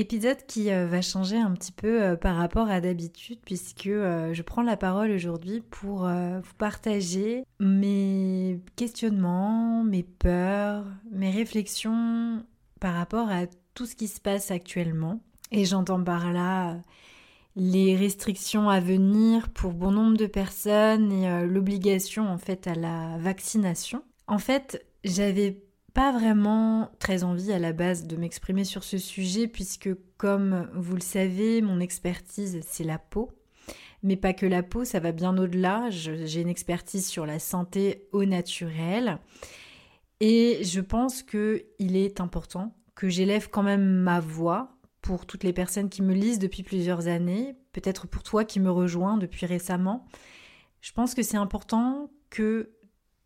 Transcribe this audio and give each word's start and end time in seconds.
Épisode 0.00 0.46
qui 0.46 0.70
euh, 0.70 0.86
va 0.86 1.02
changer 1.02 1.38
un 1.38 1.50
petit 1.54 1.72
peu 1.72 2.00
euh, 2.00 2.14
par 2.14 2.36
rapport 2.36 2.70
à 2.70 2.80
d'habitude 2.80 3.40
puisque 3.44 3.88
euh, 3.88 4.32
je 4.32 4.42
prends 4.42 4.62
la 4.62 4.76
parole 4.76 5.10
aujourd'hui 5.10 5.60
pour 5.60 6.06
vous 6.06 6.54
partager 6.56 7.42
mes 7.58 8.60
questionnements, 8.76 9.82
mes 9.82 10.04
peurs, 10.04 10.84
mes 11.10 11.32
réflexions 11.32 12.44
par 12.78 12.94
rapport 12.94 13.28
à 13.28 13.46
tout 13.74 13.86
ce 13.86 13.96
qui 13.96 14.06
se 14.06 14.20
passe 14.20 14.52
actuellement. 14.52 15.18
Et 15.50 15.64
j'entends 15.64 16.04
par 16.04 16.32
là 16.32 16.76
les 17.56 17.96
restrictions 17.96 18.70
à 18.70 18.78
venir 18.78 19.48
pour 19.48 19.72
bon 19.72 19.90
nombre 19.90 20.16
de 20.16 20.26
personnes 20.26 21.10
et 21.10 21.44
l'obligation 21.44 22.28
en 22.28 22.38
fait 22.38 22.68
à 22.68 22.76
la 22.76 23.18
vaccination. 23.18 24.04
En 24.28 24.38
fait, 24.38 24.86
j'avais 25.02 25.60
pas 25.94 26.12
vraiment 26.12 26.90
très 26.98 27.24
envie 27.24 27.52
à 27.52 27.58
la 27.58 27.72
base 27.72 28.06
de 28.06 28.16
m'exprimer 28.16 28.64
sur 28.64 28.84
ce 28.84 28.98
sujet 28.98 29.48
puisque 29.48 29.90
comme 30.16 30.70
vous 30.74 30.94
le 30.94 31.00
savez, 31.00 31.60
mon 31.62 31.80
expertise 31.80 32.60
c'est 32.62 32.84
la 32.84 32.98
peau. 32.98 33.30
Mais 34.02 34.16
pas 34.16 34.32
que 34.32 34.46
la 34.46 34.62
peau, 34.62 34.84
ça 34.84 35.00
va 35.00 35.10
bien 35.10 35.36
au-delà. 35.36 35.90
J'ai 35.90 36.40
une 36.40 36.48
expertise 36.48 37.06
sur 37.08 37.26
la 37.26 37.40
santé 37.40 38.06
au 38.12 38.24
naturel. 38.24 39.18
Et 40.20 40.62
je 40.62 40.80
pense 40.80 41.22
qu'il 41.22 41.96
est 41.96 42.20
important 42.20 42.76
que 42.94 43.08
j'élève 43.08 43.50
quand 43.50 43.62
même 43.62 43.84
ma 43.84 44.20
voix 44.20 44.76
pour 45.02 45.26
toutes 45.26 45.44
les 45.44 45.52
personnes 45.52 45.88
qui 45.88 46.02
me 46.02 46.14
lisent 46.14 46.38
depuis 46.38 46.62
plusieurs 46.62 47.08
années, 47.08 47.56
peut-être 47.72 48.06
pour 48.06 48.22
toi 48.22 48.44
qui 48.44 48.60
me 48.60 48.70
rejoins 48.70 49.16
depuis 49.16 49.46
récemment. 49.46 50.06
Je 50.80 50.92
pense 50.92 51.14
que 51.14 51.22
c'est 51.22 51.36
important 51.36 52.10
que 52.30 52.70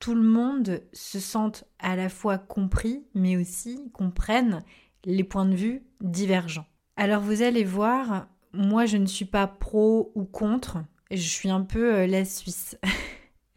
tout 0.03 0.17
le 0.17 0.23
monde 0.23 0.81
se 0.93 1.21
sente 1.21 1.63
à 1.79 1.95
la 1.95 2.09
fois 2.09 2.37
compris, 2.37 3.05
mais 3.15 3.37
aussi 3.37 3.89
comprenne 3.93 4.65
les 5.05 5.23
points 5.23 5.47
de 5.47 5.55
vue 5.55 5.85
divergents. 6.01 6.67
Alors 6.97 7.23
vous 7.23 7.43
allez 7.43 7.63
voir, 7.63 8.27
moi 8.53 8.85
je 8.85 8.97
ne 8.97 9.07
suis 9.07 9.27
pas 9.27 9.47
pro 9.47 10.11
ou 10.17 10.25
contre, 10.25 10.79
je 11.13 11.23
suis 11.23 11.51
un 11.51 11.61
peu 11.61 11.95
euh, 11.95 12.07
la 12.09 12.25
Suisse. 12.25 12.77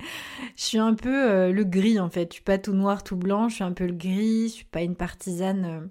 je 0.55 0.61
suis 0.61 0.77
un 0.77 0.93
peu 0.93 1.31
euh, 1.31 1.51
le 1.51 1.63
gris 1.63 1.99
en 1.99 2.11
fait, 2.11 2.27
je 2.29 2.35
suis 2.35 2.43
pas 2.43 2.59
tout 2.59 2.73
noir, 2.73 3.03
tout 3.03 3.17
blanc, 3.17 3.49
je 3.49 3.55
suis 3.55 3.63
un 3.63 3.73
peu 3.73 3.87
le 3.87 3.93
gris, 3.93 4.49
je 4.49 4.53
suis 4.53 4.65
pas 4.65 4.83
une 4.83 4.95
partisane 4.95 5.65
euh, 5.65 5.87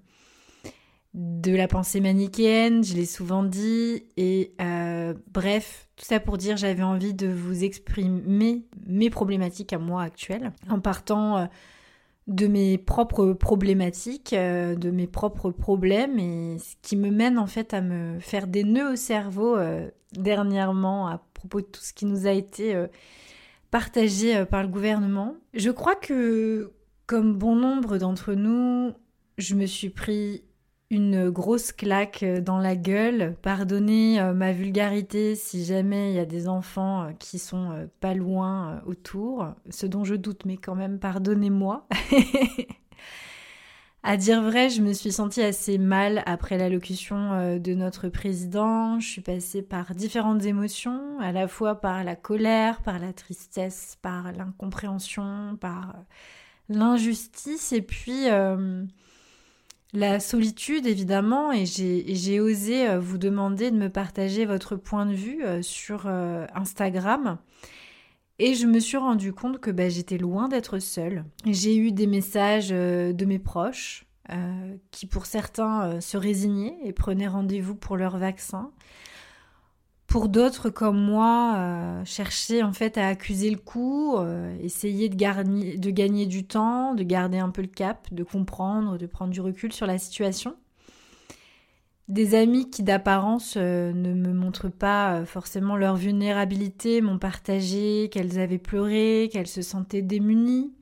de 1.14 1.54
la 1.54 1.68
pensée 1.68 2.00
manichéenne, 2.00 2.82
je 2.82 2.94
l'ai 2.94 3.06
souvent 3.06 3.44
dit, 3.44 4.04
et 4.16 4.52
euh, 4.60 5.14
bref, 5.32 5.88
tout 5.94 6.04
ça 6.04 6.18
pour 6.18 6.38
dire 6.38 6.56
j'avais 6.56 6.82
envie 6.82 7.14
de 7.14 7.28
vous 7.28 7.62
exprimer 7.62 8.64
mes 8.86 9.10
problématiques 9.10 9.72
à 9.72 9.78
moi 9.78 10.02
actuelles, 10.02 10.52
en 10.68 10.80
partant 10.80 11.38
euh, 11.38 11.44
de 12.26 12.48
mes 12.48 12.78
propres 12.78 13.32
problématiques, 13.32 14.32
euh, 14.32 14.74
de 14.74 14.90
mes 14.90 15.06
propres 15.06 15.52
problèmes, 15.52 16.18
et 16.18 16.58
ce 16.58 16.74
qui 16.82 16.96
me 16.96 17.10
mène 17.10 17.38
en 17.38 17.46
fait 17.46 17.74
à 17.74 17.80
me 17.80 18.18
faire 18.18 18.48
des 18.48 18.64
nœuds 18.64 18.94
au 18.94 18.96
cerveau 18.96 19.56
dernièrement 20.14 21.06
à 21.06 21.24
propos 21.32 21.60
de 21.60 21.66
tout 21.66 21.82
ce 21.82 21.92
qui 21.92 22.06
nous 22.06 22.26
a 22.26 22.32
été 22.32 22.74
partagé 23.70 24.44
par 24.46 24.62
le 24.62 24.68
gouvernement. 24.68 25.36
Je 25.52 25.70
crois 25.70 25.94
que, 25.94 26.72
comme 27.06 27.36
bon 27.36 27.54
nombre 27.54 27.98
d'entre 27.98 28.32
nous, 28.32 28.92
je 29.38 29.54
me 29.54 29.66
suis 29.66 29.90
pris 29.90 30.42
une 30.90 31.30
grosse 31.30 31.72
claque 31.72 32.24
dans 32.24 32.58
la 32.58 32.76
gueule. 32.76 33.36
Pardonnez 33.42 34.20
euh, 34.20 34.32
ma 34.32 34.52
vulgarité 34.52 35.34
si 35.34 35.64
jamais 35.64 36.10
il 36.10 36.16
y 36.16 36.20
a 36.20 36.26
des 36.26 36.48
enfants 36.48 37.04
euh, 37.04 37.12
qui 37.18 37.38
sont 37.38 37.72
euh, 37.72 37.86
pas 38.00 38.14
loin 38.14 38.82
autour, 38.86 39.48
ce 39.70 39.86
dont 39.86 40.04
je 40.04 40.14
doute, 40.14 40.44
mais 40.44 40.56
quand 40.56 40.74
même 40.74 40.98
pardonnez-moi. 40.98 41.86
à 44.02 44.16
dire 44.16 44.42
vrai, 44.42 44.68
je 44.68 44.82
me 44.82 44.92
suis 44.92 45.12
sentie 45.12 45.42
assez 45.42 45.78
mal 45.78 46.22
après 46.26 46.58
l'allocution 46.58 47.58
de 47.58 47.74
notre 47.74 48.08
président. 48.08 49.00
Je 49.00 49.08
suis 49.08 49.22
passée 49.22 49.62
par 49.62 49.94
différentes 49.94 50.44
émotions, 50.44 51.18
à 51.20 51.32
la 51.32 51.48
fois 51.48 51.80
par 51.80 52.04
la 52.04 52.14
colère, 52.14 52.82
par 52.82 52.98
la 52.98 53.14
tristesse, 53.14 53.96
par 54.02 54.32
l'incompréhension, 54.32 55.56
par 55.58 55.94
l'injustice, 56.68 57.72
et 57.72 57.82
puis 57.82 58.28
la 59.94 60.18
solitude, 60.18 60.86
évidemment, 60.86 61.52
et 61.52 61.64
j'ai 61.66 62.40
osé 62.40 62.88
euh, 62.88 62.98
vous 62.98 63.16
demander 63.16 63.70
de 63.70 63.76
me 63.76 63.88
partager 63.88 64.44
votre 64.44 64.76
point 64.76 65.06
de 65.06 65.14
vue 65.14 65.44
euh, 65.44 65.62
sur 65.62 66.04
euh, 66.06 66.46
Instagram. 66.54 67.38
Et 68.40 68.54
je 68.54 68.66
me 68.66 68.80
suis 68.80 68.96
rendu 68.96 69.32
compte 69.32 69.60
que 69.60 69.70
bah, 69.70 69.88
j'étais 69.88 70.18
loin 70.18 70.48
d'être 70.48 70.80
seule. 70.80 71.24
J'ai 71.46 71.76
eu 71.76 71.92
des 71.92 72.08
messages 72.08 72.70
de 72.70 73.24
mes 73.24 73.38
proches 73.38 74.06
qui, 74.90 75.06
pour 75.06 75.26
certains, 75.26 76.00
se 76.00 76.16
résignaient 76.16 76.76
et 76.82 76.92
prenaient 76.92 77.28
rendez-vous 77.28 77.76
pour 77.76 77.96
leur 77.96 78.16
vaccin 78.18 78.72
pour 80.14 80.28
d'autres 80.28 80.70
comme 80.70 81.00
moi, 81.00 81.54
euh, 81.56 82.04
chercher 82.04 82.62
en 82.62 82.72
fait 82.72 82.98
à 82.98 83.08
accuser 83.08 83.50
le 83.50 83.56
coup, 83.56 84.16
euh, 84.16 84.56
essayer 84.62 85.08
de, 85.08 85.16
gagner 85.90 86.26
du 86.26 86.46
temps, 86.46 86.94
de 86.94 87.02
garder 87.02 87.38
un 87.38 87.50
peu 87.50 87.62
le 87.62 87.66
cap, 87.66 88.06
de 88.12 88.22
comprendre, 88.22 88.96
de 88.96 89.06
prendre 89.06 89.32
du 89.32 89.40
recul 89.40 89.72
sur 89.72 89.88
la 89.88 89.98
situation. 89.98 90.54
Des 92.06 92.36
amis 92.36 92.70
qui 92.70 92.84
d'apparence 92.84 93.54
euh, 93.56 93.92
ne 93.92 94.14
me 94.14 94.32
montrent 94.32 94.68
pas 94.68 95.24
forcément 95.24 95.74
leur 95.74 95.96
vulnérabilité 95.96 97.00
m'ont 97.00 97.18
partagé 97.18 98.08
qu'elles 98.12 98.38
avaient 98.38 98.58
pleuré, 98.58 99.28
qu'elles 99.32 99.48
se 99.48 99.62
sentaient 99.62 100.00
démunies. 100.00 100.72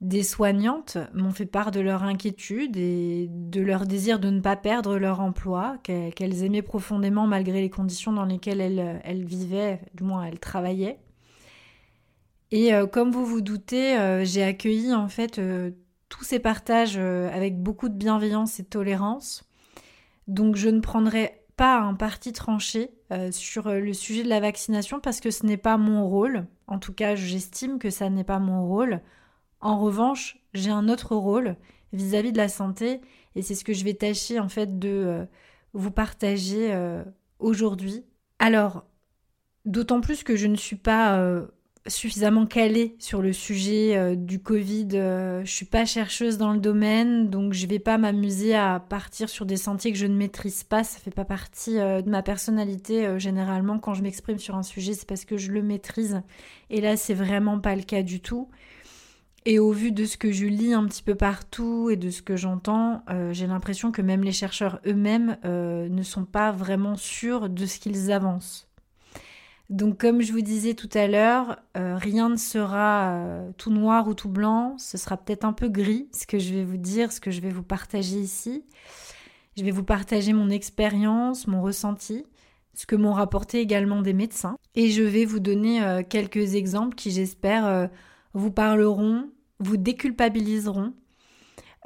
Des 0.00 0.22
soignantes 0.22 0.96
m'ont 1.12 1.32
fait 1.32 1.46
part 1.46 1.72
de 1.72 1.80
leur 1.80 2.04
inquiétude 2.04 2.76
et 2.76 3.26
de 3.28 3.60
leur 3.60 3.84
désir 3.84 4.20
de 4.20 4.30
ne 4.30 4.40
pas 4.40 4.54
perdre 4.54 4.96
leur 4.96 5.18
emploi, 5.18 5.76
qu'elles 5.82 6.44
aimaient 6.44 6.62
profondément 6.62 7.26
malgré 7.26 7.60
les 7.60 7.70
conditions 7.70 8.12
dans 8.12 8.24
lesquelles 8.24 8.60
elles, 8.60 9.24
vivaient, 9.24 9.80
du 9.94 10.04
moins 10.04 10.24
elles 10.24 10.38
travaillaient. 10.38 11.00
Et 12.52 12.72
euh, 12.72 12.86
comme 12.86 13.10
vous 13.10 13.26
vous 13.26 13.40
doutez, 13.40 13.98
euh, 13.98 14.24
j'ai 14.24 14.44
accueilli 14.44 14.94
en 14.94 15.08
fait 15.08 15.38
euh, 15.38 15.72
tous 16.08 16.22
ces 16.22 16.38
partages 16.38 16.96
avec 16.96 17.60
beaucoup 17.60 17.88
de 17.88 17.94
bienveillance 17.94 18.60
et 18.60 18.64
tolérance. 18.64 19.44
Donc 20.28 20.54
je 20.54 20.68
ne 20.68 20.80
prendrai 20.80 21.44
pas 21.56 21.80
un 21.80 21.94
parti 21.94 22.32
tranché 22.32 22.90
sur 23.30 23.70
le 23.72 23.92
sujet 23.92 24.22
de 24.22 24.28
la 24.28 24.38
vaccination 24.38 25.00
parce 25.00 25.20
que 25.20 25.30
ce 25.30 25.44
n'est 25.44 25.56
pas 25.56 25.76
mon 25.76 26.06
rôle. 26.06 26.46
En 26.66 26.78
tout 26.78 26.92
cas, 26.92 27.14
j'estime 27.14 27.78
que 27.78 27.90
ça 27.90 28.08
n'est 28.10 28.24
pas 28.24 28.38
mon 28.38 28.66
rôle. 28.66 29.00
En 29.60 29.78
revanche, 29.78 30.38
j'ai 30.54 30.70
un 30.70 30.88
autre 30.88 31.16
rôle 31.16 31.56
vis-à-vis 31.92 32.32
de 32.32 32.36
la 32.36 32.48
santé 32.48 33.00
et 33.34 33.42
c'est 33.42 33.54
ce 33.54 33.64
que 33.64 33.72
je 33.72 33.84
vais 33.84 33.94
tâcher 33.94 34.38
en 34.38 34.48
fait 34.48 34.78
de 34.78 34.88
euh, 34.88 35.24
vous 35.72 35.90
partager 35.90 36.72
euh, 36.72 37.02
aujourd'hui. 37.38 38.04
Alors, 38.38 38.84
d'autant 39.64 40.00
plus 40.00 40.22
que 40.22 40.36
je 40.36 40.46
ne 40.46 40.56
suis 40.56 40.76
pas 40.76 41.18
euh, 41.18 41.46
suffisamment 41.88 42.46
calée 42.46 42.94
sur 42.98 43.20
le 43.20 43.32
sujet 43.32 44.14
du 44.14 44.40
Covid, 44.40 44.88
je 44.90 45.50
suis 45.50 45.64
pas 45.64 45.86
chercheuse 45.86 46.36
dans 46.36 46.52
le 46.52 46.58
domaine, 46.58 47.30
donc 47.30 47.54
je 47.54 47.66
vais 47.66 47.78
pas 47.78 47.96
m'amuser 47.96 48.54
à 48.54 48.78
partir 48.78 49.28
sur 49.30 49.46
des 49.46 49.56
sentiers 49.56 49.90
que 49.92 49.98
je 49.98 50.06
ne 50.06 50.14
maîtrise 50.14 50.64
pas, 50.64 50.84
ça 50.84 50.98
fait 50.98 51.10
pas 51.10 51.24
partie 51.24 51.76
de 51.76 52.10
ma 52.10 52.22
personnalité 52.22 53.18
généralement 53.18 53.78
quand 53.78 53.94
je 53.94 54.02
m'exprime 54.02 54.38
sur 54.38 54.54
un 54.54 54.62
sujet, 54.62 54.92
c'est 54.92 55.08
parce 55.08 55.24
que 55.24 55.38
je 55.38 55.50
le 55.50 55.62
maîtrise 55.62 56.20
et 56.68 56.82
là 56.82 56.98
c'est 56.98 57.14
vraiment 57.14 57.58
pas 57.58 57.74
le 57.74 57.82
cas 57.82 58.02
du 58.02 58.20
tout. 58.20 58.48
Et 59.46 59.58
au 59.58 59.72
vu 59.72 59.92
de 59.92 60.04
ce 60.04 60.16
que 60.16 60.32
je 60.32 60.46
lis 60.46 60.74
un 60.74 60.84
petit 60.86 61.02
peu 61.02 61.14
partout 61.14 61.90
et 61.90 61.96
de 61.96 62.10
ce 62.10 62.22
que 62.22 62.36
j'entends, 62.36 63.02
euh, 63.08 63.32
j'ai 63.32 63.46
l'impression 63.46 63.92
que 63.92 64.02
même 64.02 64.22
les 64.22 64.32
chercheurs 64.32 64.80
eux-mêmes 64.86 65.38
euh, 65.44 65.88
ne 65.88 66.02
sont 66.02 66.24
pas 66.24 66.52
vraiment 66.52 66.96
sûrs 66.96 67.48
de 67.48 67.66
ce 67.66 67.78
qu'ils 67.78 68.12
avancent. 68.12 68.66
Donc 69.70 69.98
comme 69.98 70.22
je 70.22 70.32
vous 70.32 70.40
disais 70.40 70.74
tout 70.74 70.88
à 70.94 71.06
l'heure, 71.06 71.58
euh, 71.76 71.96
rien 71.96 72.30
ne 72.30 72.36
sera 72.36 73.22
tout 73.58 73.70
noir 73.70 74.08
ou 74.08 74.14
tout 74.14 74.30
blanc, 74.30 74.76
ce 74.78 74.96
sera 74.96 75.16
peut-être 75.16 75.44
un 75.44 75.52
peu 75.52 75.68
gris 75.68 76.08
ce 76.12 76.26
que 76.26 76.38
je 76.38 76.54
vais 76.54 76.64
vous 76.64 76.78
dire, 76.78 77.12
ce 77.12 77.20
que 77.20 77.30
je 77.30 77.40
vais 77.40 77.50
vous 77.50 77.62
partager 77.62 78.16
ici. 78.16 78.64
Je 79.56 79.64
vais 79.64 79.70
vous 79.70 79.84
partager 79.84 80.32
mon 80.32 80.50
expérience, 80.50 81.46
mon 81.46 81.60
ressenti, 81.62 82.24
ce 82.74 82.86
que 82.86 82.96
m'ont 82.96 83.12
rapporté 83.12 83.60
également 83.60 84.02
des 84.02 84.14
médecins. 84.14 84.56
Et 84.74 84.90
je 84.90 85.02
vais 85.02 85.24
vous 85.24 85.40
donner 85.40 86.02
quelques 86.08 86.54
exemples 86.54 86.94
qui 86.94 87.10
j'espère 87.10 87.90
vous 88.34 88.50
parleront, 88.50 89.30
vous 89.60 89.76
déculpabiliseront 89.76 90.92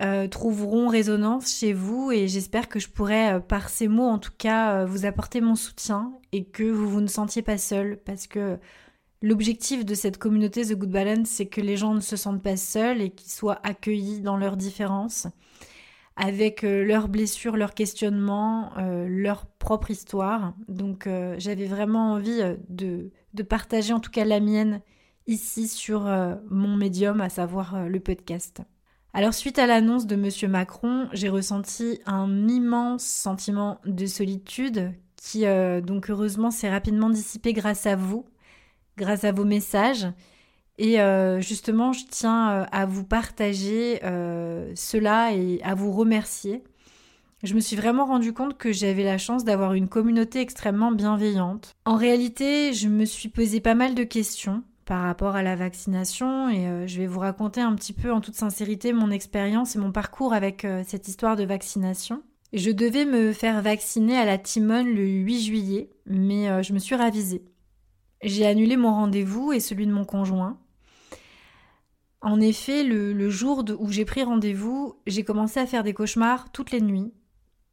euh, 0.00 0.26
trouveront 0.26 0.88
résonance 0.88 1.54
chez 1.54 1.74
vous 1.74 2.10
et 2.10 2.26
j'espère 2.26 2.70
que 2.70 2.80
je 2.80 2.88
pourrai 2.88 3.34
euh, 3.34 3.40
par 3.40 3.68
ces 3.68 3.88
mots 3.88 4.08
en 4.08 4.18
tout 4.18 4.32
cas 4.36 4.78
euh, 4.80 4.86
vous 4.86 5.04
apporter 5.04 5.42
mon 5.42 5.54
soutien 5.54 6.14
et 6.32 6.44
que 6.44 6.64
vous 6.64 6.88
vous 6.88 7.02
ne 7.02 7.08
sentiez 7.08 7.42
pas 7.42 7.58
seul 7.58 7.98
parce 7.98 8.26
que 8.26 8.58
l'objectif 9.20 9.84
de 9.84 9.94
cette 9.94 10.16
communauté 10.16 10.64
The 10.64 10.78
Good 10.78 10.90
Balance 10.90 11.28
c'est 11.28 11.44
que 11.46 11.60
les 11.60 11.76
gens 11.76 11.92
ne 11.92 12.00
se 12.00 12.16
sentent 12.16 12.42
pas 12.42 12.56
seuls 12.56 13.02
et 13.02 13.10
qu'ils 13.10 13.30
soient 13.30 13.60
accueillis 13.64 14.22
dans 14.22 14.38
leurs 14.38 14.56
différences 14.56 15.26
avec 16.16 16.62
leurs 16.62 17.08
blessures, 17.08 17.56
leurs 17.56 17.72
questionnements, 17.72 18.72
leur 18.76 19.46
propre 19.46 19.90
histoire. 19.90 20.52
Donc 20.68 21.08
j'avais 21.38 21.64
vraiment 21.64 22.12
envie 22.12 22.42
de, 22.68 23.10
de, 23.32 23.42
partager 23.42 23.94
en 23.94 24.00
tout 24.00 24.10
cas 24.10 24.26
la 24.26 24.38
mienne 24.38 24.82
ici 25.26 25.68
sur 25.68 26.10
mon 26.50 26.76
médium, 26.76 27.20
à 27.20 27.28
savoir 27.28 27.88
le 27.88 28.00
podcast. 28.00 28.62
Alors 29.14 29.34
suite 29.34 29.58
à 29.58 29.66
l'annonce 29.66 30.06
de 30.06 30.14
M. 30.14 30.50
Macron, 30.50 31.08
j'ai 31.12 31.28
ressenti 31.28 32.00
un 32.06 32.48
immense 32.48 33.04
sentiment 33.04 33.78
de 33.84 34.06
solitude 34.06 34.92
qui 35.22 35.46
euh, 35.46 35.82
donc 35.82 36.08
heureusement 36.08 36.50
s'est 36.50 36.70
rapidement 36.70 37.10
dissipé 37.10 37.52
grâce 37.52 37.86
à 37.86 37.94
vous, 37.94 38.24
grâce 38.96 39.24
à 39.24 39.32
vos 39.32 39.44
messages. 39.44 40.06
Et 40.78 41.00
euh, 41.00 41.40
justement, 41.40 41.92
je 41.92 42.06
tiens 42.10 42.50
euh, 42.50 42.64
à 42.72 42.86
vous 42.86 43.04
partager 43.04 44.00
cela 44.74 45.34
et 45.34 45.60
à 45.62 45.74
vous 45.74 45.92
remercier. 45.92 46.64
Je 47.42 47.54
me 47.54 47.60
suis 47.60 47.76
vraiment 47.76 48.06
rendu 48.06 48.32
compte 48.32 48.56
que 48.56 48.72
j'avais 48.72 49.04
la 49.04 49.18
chance 49.18 49.44
d'avoir 49.44 49.74
une 49.74 49.88
communauté 49.88 50.40
extrêmement 50.40 50.90
bienveillante. 50.90 51.74
En 51.84 51.96
réalité, 51.96 52.72
je 52.72 52.88
me 52.88 53.04
suis 53.04 53.28
posé 53.28 53.60
pas 53.60 53.74
mal 53.74 53.94
de 53.94 54.04
questions 54.04 54.62
par 54.84 55.02
rapport 55.02 55.36
à 55.36 55.42
la 55.42 55.56
vaccination 55.56 56.48
et 56.48 56.66
euh, 56.66 56.86
je 56.86 56.98
vais 56.98 57.06
vous 57.06 57.20
raconter 57.20 57.60
un 57.60 57.74
petit 57.74 57.92
peu 57.92 58.12
en 58.12 58.20
toute 58.20 58.34
sincérité 58.34 58.92
mon 58.92 59.10
expérience 59.10 59.76
et 59.76 59.78
mon 59.78 59.92
parcours 59.92 60.32
avec 60.34 60.64
euh, 60.64 60.82
cette 60.86 61.08
histoire 61.08 61.36
de 61.36 61.44
vaccination. 61.44 62.22
Je 62.52 62.70
devais 62.70 63.04
me 63.04 63.32
faire 63.32 63.62
vacciner 63.62 64.16
à 64.16 64.24
la 64.24 64.38
Timone 64.38 64.88
le 64.88 65.04
8 65.06 65.42
juillet, 65.42 65.90
mais 66.06 66.50
euh, 66.50 66.62
je 66.62 66.72
me 66.72 66.78
suis 66.78 66.94
ravisée. 66.94 67.44
J'ai 68.22 68.46
annulé 68.46 68.76
mon 68.76 68.92
rendez-vous 68.92 69.52
et 69.52 69.60
celui 69.60 69.86
de 69.86 69.92
mon 69.92 70.04
conjoint. 70.04 70.58
En 72.20 72.40
effet, 72.40 72.84
le, 72.84 73.30
jour 73.30 73.64
où 73.80 73.90
j'ai 73.90 74.04
pris 74.04 74.22
rendez-vous, 74.22 74.94
j'ai 75.08 75.24
commencé 75.24 75.58
à 75.58 75.66
faire 75.66 75.82
des 75.82 75.92
cauchemars 75.92 76.52
toutes 76.52 76.70
les 76.70 76.80
nuits. 76.80 77.12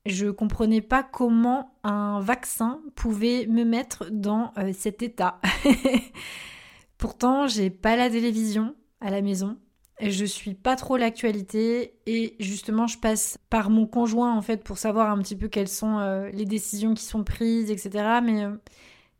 Je 0.08 0.28
comprenais 0.28 0.82
pas 0.82 1.04
comment 1.04 1.78
un 1.84 2.20
vaccin 2.20 2.82
pouvait 2.96 3.46
me 3.46 3.64
mettre 3.64 4.10
dans 4.10 4.52
cet 4.74 5.04
état. 5.04 5.40
Pourtant, 7.00 7.48
j'ai 7.48 7.69
pas 7.69 7.96
la 7.96 8.10
télévision 8.10 8.75
à 9.00 9.10
la 9.10 9.22
maison. 9.22 9.57
Je 10.01 10.25
suis 10.25 10.54
pas 10.54 10.75
trop 10.75 10.98
l'actualité 10.98 11.94
et 12.06 12.36
justement 12.40 12.88
je 12.88 12.98
passe 12.98 13.38
par 13.50 13.69
mon 13.69 13.86
conjoint 13.88 14.34
en 14.34 14.42
fait 14.42 14.63
pour 14.63 14.78
savoir 14.78 15.10
un 15.10 15.18
petit 15.19 15.36
peu 15.36 15.48
quelles 15.48 15.69
sont 15.69 16.00
euh, 16.00 16.30
les 16.30 16.46
décisions 16.46 16.94
qui 16.94 17.04
sont 17.04 17.24
prises, 17.24 17.72
etc. 17.72 18.19
Mais 18.22 18.44
euh, 18.44 18.51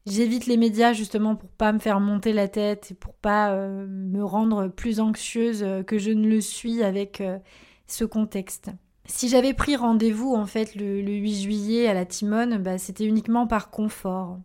j'évite 0.06 0.46
les 0.46 0.58
médias 0.58 0.92
justement 0.92 1.36
pour 1.36 1.50
pas 1.50 1.72
me 1.72 1.80
faire 1.80 2.02
monter 2.02 2.34
la 2.34 2.50
tête 2.50 2.92
et 2.92 2.96
pour 2.96 3.14
pas 3.14 3.54
euh, 3.54 3.88
me 3.88 4.24
rendre 4.24 4.68
plus 4.68 5.00
anxieuse 5.00 5.66
que 5.88 5.98
je 5.98 6.12
ne 6.12 6.28
le 6.28 6.42
suis 6.42 6.84
avec 6.84 7.24
ce 7.88 8.04
contexte. 8.04 8.72
Si 9.06 9.30
j'avais 9.30 9.54
pris 9.54 9.78
rendez-vous 9.78 10.34
en 10.36 10.46
fait 10.46 10.76
le, 10.76 11.02
8 11.02 11.42
juillet 11.42 11.88
à 11.88 11.94
la 11.94 12.06
Timone, 12.06 12.58
bah, 12.58 12.78
c'était 12.78 13.06
uniquement 13.06 13.48
par 13.48 13.70
confort. 13.70 14.38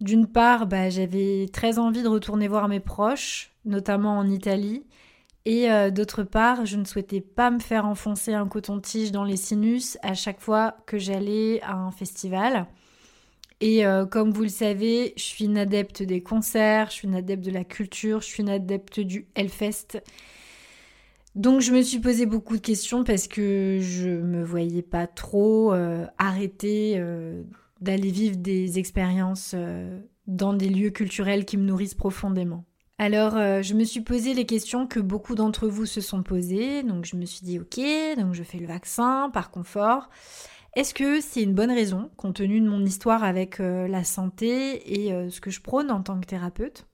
D'une 0.00 0.26
part, 0.26 0.66
bah, 0.66 0.88
j'avais 0.88 1.46
très 1.52 1.78
envie 1.78 2.02
de 2.02 2.08
retourner 2.08 2.48
voir 2.48 2.68
mes 2.68 2.80
proches, 2.80 3.52
notamment 3.66 4.18
en 4.18 4.28
Italie. 4.28 4.84
Et 5.44 5.70
euh, 5.70 5.90
d'autre 5.90 6.22
part, 6.22 6.64
je 6.64 6.76
ne 6.76 6.84
souhaitais 6.84 7.20
pas 7.20 7.50
me 7.50 7.60
faire 7.60 7.86
enfoncer 7.86 8.32
un 8.32 8.46
coton-tige 8.46 9.12
dans 9.12 9.24
les 9.24 9.36
sinus 9.36 9.98
à 10.02 10.14
chaque 10.14 10.40
fois 10.40 10.76
que 10.86 10.98
j'allais 10.98 11.60
à 11.62 11.74
un 11.74 11.90
festival. 11.90 12.66
Et 13.60 13.84
euh, 13.84 14.06
comme 14.06 14.30
vous 14.32 14.42
le 14.42 14.48
savez, 14.48 15.12
je 15.16 15.22
suis 15.22 15.44
une 15.44 15.58
adepte 15.58 16.02
des 16.02 16.22
concerts, 16.22 16.88
je 16.88 16.94
suis 16.94 17.08
une 17.08 17.14
adepte 17.14 17.44
de 17.44 17.50
la 17.50 17.64
culture, 17.64 18.22
je 18.22 18.26
suis 18.26 18.42
une 18.42 18.48
adepte 18.48 19.00
du 19.00 19.26
Hellfest. 19.34 20.02
Donc 21.34 21.60
je 21.60 21.72
me 21.72 21.82
suis 21.82 22.00
posé 22.00 22.24
beaucoup 22.24 22.56
de 22.56 22.62
questions 22.62 23.04
parce 23.04 23.28
que 23.28 23.78
je 23.80 24.08
me 24.08 24.42
voyais 24.42 24.82
pas 24.82 25.06
trop 25.06 25.72
euh, 25.74 26.06
arrêter 26.18 26.98
d'aller 27.80 28.10
vivre 28.10 28.36
des 28.36 28.78
expériences 28.78 29.52
euh, 29.54 30.00
dans 30.26 30.52
des 30.52 30.68
lieux 30.68 30.90
culturels 30.90 31.44
qui 31.44 31.56
me 31.56 31.64
nourrissent 31.64 31.94
profondément. 31.94 32.64
Alors, 32.98 33.36
euh, 33.36 33.62
je 33.62 33.74
me 33.74 33.84
suis 33.84 34.02
posé 34.02 34.34
les 34.34 34.44
questions 34.44 34.86
que 34.86 35.00
beaucoup 35.00 35.34
d'entre 35.34 35.68
vous 35.68 35.86
se 35.86 36.02
sont 36.02 36.22
posées. 36.22 36.82
Donc, 36.82 37.06
je 37.06 37.16
me 37.16 37.24
suis 37.24 37.40
dit, 37.42 37.58
ok, 37.58 37.80
donc 38.18 38.34
je 38.34 38.42
fais 38.42 38.58
le 38.58 38.66
vaccin 38.66 39.30
par 39.32 39.50
confort. 39.50 40.10
Est-ce 40.76 40.92
que 40.92 41.20
c'est 41.20 41.42
une 41.42 41.54
bonne 41.54 41.72
raison, 41.72 42.10
compte 42.16 42.36
tenu 42.36 42.60
de 42.60 42.68
mon 42.68 42.84
histoire 42.84 43.24
avec 43.24 43.58
euh, 43.58 43.88
la 43.88 44.04
santé 44.04 45.02
et 45.02 45.30
ce 45.30 45.40
que 45.40 45.50
je 45.50 45.60
prône 45.60 45.90
en 45.90 46.02
tant 46.02 46.20
que 46.20 46.26
thérapeute? 46.26 46.86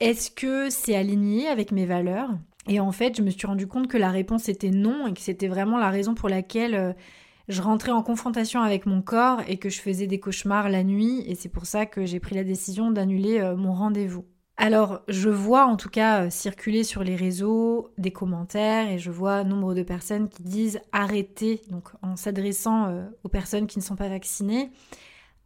Est-ce 0.00 0.30
que 0.30 0.70
c'est 0.70 0.94
aligné 0.94 1.48
avec 1.48 1.72
mes 1.72 1.86
valeurs? 1.86 2.30
Et 2.68 2.78
en 2.78 2.92
fait, 2.92 3.16
je 3.16 3.22
me 3.22 3.30
suis 3.30 3.46
rendu 3.46 3.66
compte 3.66 3.88
que 3.88 3.98
la 3.98 4.10
réponse 4.10 4.48
était 4.48 4.70
non 4.70 5.06
et 5.08 5.14
que 5.14 5.20
c'était 5.20 5.48
vraiment 5.48 5.78
la 5.78 5.90
raison 5.90 6.14
pour 6.14 6.28
laquelle 6.28 6.94
je 7.52 7.62
rentrais 7.62 7.92
en 7.92 8.02
confrontation 8.02 8.62
avec 8.62 8.86
mon 8.86 9.02
corps 9.02 9.42
et 9.46 9.58
que 9.58 9.68
je 9.68 9.80
faisais 9.80 10.06
des 10.06 10.18
cauchemars 10.18 10.68
la 10.68 10.82
nuit 10.82 11.22
et 11.26 11.34
c'est 11.34 11.48
pour 11.48 11.66
ça 11.66 11.86
que 11.86 12.04
j'ai 12.04 12.18
pris 12.18 12.34
la 12.34 12.44
décision 12.44 12.90
d'annuler 12.90 13.40
euh, 13.40 13.56
mon 13.56 13.72
rendez-vous. 13.72 14.24
Alors, 14.56 15.00
je 15.08 15.28
vois 15.28 15.66
en 15.66 15.76
tout 15.76 15.88
cas 15.88 16.24
euh, 16.24 16.30
circuler 16.30 16.82
sur 16.82 17.04
les 17.04 17.14
réseaux 17.14 17.92
des 17.98 18.10
commentaires 18.10 18.90
et 18.90 18.98
je 18.98 19.10
vois 19.10 19.44
nombre 19.44 19.74
de 19.74 19.82
personnes 19.82 20.28
qui 20.28 20.42
disent 20.42 20.80
arrêtez, 20.92 21.62
donc 21.70 21.90
en 22.02 22.16
s'adressant 22.16 22.86
euh, 22.86 23.04
aux 23.22 23.28
personnes 23.28 23.66
qui 23.66 23.78
ne 23.78 23.84
sont 23.84 23.96
pas 23.96 24.08
vaccinées, 24.08 24.70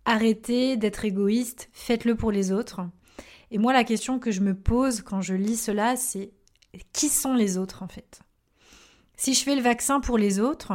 arrêtez 0.05 0.77
d'être 0.77 1.05
égoïste, 1.05 1.69
faites-le 1.73 2.15
pour 2.15 2.31
les 2.31 2.53
autres. 2.53 2.83
Et 3.51 3.59
moi, 3.59 3.73
la 3.73 3.85
question 3.85 4.19
que 4.19 4.31
je 4.31 4.41
me 4.41 4.55
pose 4.55 5.03
quand 5.03 5.21
je 5.21 5.35
lis 5.35 5.57
cela, 5.57 5.97
c'est 5.97 6.33
qui 6.93 7.09
sont 7.09 7.35
les 7.35 7.59
autres 7.59 7.83
en 7.83 7.89
fait? 7.89 8.21
Si 9.17 9.35
je 9.35 9.43
fais 9.43 9.57
le 9.57 9.63
vaccin 9.63 10.01
pour 10.01 10.19
les 10.19 10.41
autres, 10.41 10.75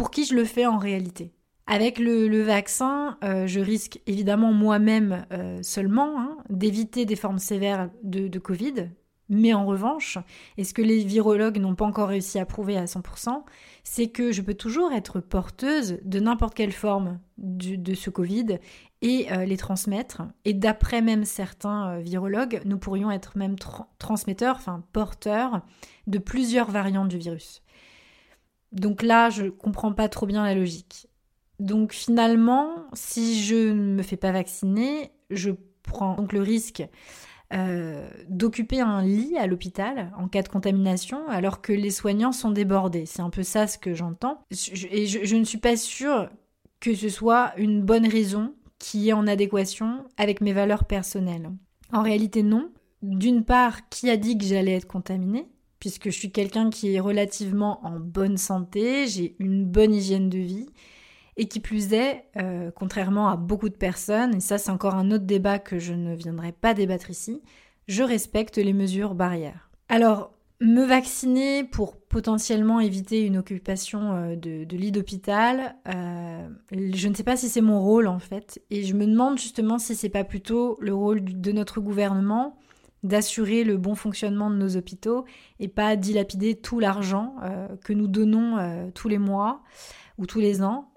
pour 0.00 0.10
qui 0.10 0.24
je 0.24 0.34
le 0.34 0.46
fais 0.46 0.64
en 0.64 0.78
réalité. 0.78 1.34
Avec 1.66 1.98
le, 1.98 2.40
vaccin, 2.40 3.18
euh, 3.22 3.46
je 3.46 3.60
risque 3.60 4.00
évidemment 4.06 4.50
moi-même 4.50 5.26
euh, 5.30 5.62
seulement 5.62 6.18
hein, 6.18 6.38
d'éviter 6.48 7.04
des 7.04 7.16
formes 7.16 7.38
sévères 7.38 7.90
de, 8.02 8.38
Covid, 8.38 8.88
mais 9.28 9.52
en 9.52 9.66
revanche, 9.66 10.16
et 10.56 10.64
ce 10.64 10.72
que 10.72 10.80
les 10.80 11.04
virologues 11.04 11.58
n'ont 11.58 11.74
pas 11.74 11.84
encore 11.84 12.08
réussi 12.08 12.38
à 12.38 12.46
prouver 12.46 12.78
à 12.78 12.86
100%, 12.86 13.42
c'est 13.84 14.08
que 14.08 14.32
je 14.32 14.40
peux 14.40 14.54
toujours 14.54 14.90
être 14.94 15.20
porteuse 15.20 15.98
de 16.02 16.18
n'importe 16.18 16.54
quelle 16.54 16.72
forme 16.72 17.20
de 17.36 17.92
ce 17.92 18.08
Covid 18.08 18.58
et 19.02 19.30
euh, 19.32 19.44
les 19.44 19.58
transmettre. 19.58 20.22
Et 20.46 20.54
d'après 20.54 21.02
même 21.02 21.26
certains 21.26 21.98
virologues, 21.98 22.62
nous 22.64 22.78
pourrions 22.78 23.10
être 23.10 23.36
même 23.36 23.56
transmetteurs, 23.98 24.56
enfin 24.56 24.82
porteurs 24.94 25.60
de 26.06 26.18
plusieurs 26.18 26.70
variantes 26.70 27.08
du 27.08 27.18
virus. 27.18 27.62
Donc 28.72 29.02
là, 29.02 29.30
je 29.30 29.46
comprends 29.46 29.92
pas 29.92 30.08
trop 30.08 30.26
bien 30.26 30.44
la 30.44 30.54
logique. 30.54 31.08
Donc 31.58 31.92
finalement, 31.92 32.86
si 32.94 33.42
je 33.42 33.70
ne 33.70 33.94
me 33.94 34.02
fais 34.02 34.16
pas 34.16 34.32
vacciner, 34.32 35.12
je 35.30 35.50
prends 35.82 36.14
donc 36.14 36.32
le 36.32 36.40
risque 36.40 36.82
euh, 37.52 38.08
d'occuper 38.28 38.80
un 38.80 39.02
lit 39.02 39.36
à 39.36 39.48
l'hôpital 39.48 40.12
en 40.16 40.28
cas 40.28 40.42
de 40.42 40.48
contamination 40.48 41.28
alors 41.28 41.60
que 41.60 41.72
les 41.72 41.90
soignants 41.90 42.30
sont 42.30 42.50
débordés. 42.50 43.06
C'est 43.06 43.22
un 43.22 43.30
peu 43.30 43.42
ça 43.42 43.66
ce 43.66 43.76
que 43.76 43.92
j'entends. 43.92 44.44
Et 44.90 45.06
je, 45.06 45.36
ne 45.36 45.44
suis 45.44 45.58
pas 45.58 45.76
sûre 45.76 46.30
que 46.78 46.94
ce 46.94 47.08
soit 47.08 47.52
une 47.56 47.82
bonne 47.82 48.06
raison 48.06 48.54
qui 48.78 49.08
est 49.08 49.12
en 49.12 49.26
adéquation 49.26 50.04
avec 50.16 50.40
mes 50.40 50.52
valeurs 50.52 50.84
personnelles. 50.84 51.50
En 51.92 52.02
réalité, 52.02 52.42
non. 52.42 52.70
D'une 53.02 53.44
part, 53.44 53.88
qui 53.88 54.10
a 54.10 54.16
dit 54.16 54.38
que 54.38 54.44
j'allais 54.44 54.76
être 54.76 54.86
contaminée? 54.86 55.48
Puisque 55.80 56.10
je 56.10 56.16
suis 56.16 56.30
quelqu'un 56.30 56.70
qui 56.70 56.94
est 56.94 57.00
relativement 57.00 57.84
en 57.84 57.98
bonne 57.98 58.36
santé, 58.36 59.06
j'ai 59.06 59.34
une 59.38 59.64
bonne 59.64 59.94
hygiène 59.94 60.28
de 60.28 60.38
vie, 60.38 60.68
et 61.36 61.46
qui 61.46 61.58
plus 61.58 61.92
est, 61.94 62.24
euh, 62.36 62.70
contrairement 62.74 63.28
à 63.28 63.36
beaucoup 63.36 63.70
de 63.70 63.74
personnes, 63.74 64.36
et 64.36 64.40
ça 64.40 64.58
c'est 64.58 64.70
encore 64.70 64.94
un 64.94 65.10
autre 65.10 65.24
débat 65.24 65.58
que 65.58 65.78
je 65.78 65.94
ne 65.94 66.14
viendrai 66.14 66.52
pas 66.52 66.74
débattre 66.74 67.10
ici, 67.10 67.42
je 67.88 68.02
respecte 68.02 68.58
les 68.58 68.74
mesures 68.74 69.14
barrières. 69.14 69.70
Alors, 69.88 70.32
me 70.60 70.84
vacciner 70.84 71.64
pour 71.64 71.96
potentiellement 71.96 72.80
éviter 72.80 73.24
une 73.24 73.38
occupation 73.38 74.12
euh, 74.12 74.36
de, 74.36 74.76
lit 74.76 74.92
d'hôpital, 74.92 75.76
euh, 75.88 76.46
je 76.70 77.08
ne 77.08 77.14
sais 77.14 77.22
pas 77.22 77.36
si 77.36 77.48
c'est 77.48 77.62
mon 77.62 77.82
rôle 77.82 78.06
en 78.06 78.18
fait. 78.18 78.62
Et 78.70 78.82
je 78.82 78.94
me 78.94 79.06
demande 79.06 79.38
justement 79.38 79.78
si 79.78 79.94
c'est 79.94 80.10
pas 80.10 80.24
plutôt 80.24 80.76
le 80.80 80.94
rôle 80.94 81.24
de 81.24 81.52
notre 81.52 81.80
gouvernement 81.80 82.58
d'assurer 83.02 83.64
le 83.64 83.76
bon 83.76 83.94
fonctionnement 83.94 84.50
de 84.50 84.56
nos 84.56 84.76
hôpitaux 84.76 85.24
et 85.58 85.68
pas 85.68 85.96
dilapider 85.96 86.54
tout 86.54 86.80
l'argent 86.80 87.36
euh, 87.42 87.68
que 87.84 87.92
nous 87.92 88.08
donnons 88.08 88.90
tous 88.94 89.08
les 89.08 89.18
mois 89.18 89.62
ou 90.18 90.26
tous 90.26 90.40
les 90.40 90.62
ans 90.62 90.90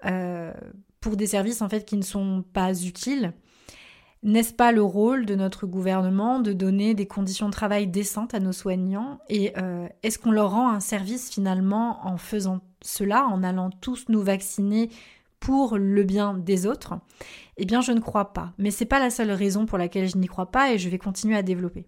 pour 1.00 1.16
des 1.16 1.26
services 1.26 1.62
en 1.62 1.68
fait 1.68 1.84
qui 1.84 1.96
ne 1.96 2.02
sont 2.02 2.44
pas 2.52 2.74
utiles. 2.82 3.32
N'est-ce 4.24 4.54
pas 4.54 4.72
le 4.72 4.82
rôle 4.82 5.26
de 5.26 5.34
notre 5.34 5.66
gouvernement 5.66 6.40
de 6.40 6.54
donner 6.54 6.94
des 6.94 7.06
conditions 7.06 7.46
de 7.46 7.52
travail 7.52 7.86
décentes 7.86 8.32
à 8.32 8.40
nos 8.40 8.52
soignants 8.52 9.18
Et 9.28 9.52
euh, 9.58 9.86
est-ce 10.02 10.18
qu'on 10.18 10.30
leur 10.30 10.52
rend 10.52 10.70
un 10.70 10.80
service 10.80 11.30
finalement 11.30 12.06
en 12.06 12.16
faisant 12.16 12.60
cela, 12.80 13.26
en 13.26 13.42
allant 13.42 13.68
tous 13.68 14.06
nous 14.08 14.22
vacciner 14.22 14.88
pour 15.44 15.76
le 15.76 16.04
bien 16.04 16.32
des 16.32 16.66
autres 16.66 16.94
Eh 17.58 17.66
bien, 17.66 17.82
je 17.82 17.92
ne 17.92 18.00
crois 18.00 18.32
pas. 18.32 18.54
Mais 18.56 18.70
ce 18.70 18.82
n'est 18.82 18.88
pas 18.88 18.98
la 18.98 19.10
seule 19.10 19.30
raison 19.30 19.66
pour 19.66 19.76
laquelle 19.76 20.08
je 20.08 20.16
n'y 20.16 20.26
crois 20.26 20.50
pas 20.50 20.72
et 20.72 20.78
je 20.78 20.88
vais 20.88 20.96
continuer 20.96 21.36
à 21.36 21.42
développer. 21.42 21.86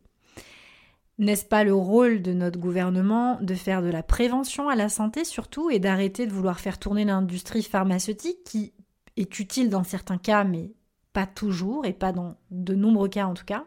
N'est-ce 1.19 1.47
pas 1.47 1.65
le 1.65 1.73
rôle 1.73 2.21
de 2.21 2.35
notre 2.35 2.61
gouvernement 2.61 3.39
de 3.41 3.55
faire 3.55 3.81
de 3.81 3.89
la 3.89 4.03
prévention 4.03 4.69
à 4.69 4.77
la 4.77 4.91
santé 4.91 5.25
surtout 5.25 5.71
et 5.71 5.79
d'arrêter 5.79 6.27
de 6.27 6.33
vouloir 6.33 6.61
faire 6.61 6.79
tourner 6.79 7.07
l'industrie 7.07 7.63
pharmaceutique 7.63 8.45
qui 8.45 8.75
est 9.17 9.39
utile 9.39 9.71
dans 9.71 9.85
certains 9.85 10.19
cas 10.19 10.45
mais 10.45 10.75
pas 11.15 11.27
toujours 11.27 11.87
et 11.87 11.95
pas 11.95 12.13
dans 12.13 12.37
de 12.51 12.75
nombreux 12.75 13.09
cas 13.09 13.25
en 13.25 13.33
tout 13.33 13.47
cas? 13.47 13.65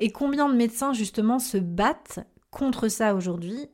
Et 0.00 0.10
combien 0.10 0.48
de 0.48 0.56
médecins 0.56 0.92
justement 0.92 1.38
se 1.38 1.58
battent 1.58 2.18
contre 2.50 2.88
ça 2.88 3.14
aujourd'hui? 3.14 3.68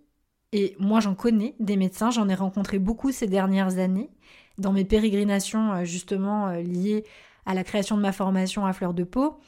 Et 0.53 0.77
moi 0.79 1.01
j'en 1.01 1.15
connais 1.15 1.57
des 1.61 1.77
médecins, 1.77 2.11
j'en 2.11 2.29
ai 2.29 2.35
rencontré 2.35 2.79
beaucoup 2.79 3.11
ces 3.11 3.27
dernières 3.27 3.79
années 3.79 4.11
dans 4.59 4.73
mes 4.73 4.85
pérégrinations 4.85 5.73
euh, 5.73 5.85
justement 5.85 6.49
euh, 6.49 6.61
liées 6.61 7.05
à 7.47 7.55
la 7.55 7.65
création 7.65 7.97
de 7.97 8.03
ma 8.03 8.13
formation 8.13 8.67
à 8.67 8.73
fleur 8.73 8.95
de 8.95 9.05
peau. 9.05 9.39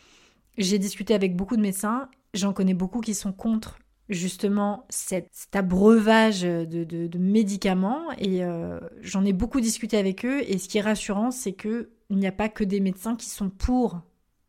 J'ai 0.58 0.78
discuté 0.78 1.14
avec 1.14 1.36
beaucoup 1.36 1.56
de 1.56 1.62
médecins, 1.62 2.08
j'en 2.34 2.52
connais 2.52 2.74
beaucoup 2.74 3.00
qui 3.00 3.14
sont 3.14 3.32
contre 3.32 3.78
justement 4.08 4.86
cet, 4.88 5.30
abreuvage 5.52 6.42
de, 6.42 7.18
médicaments 7.18 8.12
et 8.18 8.44
euh, 8.44 8.78
j'en 9.00 9.24
ai 9.24 9.32
beaucoup 9.32 9.60
discuté 9.60 9.96
avec 9.96 10.24
eux 10.24 10.42
et 10.46 10.58
ce 10.58 10.68
qui 10.68 10.78
est 10.78 10.82
rassurant 10.82 11.30
c'est 11.30 11.54
que 11.54 11.90
il 12.08 12.18
n'y 12.18 12.26
a 12.26 12.32
pas 12.32 12.48
que 12.48 12.62
des 12.62 12.78
médecins 12.78 13.16
qui 13.16 13.28
sont 13.28 13.50
pour, 13.50 14.00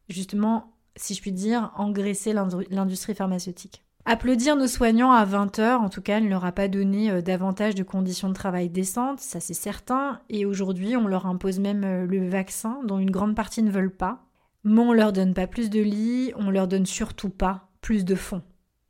justement, 0.09 0.73
si 0.95 1.15
je 1.15 1.21
puis 1.21 1.31
dire, 1.31 1.71
engraisser 1.75 2.33
l'industrie 2.69 3.15
pharmaceutique. 3.15 3.83
Applaudir 4.09 4.55
nos 4.55 4.67
soignants 4.67 5.11
à 5.11 5.25
20 5.25 5.59
heures, 5.59 5.81
en 5.81 5.89
tout 5.89 6.01
cas, 6.01 6.21
ne 6.21 6.29
leur 6.29 6.45
a 6.45 6.53
pas 6.53 6.69
donné 6.69 7.11
euh, 7.11 7.21
davantage 7.21 7.75
de 7.75 7.83
conditions 7.83 8.29
de 8.29 8.33
travail 8.33 8.69
décentes, 8.69 9.19
ça 9.19 9.41
c'est 9.41 9.53
certain, 9.53 10.21
et 10.29 10.45
aujourd'hui 10.45 10.95
on 10.95 11.07
leur 11.07 11.25
impose 11.25 11.59
même 11.59 11.83
euh, 11.83 12.05
le 12.05 12.25
vaccin, 12.25 12.79
dont 12.85 12.99
une 12.99 13.11
grande 13.11 13.35
partie 13.35 13.63
ne 13.63 13.69
veulent 13.69 13.93
pas. 13.93 14.23
Mais 14.63 14.79
on 14.79 14.93
leur 14.93 15.11
donne 15.11 15.33
pas 15.33 15.45
plus 15.45 15.69
de 15.69 15.81
lits, 15.81 16.31
on 16.37 16.49
leur 16.49 16.69
donne 16.69 16.85
surtout 16.85 17.29
pas 17.29 17.67
plus 17.81 18.05
de 18.05 18.15
fonds. 18.15 18.43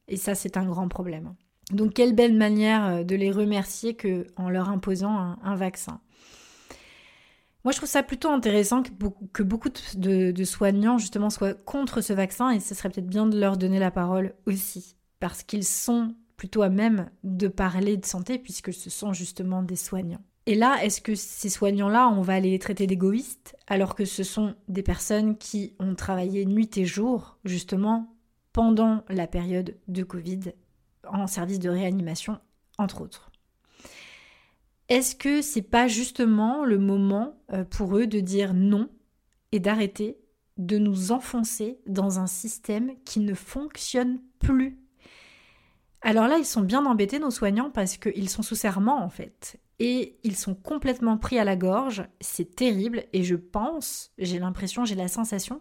Et 0.07 0.17
ça 0.17 0.35
c'est 0.35 0.55
un 0.55 0.67
grand 0.67 0.87
problème. 0.87 1.33
Donc 1.71 1.95
quelle 1.95 2.13
belle 2.13 2.37
manière 2.37 2.85
euh, 2.85 3.03
de 3.03 3.15
les 3.15 3.31
remercier 3.31 3.95
que 3.95 4.27
en 4.35 4.51
leur 4.51 4.69
imposant 4.69 5.35
un 5.43 5.55
vaccin. 5.55 5.99
Moi, 7.67 7.73
je 7.73 7.79
trouve 7.79 7.89
ça 7.89 8.01
plutôt 8.01 8.29
intéressant 8.29 8.81
que 8.81 9.43
beaucoup, 9.43 9.67
de, 9.97 10.43
soignants, 10.45 10.97
justement, 10.97 11.29
soient 11.29 11.53
contre 11.53 11.99
ce 11.99 12.13
vaccin 12.13 12.51
et 12.51 12.61
ce 12.61 12.73
serait 12.73 12.89
peut-être 12.89 13.09
bien 13.09 13.25
de 13.25 13.37
leur 13.37 13.57
donner 13.57 13.77
la 13.77 13.91
parole 13.91 14.35
aussi, 14.45 14.95
parce 15.19 15.43
qu'ils 15.43 15.63
sont 15.63 16.15
plutôt 16.37 16.61
à 16.61 16.69
même 16.69 17.09
de 17.23 17.47
parler 17.47 17.97
de 17.97 18.05
santé, 18.05 18.37
puisque 18.37 18.71
ce 18.71 18.89
sont 18.89 19.11
justement 19.11 19.63
des 19.63 19.75
soignants. 19.75 20.21
Et 20.45 20.55
là, 20.55 20.81
est-ce 20.81 21.01
que 21.01 21.15
ces 21.15 21.49
soignants-là, 21.49 22.07
on 22.07 22.21
va 22.21 22.39
les 22.39 22.57
traiter 22.57 22.87
d'égoïstes, 22.87 23.57
alors 23.67 23.95
que 23.95 24.05
ce 24.05 24.23
sont 24.23 24.55
des 24.69 24.83
personnes 24.83 25.37
qui 25.37 25.73
ont 25.79 25.93
travaillé 25.93 26.45
nuit 26.45 26.69
et 26.77 26.85
jour, 26.85 27.37
justement, 27.43 28.15
pendant 28.53 29.03
la 29.09 29.27
période 29.27 29.75
de 29.89 30.03
Covid, 30.03 30.53
en 31.05 31.27
service 31.27 31.59
de 31.59 31.69
réanimation, 31.69 32.39
entre 32.77 33.01
autres? 33.01 33.29
Est-ce 34.87 35.15
que 35.15 35.41
c'est 35.41 35.61
pas 35.61 35.89
justement 35.89 36.63
le 36.63 36.77
moment 36.77 37.37
euh, 37.51 37.65
pour 37.65 37.97
eux 37.97 38.07
de 38.07 38.21
dire 38.21 38.53
non 38.53 38.89
et 39.51 39.59
d'arrêter 39.59 40.17
de 40.57 40.77
nous 40.77 41.11
enfoncer 41.11 41.79
dans 41.87 42.19
un 42.19 42.27
système 42.27 42.93
qui 43.03 43.19
ne 43.19 43.33
fonctionne 43.33 44.21
plus? 44.39 44.79
Alors 46.07 46.29
là, 46.29 46.37
ils 46.37 46.45
sont 46.45 46.61
bien 46.61 46.85
embêtés, 46.85 47.19
nos 47.19 47.31
soignants, 47.31 47.69
parce 47.69 47.97
qu'ils 47.97 48.29
sont 48.29 48.41
sous 48.41 48.55
serment, 48.55 49.03
en 49.03 49.09
fait. 49.09 49.59
Et 49.79 50.17
ils 50.23 50.37
sont 50.37 50.55
complètement 50.55 51.17
pris 51.17 51.37
à 51.37 51.43
la 51.43 51.57
gorge. 51.57 52.07
C'est 52.21 52.55
terrible. 52.55 53.03
Et 53.11 53.23
je 53.23 53.35
pense, 53.35 54.13
j'ai 54.17 54.39
l'impression, 54.39 54.85
j'ai 54.85 54.95
la 54.95 55.09
sensation, 55.09 55.59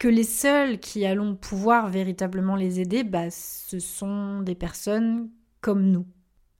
que 0.00 0.08
les 0.08 0.24
seuls 0.24 0.80
qui 0.80 1.06
allons 1.06 1.36
pouvoir 1.36 1.90
véritablement 1.90 2.56
les 2.56 2.80
aider, 2.80 3.04
bah, 3.04 3.30
ce 3.30 3.78
sont 3.78 4.40
des 4.40 4.56
personnes 4.56 5.30
comme 5.60 5.84
nous. 5.92 6.06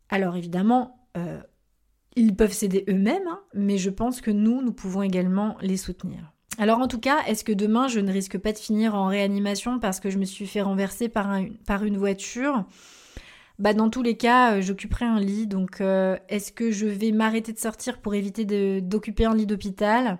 Alors 0.08 0.36
évidemment, 0.36 1.08
euh, 1.16 1.42
ils 2.14 2.36
peuvent 2.36 2.52
s'aider 2.52 2.84
eux-mêmes, 2.88 3.26
hein, 3.26 3.40
mais 3.52 3.78
je 3.78 3.90
pense 3.90 4.20
que 4.20 4.30
nous, 4.30 4.62
nous 4.62 4.72
pouvons 4.72 5.02
également 5.02 5.56
les 5.60 5.76
soutenir. 5.76 6.32
Alors 6.61 6.81
en 6.81 6.88
tout 6.88 7.00
cas, 7.00 7.25
est-ce 7.26 7.43
que 7.43 7.52
demain 7.52 7.88
je 7.88 8.00
ne 8.00 8.12
risque 8.12 8.37
pas 8.37 8.52
de 8.52 8.59
finir 8.59 8.95
en 8.95 9.07
réanimation 9.07 9.79
parce 9.79 9.99
que 9.99 10.11
je 10.11 10.19
me 10.19 10.26
suis 10.26 10.47
fait 10.47 10.61
renverser 10.61 11.09
par, 11.09 11.33
une 11.35 11.97
voiture? 11.97 12.67
Bah 13.59 13.73
dans 13.73 13.88
tous 13.88 14.02
les 14.02 14.19
cas, 14.19 14.57
euh, 14.57 14.61
j'occuperai 14.61 15.07
un 15.07 15.21
lit. 15.21 15.47
Donc, 15.47 15.81
euh, 15.81 16.19
est-ce 16.29 16.52
que 16.52 16.71
je 16.71 16.85
vais 16.85 17.12
m'arrêter 17.12 17.55
de 17.55 17.59
sortir 17.59 17.99
pour 18.02 18.14
éviter 18.14 18.45
d'occuper 18.83 19.25
un 19.25 19.35
lit 19.35 19.47
d'hôpital? 19.47 20.19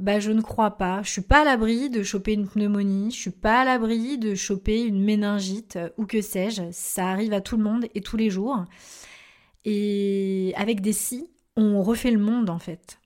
Bah, 0.00 0.18
je 0.18 0.32
ne 0.32 0.40
crois 0.40 0.72
pas. 0.72 1.00
Je 1.04 1.10
suis 1.10 1.22
pas 1.22 1.42
à 1.42 1.44
l'abri 1.44 1.90
de 1.90 2.02
choper 2.02 2.32
une 2.32 2.48
pneumonie. 2.48 3.12
Je 3.12 3.20
suis 3.20 3.30
pas 3.30 3.60
à 3.60 3.64
l'abri 3.64 4.18
de 4.18 4.34
choper 4.34 4.82
une 4.82 5.00
méningite 5.00 5.78
ou 5.96 6.06
que 6.06 6.22
sais-je. 6.22 6.62
Ça 6.72 7.06
arrive 7.06 7.34
à 7.34 7.40
tout 7.40 7.56
le 7.56 7.62
monde 7.62 7.86
et 7.94 8.00
tous 8.00 8.16
les 8.16 8.30
jours. 8.30 8.64
Et 9.64 10.54
avec 10.56 10.80
des 10.80 10.92
si, 10.92 11.30
on 11.54 11.84
refait 11.84 12.10
le 12.10 12.18
monde 12.18 12.50
en 12.50 12.58
fait. 12.58 12.98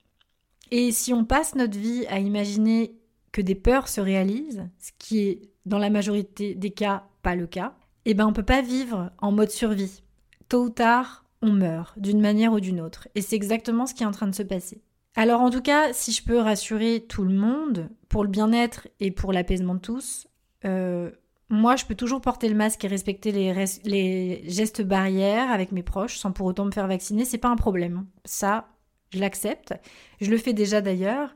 Et 0.70 0.92
si 0.92 1.12
on 1.12 1.24
passe 1.24 1.54
notre 1.54 1.78
vie 1.78 2.06
à 2.08 2.18
imaginer 2.18 2.96
que 3.32 3.40
des 3.40 3.54
peurs 3.54 3.88
se 3.88 4.00
réalisent, 4.00 4.68
ce 4.78 4.90
qui 4.98 5.20
est 5.20 5.42
dans 5.64 5.78
la 5.78 5.90
majorité 5.90 6.54
des 6.54 6.70
cas 6.70 7.04
pas 7.22 7.34
le 7.34 7.46
cas, 7.46 7.74
eh 8.04 8.14
ben 8.14 8.26
on 8.26 8.32
peut 8.32 8.42
pas 8.42 8.62
vivre 8.62 9.10
en 9.18 9.32
mode 9.32 9.50
survie. 9.50 10.02
Tôt 10.48 10.64
ou 10.64 10.70
tard, 10.70 11.24
on 11.42 11.52
meurt 11.52 11.98
d'une 11.98 12.20
manière 12.20 12.52
ou 12.52 12.60
d'une 12.60 12.80
autre. 12.80 13.08
Et 13.14 13.20
c'est 13.20 13.36
exactement 13.36 13.86
ce 13.86 13.94
qui 13.94 14.04
est 14.04 14.06
en 14.06 14.12
train 14.12 14.28
de 14.28 14.34
se 14.34 14.42
passer. 14.42 14.80
Alors 15.16 15.40
en 15.40 15.50
tout 15.50 15.62
cas, 15.62 15.92
si 15.92 16.12
je 16.12 16.22
peux 16.22 16.38
rassurer 16.38 17.04
tout 17.08 17.24
le 17.24 17.34
monde, 17.34 17.88
pour 18.08 18.22
le 18.22 18.28
bien-être 18.28 18.88
et 19.00 19.10
pour 19.10 19.32
l'apaisement 19.32 19.74
de 19.74 19.80
tous, 19.80 20.28
euh, 20.64 21.10
moi, 21.48 21.76
je 21.76 21.84
peux 21.84 21.94
toujours 21.94 22.20
porter 22.20 22.48
le 22.48 22.56
masque 22.56 22.84
et 22.84 22.88
respecter 22.88 23.30
les, 23.30 24.42
gestes 24.48 24.82
barrières 24.82 25.50
avec 25.50 25.70
mes 25.70 25.84
proches 25.84 26.18
sans 26.18 26.32
pour 26.32 26.46
autant 26.46 26.64
me 26.64 26.72
faire 26.72 26.88
vacciner. 26.88 27.24
C'est 27.24 27.38
pas 27.38 27.48
un 27.48 27.56
problème. 27.56 28.06
Ça, 28.24 28.68
je 29.10 29.20
l'accepte. 29.20 29.74
Je 30.20 30.30
le 30.30 30.38
fais 30.38 30.52
déjà 30.52 30.80
d'ailleurs. 30.80 31.34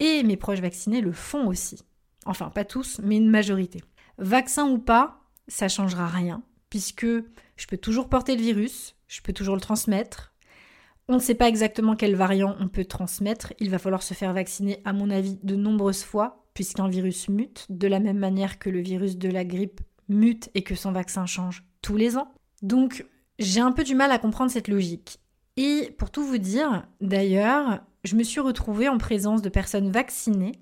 Et 0.00 0.22
mes 0.22 0.36
proches 0.36 0.60
vaccinés 0.60 1.00
le 1.00 1.12
font 1.12 1.46
aussi. 1.46 1.80
Enfin, 2.26 2.50
pas 2.50 2.64
tous, 2.64 3.00
mais 3.02 3.16
une 3.16 3.30
majorité. 3.30 3.82
Vaccin 4.18 4.68
ou 4.68 4.78
pas, 4.78 5.20
ça 5.48 5.68
changera 5.68 6.06
rien, 6.06 6.42
puisque 6.70 7.06
je 7.06 7.66
peux 7.68 7.76
toujours 7.76 8.08
porter 8.08 8.36
le 8.36 8.42
virus, 8.42 8.96
je 9.08 9.20
peux 9.20 9.32
toujours 9.32 9.54
le 9.54 9.60
transmettre. 9.60 10.34
On 11.08 11.14
ne 11.14 11.20
sait 11.20 11.34
pas 11.34 11.48
exactement 11.48 11.96
quel 11.96 12.16
variant 12.16 12.56
on 12.60 12.68
peut 12.68 12.86
transmettre. 12.86 13.52
Il 13.60 13.70
va 13.70 13.78
falloir 13.78 14.02
se 14.02 14.14
faire 14.14 14.32
vacciner, 14.32 14.80
à 14.84 14.92
mon 14.92 15.10
avis, 15.10 15.38
de 15.42 15.54
nombreuses 15.54 16.02
fois 16.02 16.44
puisqu'un 16.54 16.88
virus 16.88 17.28
mute, 17.28 17.66
de 17.68 17.88
la 17.88 18.00
même 18.00 18.18
manière 18.18 18.58
que 18.58 18.70
le 18.70 18.80
virus 18.80 19.18
de 19.18 19.28
la 19.28 19.44
grippe 19.44 19.80
mute 20.08 20.50
et 20.54 20.62
que 20.62 20.74
son 20.74 20.92
vaccin 20.92 21.26
change 21.26 21.64
tous 21.82 21.96
les 21.96 22.16
ans. 22.16 22.32
Donc 22.62 23.04
j'ai 23.38 23.60
un 23.60 23.72
peu 23.72 23.82
du 23.82 23.94
mal 23.94 24.12
à 24.12 24.18
comprendre 24.18 24.50
cette 24.50 24.68
logique. 24.68 25.18
Et 25.56 25.94
pour 25.98 26.10
tout 26.10 26.24
vous 26.24 26.38
dire, 26.38 26.86
d'ailleurs, 27.00 27.80
je 28.02 28.16
me 28.16 28.22
suis 28.22 28.40
retrouvée 28.40 28.88
en 28.88 28.98
présence 28.98 29.42
de 29.42 29.48
personnes 29.48 29.90
vaccinées 29.90 30.52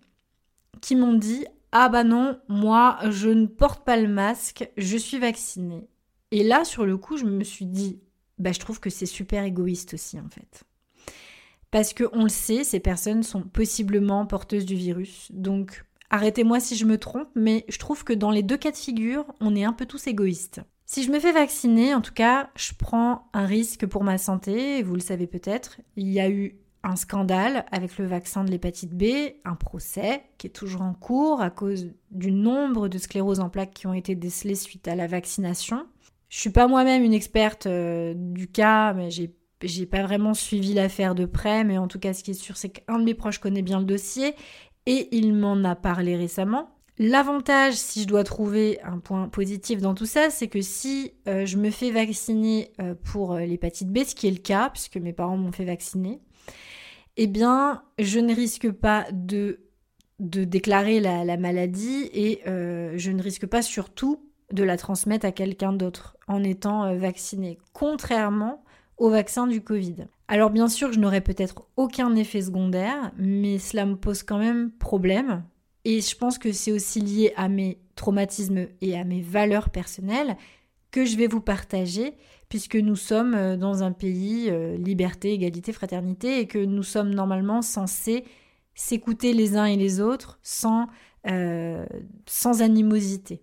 qui 0.81 0.97
m'ont 0.97 1.15
dit 1.15 1.47
Ah 1.73 1.89
bah 1.89 2.05
non, 2.05 2.39
moi 2.49 2.99
je 3.11 3.29
ne 3.29 3.47
porte 3.47 3.85
pas 3.85 3.97
le 3.97 4.09
masque, 4.09 4.69
je 4.77 4.97
suis 4.97 5.19
vaccinée. 5.19 5.89
Et 6.31 6.45
là, 6.45 6.65
sur 6.65 6.87
le 6.87 6.97
coup, 6.97 7.17
je 7.17 7.25
me 7.25 7.45
suis 7.45 7.67
dit 7.67 8.01
Bah 8.39 8.53
je 8.53 8.61
trouve 8.61 8.81
que 8.81 8.91
c'est 8.91 9.07
super 9.07 9.45
égoïste 9.45 9.95
aussi 9.95 10.19
en 10.19 10.29
fait. 10.29 10.65
Parce 11.71 11.95
que 11.95 12.05
on 12.13 12.25
le 12.25 12.29
sait, 12.29 12.65
ces 12.65 12.81
personnes 12.81 13.23
sont 13.23 13.43
possiblement 13.43 14.27
porteuses 14.27 14.67
du 14.67 14.75
virus. 14.75 15.29
Donc 15.33 15.85
arrêtez-moi 16.11 16.61
si 16.61 16.77
je 16.77 16.85
me 16.85 16.99
trompe, 16.99 17.31
mais 17.35 17.65
je 17.69 17.79
trouve 17.79 18.05
que 18.05 18.13
dans 18.13 18.31
les 18.31 18.43
deux 18.43 18.59
cas 18.59 18.71
de 18.71 18.77
figure, 18.77 19.25
on 19.41 19.57
est 19.57 19.65
un 19.65 19.73
peu 19.73 19.87
tous 19.87 20.07
égoïstes. 20.07 20.61
Si 20.95 21.05
je 21.05 21.11
me 21.11 21.21
fais 21.21 21.33
vacciner, 21.33 21.95
en 21.95 22.03
tout 22.03 22.13
cas, 22.13 22.51
je 22.55 22.75
prends 22.79 23.31
un 23.33 23.47
risque 23.47 23.87
pour 23.87 24.05
ma 24.05 24.19
santé, 24.19 24.83
vous 24.83 24.93
le 24.93 25.01
savez 25.01 25.27
peut-être. 25.27 25.81
Il 25.97 26.11
y 26.11 26.21
a 26.21 26.29
eu 26.29 26.59
un 26.83 26.97
scandale 26.97 27.65
avec 27.73 27.97
le 27.97 28.05
vaccin 28.05 28.45
de 28.45 28.51
l'hépatite 28.51 28.93
B, 28.93 29.05
un 29.47 29.55
procès 29.55 30.23
qui 30.37 30.49
est 30.49 30.51
toujours 30.51 30.83
en 30.83 30.93
cours 30.93 31.41
à 31.41 31.49
cause 31.49 31.89
du 32.11 32.31
nombre 32.31 32.89
de 32.89 32.99
scléroses 32.99 33.41
en 33.41 33.49
plaques 33.49 33.73
qui 33.73 33.87
ont 33.87 33.95
été 33.95 34.15
décelées 34.15 34.55
suite 34.55 34.87
à 34.87 34.95
la 34.95 35.07
vaccination. 35.07 35.87
Je 36.29 36.39
suis 36.41 36.51
pas 36.51 36.69
moi-même 36.69 37.05
une 37.05 37.15
experte 37.15 37.65
euh, 37.65 38.13
du 38.15 38.49
cas, 38.49 38.93
mais 38.93 39.11
j'ai 39.11 39.35
j'ai 39.63 39.87
pas 39.87 40.03
vraiment 40.03 40.35
suivi 40.35 40.75
l'affaire 40.75 41.15
de 41.15 41.25
près, 41.25 41.65
mais 41.65 41.79
en 41.79 41.89
tout 41.89 42.01
cas, 42.01 42.13
ce 42.13 42.23
qui 42.23 42.33
est 42.33 42.35
sûr, 42.35 42.59
c'est 42.59 42.69
qu'un 42.69 42.99
de 42.99 43.05
mes 43.05 43.15
proches 43.15 43.39
connaît 43.39 43.63
bien 43.63 43.79
le 43.79 43.87
dossier 43.87 44.35
et 44.85 45.09
il 45.17 45.33
m'en 45.33 45.65
a 45.65 45.75
parlé 45.75 46.17
récemment. 46.17 46.69
L'avantage, 47.05 47.75
si 47.75 48.03
je 48.03 48.07
dois 48.07 48.23
trouver 48.23 48.81
un 48.85 49.01
point 49.01 49.29
positif 49.29 49.81
dans 49.81 49.93
tout 49.93 50.07
ça, 50.07 50.31
c'est 50.31 50.47
que 50.47 50.61
si 50.61 51.15
euh, 51.27 51.45
je 51.47 51.57
me 51.57 51.71
fais 51.71 51.91
vacciner 51.91 52.71
euh, 52.81 52.95
pour 52.95 53.33
euh, 53.33 53.41
l'hépatite 53.41 53.89
B, 53.89 54.05
ce 54.07 54.15
qui 54.15 54.29
est 54.29 54.31
le 54.31 54.37
cas, 54.37 54.71
puisque 54.71 54.99
mes 54.99 55.13
parents 55.13 55.37
m'ont 55.37 55.51
fait 55.51 55.65
vacciner, 55.65 56.21
eh 57.17 57.27
bien, 57.27 57.83
je 57.99 58.21
ne 58.21 58.33
risque 58.33 58.71
pas 58.71 59.07
de, 59.11 59.59
déclarer 60.21 61.01
la, 61.01 61.25
la 61.25 61.37
maladie 61.37 62.09
et 62.15 62.41
je 62.47 63.11
ne 63.11 63.21
risque 63.21 63.47
pas 63.47 63.63
surtout 63.63 64.25
de 64.53 64.63
la 64.63 64.77
transmettre 64.77 65.27
à 65.27 65.33
quelqu'un 65.33 65.73
d'autre 65.73 66.17
en 66.29 66.45
étant 66.45 66.97
vacciné, 66.97 67.59
contrairement 67.73 68.63
au 68.97 69.11
vaccin 69.11 69.49
du 69.49 69.61
Covid. 69.61 70.07
Alors 70.29 70.51
bien 70.51 70.69
sûr, 70.69 70.93
je 70.93 71.01
n'aurai 71.01 71.21
peut-être 71.21 71.67
aucun 71.77 72.15
effet 72.15 72.43
secondaire, 72.43 73.11
mais 73.19 73.59
cela 73.59 73.87
me 73.87 73.97
pose 73.97 74.23
quand 74.23 74.39
même 74.39 74.71
problème. 74.71 75.43
Et 75.85 76.01
je 76.01 76.17
pense 76.17 76.39
que 76.39 76.53
c'est 76.53 76.73
aussi 76.73 77.01
lié 77.01 77.33
à 77.37 77.49
mes 77.49 77.79
traumatismes 77.97 78.67
et 78.81 78.97
à 78.97 79.05
mes 79.05 79.21
valeurs 79.21 79.71
personnelles 79.71 80.37
que 80.91 81.05
je 81.05 81.17
vais 81.17 81.27
vous 81.27 81.41
partager, 81.41 82.15
puisque 82.49 82.77
nous 82.77 82.97
sommes 82.97 83.35
euh, 83.35 83.57
dans 83.57 83.83
un 83.83 83.93
pays 83.93 84.49
euh, 84.51 84.77
liberté, 84.77 85.33
égalité, 85.33 85.73
fraternité, 85.73 86.39
et 86.39 86.47
que 86.47 86.59
nous 86.59 86.83
sommes 86.83 87.15
normalement 87.15 87.63
censés 87.63 88.25
s'écouter 88.75 89.33
les 89.33 89.57
uns 89.57 89.65
et 89.65 89.77
les 89.77 90.01
autres 90.01 90.39
sans, 90.43 90.87
euh, 91.27 91.85
sans 92.27 92.63
animosité. 92.63 93.43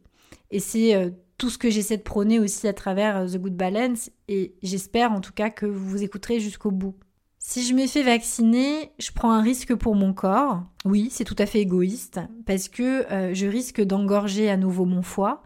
Et 0.51 0.59
c'est 0.59 1.13
tout 1.37 1.51
ce 1.51 1.59
que 1.59 1.69
j'essaie 1.69 1.97
de 1.97 2.01
prôner 2.01 2.39
aussi 2.39 2.67
à 2.67 2.73
travers 2.73 3.27
The 3.27 3.37
Good 3.37 3.55
Balance 3.55 4.09
et 4.27 4.55
j'espère 4.63 5.11
en 5.11 5.21
tout 5.21 5.31
cas 5.31 5.51
que 5.51 5.67
vous 5.67 5.87
vous 5.87 6.01
écouterez 6.01 6.39
jusqu'au 6.39 6.71
bout. 6.71 6.95
Si 7.41 7.63
je 7.63 7.73
me 7.73 7.87
fais 7.87 8.03
vacciner, 8.03 8.91
je 8.99 9.11
prends 9.11 9.31
un 9.31 9.41
risque 9.41 9.73
pour 9.73 9.95
mon 9.95 10.13
corps. 10.13 10.61
Oui, 10.83 11.07
c'est 11.09 11.23
tout 11.23 11.35
à 11.39 11.45
fait 11.45 11.61
égoïste 11.61 12.19
parce 12.45 12.67
que 12.67 13.11
euh, 13.11 13.33
je 13.33 13.47
risque 13.47 13.81
d'engorger 13.81 14.49
à 14.49 14.57
nouveau 14.57 14.85
mon 14.85 15.01
foie. 15.01 15.41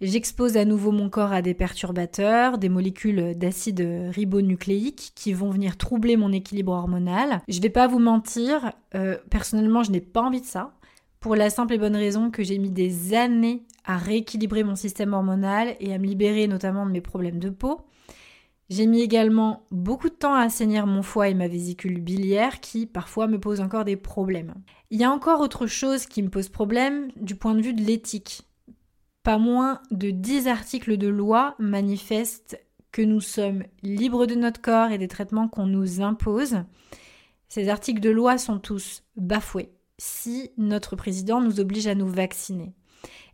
J'expose 0.00 0.56
à 0.56 0.64
nouveau 0.64 0.92
mon 0.92 1.08
corps 1.08 1.32
à 1.32 1.42
des 1.42 1.54
perturbateurs, 1.54 2.58
des 2.58 2.68
molécules 2.68 3.36
d'acide 3.36 3.80
ribonucléique 4.10 5.12
qui 5.16 5.32
vont 5.32 5.50
venir 5.50 5.76
troubler 5.76 6.16
mon 6.16 6.32
équilibre 6.32 6.72
hormonal. 6.72 7.40
Je 7.48 7.60
vais 7.60 7.70
pas 7.70 7.88
vous 7.88 7.98
mentir, 7.98 8.72
euh, 8.94 9.16
personnellement, 9.30 9.82
je 9.82 9.90
n'ai 9.90 10.00
pas 10.00 10.22
envie 10.22 10.42
de 10.42 10.46
ça 10.46 10.74
pour 11.18 11.34
la 11.34 11.50
simple 11.50 11.74
et 11.74 11.78
bonne 11.78 11.96
raison 11.96 12.30
que 12.30 12.44
j'ai 12.44 12.58
mis 12.58 12.70
des 12.70 13.14
années 13.14 13.64
à 13.84 13.96
rééquilibrer 13.96 14.62
mon 14.62 14.76
système 14.76 15.14
hormonal 15.14 15.74
et 15.80 15.92
à 15.92 15.98
me 15.98 16.06
libérer 16.06 16.46
notamment 16.46 16.86
de 16.86 16.92
mes 16.92 17.00
problèmes 17.00 17.40
de 17.40 17.50
peau. 17.50 17.80
J'ai 18.70 18.86
mis 18.86 19.00
également 19.00 19.66
beaucoup 19.70 20.10
de 20.10 20.14
temps 20.14 20.34
à 20.34 20.42
assainir 20.42 20.86
mon 20.86 21.02
foie 21.02 21.28
et 21.28 21.34
ma 21.34 21.48
vésicule 21.48 22.00
biliaire 22.02 22.60
qui 22.60 22.84
parfois 22.84 23.26
me 23.26 23.40
posent 23.40 23.60
encore 23.60 23.86
des 23.86 23.96
problèmes. 23.96 24.54
Il 24.90 25.00
y 25.00 25.04
a 25.04 25.10
encore 25.10 25.40
autre 25.40 25.66
chose 25.66 26.04
qui 26.04 26.22
me 26.22 26.28
pose 26.28 26.50
problème 26.50 27.10
du 27.16 27.34
point 27.34 27.54
de 27.54 27.62
vue 27.62 27.72
de 27.72 27.82
l'éthique. 27.82 28.42
Pas 29.22 29.38
moins 29.38 29.80
de 29.90 30.10
10 30.10 30.48
articles 30.48 30.98
de 30.98 31.08
loi 31.08 31.54
manifestent 31.58 32.62
que 32.92 33.00
nous 33.00 33.20
sommes 33.20 33.64
libres 33.82 34.26
de 34.26 34.34
notre 34.34 34.60
corps 34.60 34.90
et 34.90 34.98
des 34.98 35.08
traitements 35.08 35.48
qu'on 35.48 35.66
nous 35.66 36.02
impose. 36.02 36.56
Ces 37.48 37.70
articles 37.70 38.00
de 38.00 38.10
loi 38.10 38.36
sont 38.36 38.58
tous 38.58 39.02
bafoués 39.16 39.72
si 39.96 40.50
notre 40.58 40.94
président 40.94 41.40
nous 41.40 41.58
oblige 41.58 41.86
à 41.86 41.94
nous 41.94 42.08
vacciner. 42.08 42.74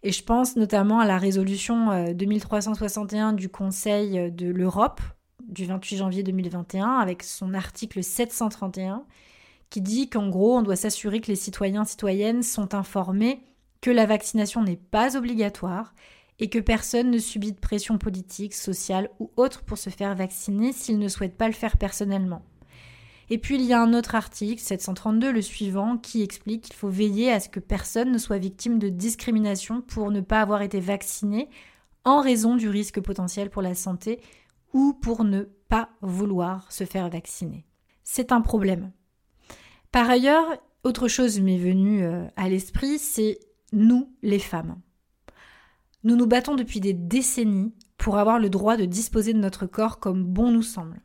Et 0.04 0.12
je 0.12 0.22
pense 0.22 0.54
notamment 0.54 1.00
à 1.00 1.06
la 1.06 1.18
résolution 1.18 2.12
2361 2.12 3.32
euh, 3.32 3.36
du 3.36 3.48
Conseil 3.48 4.30
de 4.30 4.48
l'Europe 4.48 5.00
du 5.48 5.64
28 5.66 5.96
janvier 5.96 6.22
2021 6.22 6.98
avec 6.98 7.22
son 7.22 7.54
article 7.54 8.02
731 8.02 9.04
qui 9.70 9.80
dit 9.80 10.08
qu'en 10.08 10.28
gros 10.28 10.56
on 10.56 10.62
doit 10.62 10.76
s'assurer 10.76 11.20
que 11.20 11.28
les 11.28 11.36
citoyens 11.36 11.84
citoyennes 11.84 12.42
sont 12.42 12.74
informés 12.74 13.40
que 13.80 13.90
la 13.90 14.06
vaccination 14.06 14.62
n'est 14.62 14.76
pas 14.76 15.16
obligatoire 15.16 15.94
et 16.38 16.48
que 16.48 16.58
personne 16.58 17.10
ne 17.10 17.18
subit 17.18 17.52
de 17.52 17.60
pression 17.60 17.98
politique, 17.98 18.54
sociale 18.54 19.10
ou 19.20 19.30
autre 19.36 19.62
pour 19.62 19.78
se 19.78 19.90
faire 19.90 20.14
vacciner 20.14 20.72
s'il 20.72 20.98
ne 20.98 21.08
souhaite 21.08 21.36
pas 21.36 21.48
le 21.48 21.54
faire 21.54 21.76
personnellement. 21.76 22.42
Et 23.30 23.38
puis 23.38 23.56
il 23.56 23.62
y 23.62 23.72
a 23.72 23.80
un 23.80 23.94
autre 23.94 24.14
article, 24.14 24.60
732, 24.60 25.32
le 25.32 25.42
suivant, 25.42 25.96
qui 25.96 26.22
explique 26.22 26.62
qu'il 26.62 26.74
faut 26.74 26.88
veiller 26.88 27.30
à 27.30 27.40
ce 27.40 27.48
que 27.48 27.60
personne 27.60 28.12
ne 28.12 28.18
soit 28.18 28.38
victime 28.38 28.78
de 28.78 28.88
discrimination 28.88 29.80
pour 29.80 30.10
ne 30.10 30.20
pas 30.20 30.40
avoir 30.40 30.62
été 30.62 30.80
vacciné 30.80 31.48
en 32.04 32.20
raison 32.20 32.56
du 32.56 32.68
risque 32.68 33.00
potentiel 33.00 33.48
pour 33.48 33.62
la 33.62 33.74
santé 33.74 34.20
ou 34.74 34.92
pour 34.92 35.24
ne 35.24 35.44
pas 35.68 35.88
vouloir 36.02 36.70
se 36.70 36.84
faire 36.84 37.08
vacciner. 37.08 37.64
C'est 38.02 38.32
un 38.32 38.42
problème. 38.42 38.92
Par 39.90 40.10
ailleurs, 40.10 40.44
autre 40.82 41.08
chose 41.08 41.40
m'est 41.40 41.56
venue 41.56 42.04
euh, 42.04 42.26
à 42.36 42.50
l'esprit, 42.50 42.98
c'est 42.98 43.38
nous, 43.72 44.12
les 44.22 44.38
femmes. 44.38 44.80
Nous 46.02 46.16
nous 46.16 46.26
battons 46.26 46.54
depuis 46.54 46.80
des 46.80 46.92
décennies 46.92 47.72
pour 47.96 48.18
avoir 48.18 48.38
le 48.38 48.50
droit 48.50 48.76
de 48.76 48.84
disposer 48.84 49.32
de 49.32 49.38
notre 49.38 49.64
corps 49.64 50.00
comme 50.00 50.24
bon 50.24 50.50
nous 50.50 50.62
semble. 50.62 51.00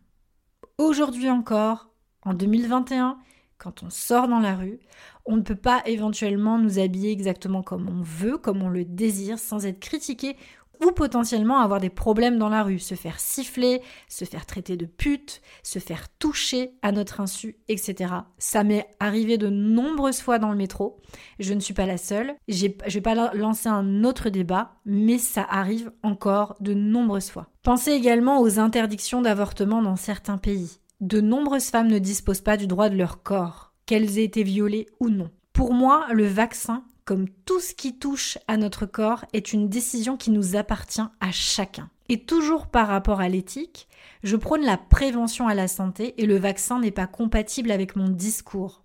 Aujourd'hui 0.77 1.29
encore, 1.29 1.89
en 2.23 2.34
2021, 2.34 3.17
quand 3.58 3.84
on 3.84 3.89
sort 3.89 4.27
dans 4.27 4.39
la 4.39 4.55
rue, 4.55 4.79
on 5.25 5.38
ne 5.38 5.41
peut 5.41 5.55
pas 5.55 5.84
éventuellement 5.86 6.58
nous 6.58 6.79
habiller 6.79 7.12
exactement 7.12 7.62
comme 7.62 7.88
on 7.88 8.01
veut, 8.01 8.38
comme 8.38 8.63
on 8.63 8.69
le 8.69 8.84
désire, 8.84 9.38
sans 9.38 9.65
être 9.65 9.79
critiqué 9.79 10.36
ou 10.84 10.92
potentiellement 10.92 11.60
avoir 11.60 11.80
des 11.80 11.89
problèmes 11.89 12.38
dans 12.38 12.50
la 12.50 12.63
rue, 12.63 12.80
se 12.80 12.96
faire 12.96 13.20
siffler, 13.20 13.82
se 14.08 14.26
faire 14.26 14.46
traiter 14.46 14.78
de 14.78 14.86
pute, 14.86 15.42
se 15.63 15.80
faire 15.80 16.10
toucher 16.20 16.72
à 16.82 16.92
notre 16.92 17.22
insu, 17.22 17.58
etc. 17.68 18.13
Ça 18.38 18.63
m'est 18.63 18.96
arrivé 19.00 19.38
de 19.38 19.50
nombreuses 19.50 20.22
fois 20.22 20.39
dans 20.39 20.52
le 20.52 20.58
métro. 20.58 21.02
Je 21.39 21.54
ne 21.54 21.60
suis 21.60 21.74
pas 21.74 21.86
la 21.86 21.98
seule. 21.98 22.36
Je 22.48 22.68
ne 22.68 22.92
vais 22.92 23.02
pas 23.02 23.34
lancer 23.34 23.70
un 23.70 24.04
autre 24.04 24.30
débat, 24.30 24.76
mais 24.86 25.18
ça 25.18 25.46
arrive 25.50 25.92
encore 26.04 26.56
de 26.60 26.74
nombreuses 26.74 27.30
fois. 27.30 27.48
Pensez 27.63 27.92
également 27.92 28.39
aux 28.39 28.60
interdictions 28.60 29.22
d'avortement 29.22 29.82
dans 29.82 29.96
certains 29.96 30.38
pays 30.38 30.80
de 31.02 31.22
nombreuses 31.22 31.70
femmes 31.70 31.88
ne 31.88 32.00
disposent 32.00 32.42
pas 32.42 32.58
du 32.58 32.68
droit 32.68 32.89
de 32.89 32.98
leur 32.98 33.24
corps, 33.24 33.74
qu'elles 33.86 34.20
aient 34.20 34.26
été 34.26 34.44
violées 34.44 34.88
ou 35.00 35.10
non. 35.10 35.30
Pour 35.54 35.74
moi, 35.74 36.08
le 36.12 36.26
vaccin, 36.26 36.84
comme 37.10 37.28
tout 37.28 37.60
ce 37.60 37.74
qui 37.74 37.98
touche 37.98 38.38
à 38.48 38.56
notre 38.56 38.86
corps, 38.86 39.26
est 39.34 39.52
une 39.52 39.67
décision 39.67 40.15
qui 40.15 40.30
nous 40.30 40.56
appartient 40.56 41.02
à 41.19 41.32
chacun. 41.32 41.89
Et 42.08 42.24
toujours 42.24 42.67
par 42.67 42.88
rapport 42.88 43.19
à 43.19 43.28
l'éthique, 43.30 43.88
je 44.22 44.36
prône 44.36 44.62
la 44.62 44.78
prévention 44.78 45.48
à 45.48 45.56
la 45.56 45.67
santé 45.67 46.13
et 46.22 46.28
le 46.28 46.38
vaccin 46.38 46.80
n'est 46.80 46.91
pas 46.91 47.08
compatible 47.08 47.72
avec 47.72 47.95
mon 47.95 48.10
discours. 48.10 48.84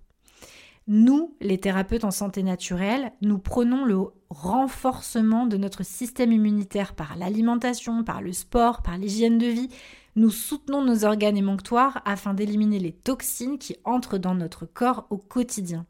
Nous, 0.88 1.36
les 1.42 1.60
thérapeutes 1.60 2.04
en 2.04 2.10
santé 2.10 2.42
naturelle, 2.42 3.12
nous 3.20 3.36
prenons 3.36 3.84
le 3.84 3.98
renforcement 4.30 5.44
de 5.44 5.58
notre 5.58 5.84
système 5.84 6.32
immunitaire 6.32 6.94
par 6.94 7.18
l'alimentation, 7.18 8.04
par 8.04 8.22
le 8.22 8.32
sport, 8.32 8.80
par 8.80 8.96
l'hygiène 8.96 9.36
de 9.36 9.48
vie, 9.48 9.68
nous 10.16 10.30
soutenons 10.30 10.82
nos 10.82 11.04
organes 11.04 11.36
émonctoires 11.36 12.00
afin 12.04 12.34
d'éliminer 12.34 12.78
les 12.78 12.92
toxines 12.92 13.58
qui 13.58 13.76
entrent 13.84 14.18
dans 14.18 14.34
notre 14.34 14.64
corps 14.66 15.06
au 15.10 15.16
quotidien. 15.16 15.86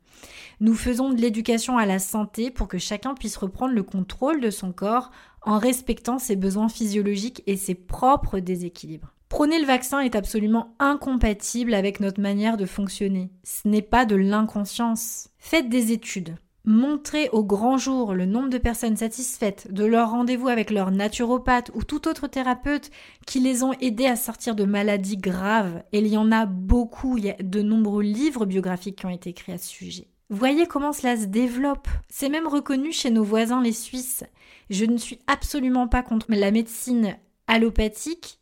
Nous 0.61 0.75
faisons 0.75 1.11
de 1.11 1.21
l'éducation 1.21 1.77
à 1.77 1.87
la 1.87 1.99
santé 1.99 2.51
pour 2.51 2.69
que 2.69 2.79
chacun 2.79 3.15
puisse 3.15 3.37
reprendre 3.37 3.75
le 3.75 3.83
contrôle 3.83 4.41
de 4.41 4.51
son 4.51 4.73
corps 4.73 5.11
en 5.43 5.59
respectant 5.59 6.19
ses 6.19 6.37
besoins 6.37 6.69
physiologiques 6.69 7.43
et 7.47 7.57
ses 7.57 7.75
propres 7.75 8.39
déséquilibres. 8.39 9.15
Prôner 9.29 9.59
le 9.59 9.67
vaccin 9.67 10.01
est 10.01 10.15
absolument 10.15 10.75
incompatible 10.79 11.75
avec 11.75 12.01
notre 12.01 12.21
manière 12.21 12.57
de 12.57 12.67
fonctionner. 12.67 13.31
Ce 13.43 13.67
n'est 13.67 13.83
pas 13.83 14.07
de 14.07 14.17
l'inconscience. 14.17 15.29
Faites 15.39 15.69
des 15.69 15.93
études 15.93 16.37
montrer 16.65 17.29
au 17.31 17.45
grand 17.45 17.77
jour 17.77 18.15
le 18.15 18.25
nombre 18.25 18.49
de 18.49 18.59
personnes 18.59 18.97
satisfaites 18.97 19.73
de 19.73 19.85
leur 19.85 20.11
rendez-vous 20.11 20.49
avec 20.49 20.71
leur 20.71 20.91
naturopathe 20.91 21.71
ou 21.75 21.85
tout 21.85 22.09
autre 22.09 22.27
thérapeute 22.27 22.91
qui 23.27 23.41
les 23.41 23.63
ont 23.63 23.75
aidés 23.81 24.07
à 24.07 24.17
sortir 24.17 24.55
de 24.55 24.65
maladies 24.65 25.19
graves, 25.19 25.83
et 25.93 25.99
il 25.99 26.07
y 26.07 26.17
en 26.17 26.33
a 26.33 26.47
beaucoup, 26.47 27.19
il 27.19 27.27
y 27.27 27.31
a 27.31 27.37
de 27.39 27.63
nombreux 27.63 28.03
livres 28.03 28.47
biographiques 28.47 28.97
qui 28.97 29.07
ont 29.07 29.11
été 29.11 29.31
écrits 29.31 29.53
à 29.53 29.59
ce 29.59 29.69
sujet. 29.69 30.09
Voyez 30.31 30.67
comment 30.67 30.93
cela 30.93 31.17
se 31.17 31.27
développe. 31.27 31.87
C'est 32.09 32.31
même 32.31 32.49
reconnu 32.49 32.93
chez 32.93 33.11
nos 33.11 33.25
voisins 33.25 33.63
les 33.63 33.73
Suisses. 33.73 34.25
Je 34.71 34.87
ne 34.87 34.97
suis 34.97 35.19
absolument 35.27 35.87
pas 35.87 36.03
contre 36.03 36.27
la 36.31 36.51
médecine 36.51 37.19
allopathique 37.47 38.41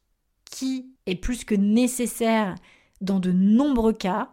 qui 0.50 0.86
est 1.06 1.16
plus 1.16 1.44
que 1.44 1.56
nécessaire 1.56 2.54
dans 3.00 3.18
de 3.18 3.32
nombreux 3.32 3.92
cas, 3.92 4.30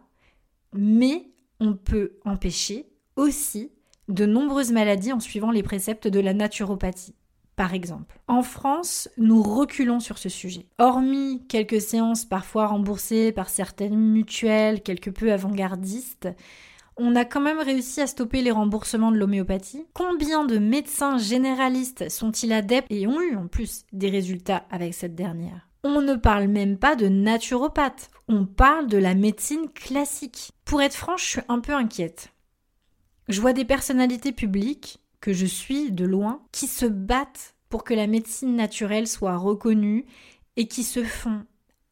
mais 0.72 1.28
on 1.58 1.74
peut 1.74 2.12
empêcher 2.24 2.86
aussi 3.16 3.72
de 4.12 4.26
nombreuses 4.26 4.72
maladies 4.72 5.12
en 5.12 5.20
suivant 5.20 5.50
les 5.50 5.62
préceptes 5.62 6.08
de 6.08 6.20
la 6.20 6.34
naturopathie. 6.34 7.14
Par 7.56 7.74
exemple. 7.74 8.18
En 8.26 8.42
France, 8.42 9.10
nous 9.18 9.42
reculons 9.42 10.00
sur 10.00 10.16
ce 10.16 10.30
sujet. 10.30 10.66
Hormis 10.78 11.42
quelques 11.46 11.80
séances 11.80 12.24
parfois 12.24 12.66
remboursées 12.68 13.32
par 13.32 13.50
certaines 13.50 13.98
mutuelles 13.98 14.82
quelque 14.82 15.10
peu 15.10 15.30
avant-gardistes, 15.30 16.28
on 16.96 17.16
a 17.16 17.24
quand 17.24 17.40
même 17.40 17.58
réussi 17.58 18.00
à 18.00 18.06
stopper 18.06 18.42
les 18.42 18.50
remboursements 18.50 19.10
de 19.10 19.16
l'homéopathie 19.16 19.86
Combien 19.94 20.44
de 20.44 20.58
médecins 20.58 21.18
généralistes 21.18 22.10
sont-ils 22.10 22.52
adeptes 22.52 22.90
et 22.90 23.06
ont 23.06 23.20
eu 23.20 23.36
en 23.36 23.46
plus 23.46 23.84
des 23.92 24.10
résultats 24.10 24.64
avec 24.70 24.94
cette 24.94 25.14
dernière? 25.14 25.68
On 25.82 26.02
ne 26.02 26.14
parle 26.14 26.48
même 26.48 26.76
pas 26.76 26.96
de 26.96 27.08
naturopathe, 27.08 28.10
on 28.28 28.44
parle 28.44 28.86
de 28.86 28.98
la 28.98 29.14
médecine 29.14 29.70
classique. 29.70 30.52
Pour 30.66 30.82
être 30.82 30.94
franche, 30.94 31.24
je 31.24 31.30
suis 31.30 31.40
un 31.48 31.60
peu 31.60 31.72
inquiète. 31.72 32.32
Je 33.30 33.40
vois 33.40 33.52
des 33.52 33.64
personnalités 33.64 34.32
publiques, 34.32 34.98
que 35.20 35.32
je 35.32 35.46
suis 35.46 35.92
de 35.92 36.04
loin, 36.04 36.42
qui 36.50 36.66
se 36.66 36.86
battent 36.86 37.54
pour 37.68 37.84
que 37.84 37.94
la 37.94 38.08
médecine 38.08 38.56
naturelle 38.56 39.06
soit 39.06 39.36
reconnue 39.36 40.04
et 40.56 40.66
qui 40.66 40.82
se 40.82 41.04
font 41.04 41.44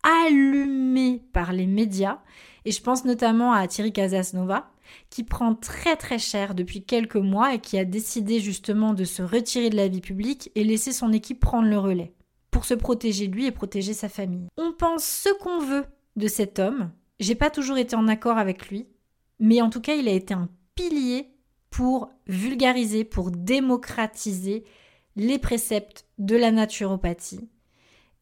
allumer 0.02 1.22
par 1.32 1.52
les 1.52 1.66
médias. 1.66 2.18
Et 2.64 2.72
je 2.72 2.82
pense 2.82 3.04
notamment 3.04 3.52
à 3.52 3.68
Thierry 3.68 3.92
Casasnova, 3.92 4.68
qui 5.10 5.22
prend 5.22 5.54
très 5.54 5.94
très 5.94 6.18
cher 6.18 6.56
depuis 6.56 6.82
quelques 6.82 7.14
mois 7.14 7.54
et 7.54 7.60
qui 7.60 7.78
a 7.78 7.84
décidé 7.84 8.40
justement 8.40 8.92
de 8.92 9.04
se 9.04 9.22
retirer 9.22 9.70
de 9.70 9.76
la 9.76 9.86
vie 9.86 10.00
publique 10.00 10.50
et 10.56 10.64
laisser 10.64 10.90
son 10.90 11.12
équipe 11.12 11.38
prendre 11.38 11.68
le 11.68 11.78
relais 11.78 12.14
pour 12.50 12.64
se 12.64 12.74
protéger 12.74 13.28
lui 13.28 13.46
et 13.46 13.52
protéger 13.52 13.92
sa 13.92 14.08
famille. 14.08 14.48
On 14.56 14.72
pense 14.72 15.04
ce 15.04 15.28
qu'on 15.38 15.60
veut 15.60 15.84
de 16.16 16.26
cet 16.26 16.58
homme. 16.58 16.90
J'ai 17.20 17.36
pas 17.36 17.50
toujours 17.50 17.78
été 17.78 17.94
en 17.94 18.08
accord 18.08 18.38
avec 18.38 18.70
lui, 18.70 18.88
mais 19.38 19.62
en 19.62 19.70
tout 19.70 19.80
cas, 19.80 19.94
il 19.94 20.08
a 20.08 20.12
été 20.12 20.34
un 20.34 20.48
pilier 20.78 21.34
pour 21.70 22.08
vulgariser, 22.28 23.02
pour 23.02 23.32
démocratiser 23.32 24.62
les 25.16 25.38
préceptes 25.38 26.06
de 26.18 26.36
la 26.36 26.52
naturopathie. 26.52 27.48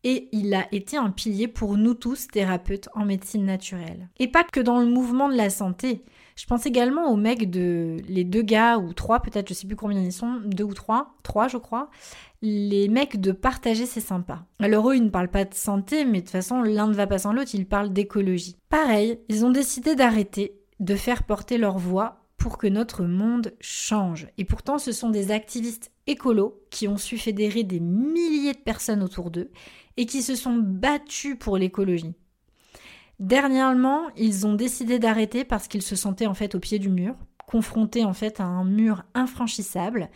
Et 0.04 0.30
il 0.32 0.54
a 0.54 0.66
été 0.72 0.96
un 0.96 1.10
pilier 1.10 1.48
pour 1.48 1.76
nous 1.76 1.92
tous, 1.92 2.28
thérapeutes 2.28 2.88
en 2.94 3.04
médecine 3.04 3.44
naturelle. 3.44 4.08
Et 4.18 4.28
pas 4.28 4.42
que 4.42 4.60
dans 4.60 4.80
le 4.80 4.86
mouvement 4.86 5.28
de 5.28 5.36
la 5.36 5.50
santé. 5.50 6.02
Je 6.34 6.46
pense 6.46 6.64
également 6.64 7.10
aux 7.12 7.16
mecs 7.16 7.50
de 7.50 7.98
les 8.08 8.24
deux 8.24 8.42
gars 8.42 8.78
ou 8.78 8.94
trois 8.94 9.20
peut-être, 9.20 9.48
je 9.48 9.54
sais 9.54 9.66
plus 9.66 9.76
combien 9.76 10.00
ils 10.00 10.12
sont, 10.12 10.40
deux 10.46 10.64
ou 10.64 10.74
trois, 10.74 11.14
trois 11.22 11.48
je 11.48 11.58
crois. 11.58 11.90
Les 12.40 12.88
mecs 12.88 13.20
de 13.20 13.32
partager 13.32 13.84
c'est 13.84 14.00
sympa. 14.00 14.46
Alors 14.60 14.90
eux 14.90 14.96
ils 14.96 15.04
ne 15.04 15.10
parlent 15.10 15.30
pas 15.30 15.44
de 15.44 15.54
santé, 15.54 16.06
mais 16.06 16.20
de 16.20 16.24
toute 16.24 16.30
façon 16.30 16.62
l'un 16.62 16.86
ne 16.86 16.94
va 16.94 17.06
pas 17.06 17.18
sans 17.18 17.34
l'autre, 17.34 17.54
ils 17.54 17.66
parlent 17.66 17.92
d'écologie. 17.92 18.56
Pareil, 18.70 19.20
ils 19.28 19.44
ont 19.44 19.50
décidé 19.50 19.94
d'arrêter 19.94 20.58
de 20.78 20.94
faire 20.94 21.24
porter 21.24 21.58
leur 21.58 21.78
voix 21.78 22.25
pour 22.46 22.58
que 22.58 22.68
notre 22.68 23.02
monde 23.02 23.54
change. 23.60 24.28
Et 24.38 24.44
pourtant, 24.44 24.78
ce 24.78 24.92
sont 24.92 25.10
des 25.10 25.32
activistes 25.32 25.90
écolos 26.06 26.62
qui 26.70 26.86
ont 26.86 26.96
su 26.96 27.18
fédérer 27.18 27.64
des 27.64 27.80
milliers 27.80 28.52
de 28.52 28.58
personnes 28.58 29.02
autour 29.02 29.32
d'eux 29.32 29.50
et 29.96 30.06
qui 30.06 30.22
se 30.22 30.36
sont 30.36 30.54
battus 30.54 31.36
pour 31.36 31.58
l'écologie. 31.58 32.14
Dernièrement, 33.18 34.02
ils 34.16 34.46
ont 34.46 34.54
décidé 34.54 35.00
d'arrêter 35.00 35.44
parce 35.44 35.66
qu'ils 35.66 35.82
se 35.82 35.96
sentaient 35.96 36.28
en 36.28 36.34
fait 36.34 36.54
au 36.54 36.60
pied 36.60 36.78
du 36.78 36.88
mur, 36.88 37.16
confrontés 37.48 38.04
en 38.04 38.12
fait 38.12 38.38
à 38.38 38.44
un 38.44 38.64
mur 38.64 39.02
infranchissable. 39.14 40.08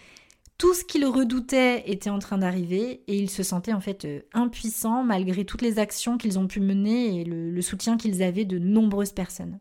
Tout 0.56 0.72
ce 0.72 0.84
qu'ils 0.84 1.06
redoutaient 1.06 1.82
était 1.90 2.10
en 2.10 2.20
train 2.20 2.38
d'arriver 2.38 3.02
et 3.08 3.18
ils 3.18 3.30
se 3.30 3.42
sentaient 3.42 3.72
en 3.72 3.80
fait 3.80 4.04
euh, 4.04 4.20
impuissants 4.34 5.02
malgré 5.02 5.44
toutes 5.44 5.62
les 5.62 5.80
actions 5.80 6.16
qu'ils 6.16 6.38
ont 6.38 6.46
pu 6.46 6.60
mener 6.60 7.22
et 7.22 7.24
le, 7.24 7.50
le 7.50 7.62
soutien 7.62 7.96
qu'ils 7.96 8.22
avaient 8.22 8.44
de 8.44 8.60
nombreuses 8.60 9.10
personnes. 9.10 9.58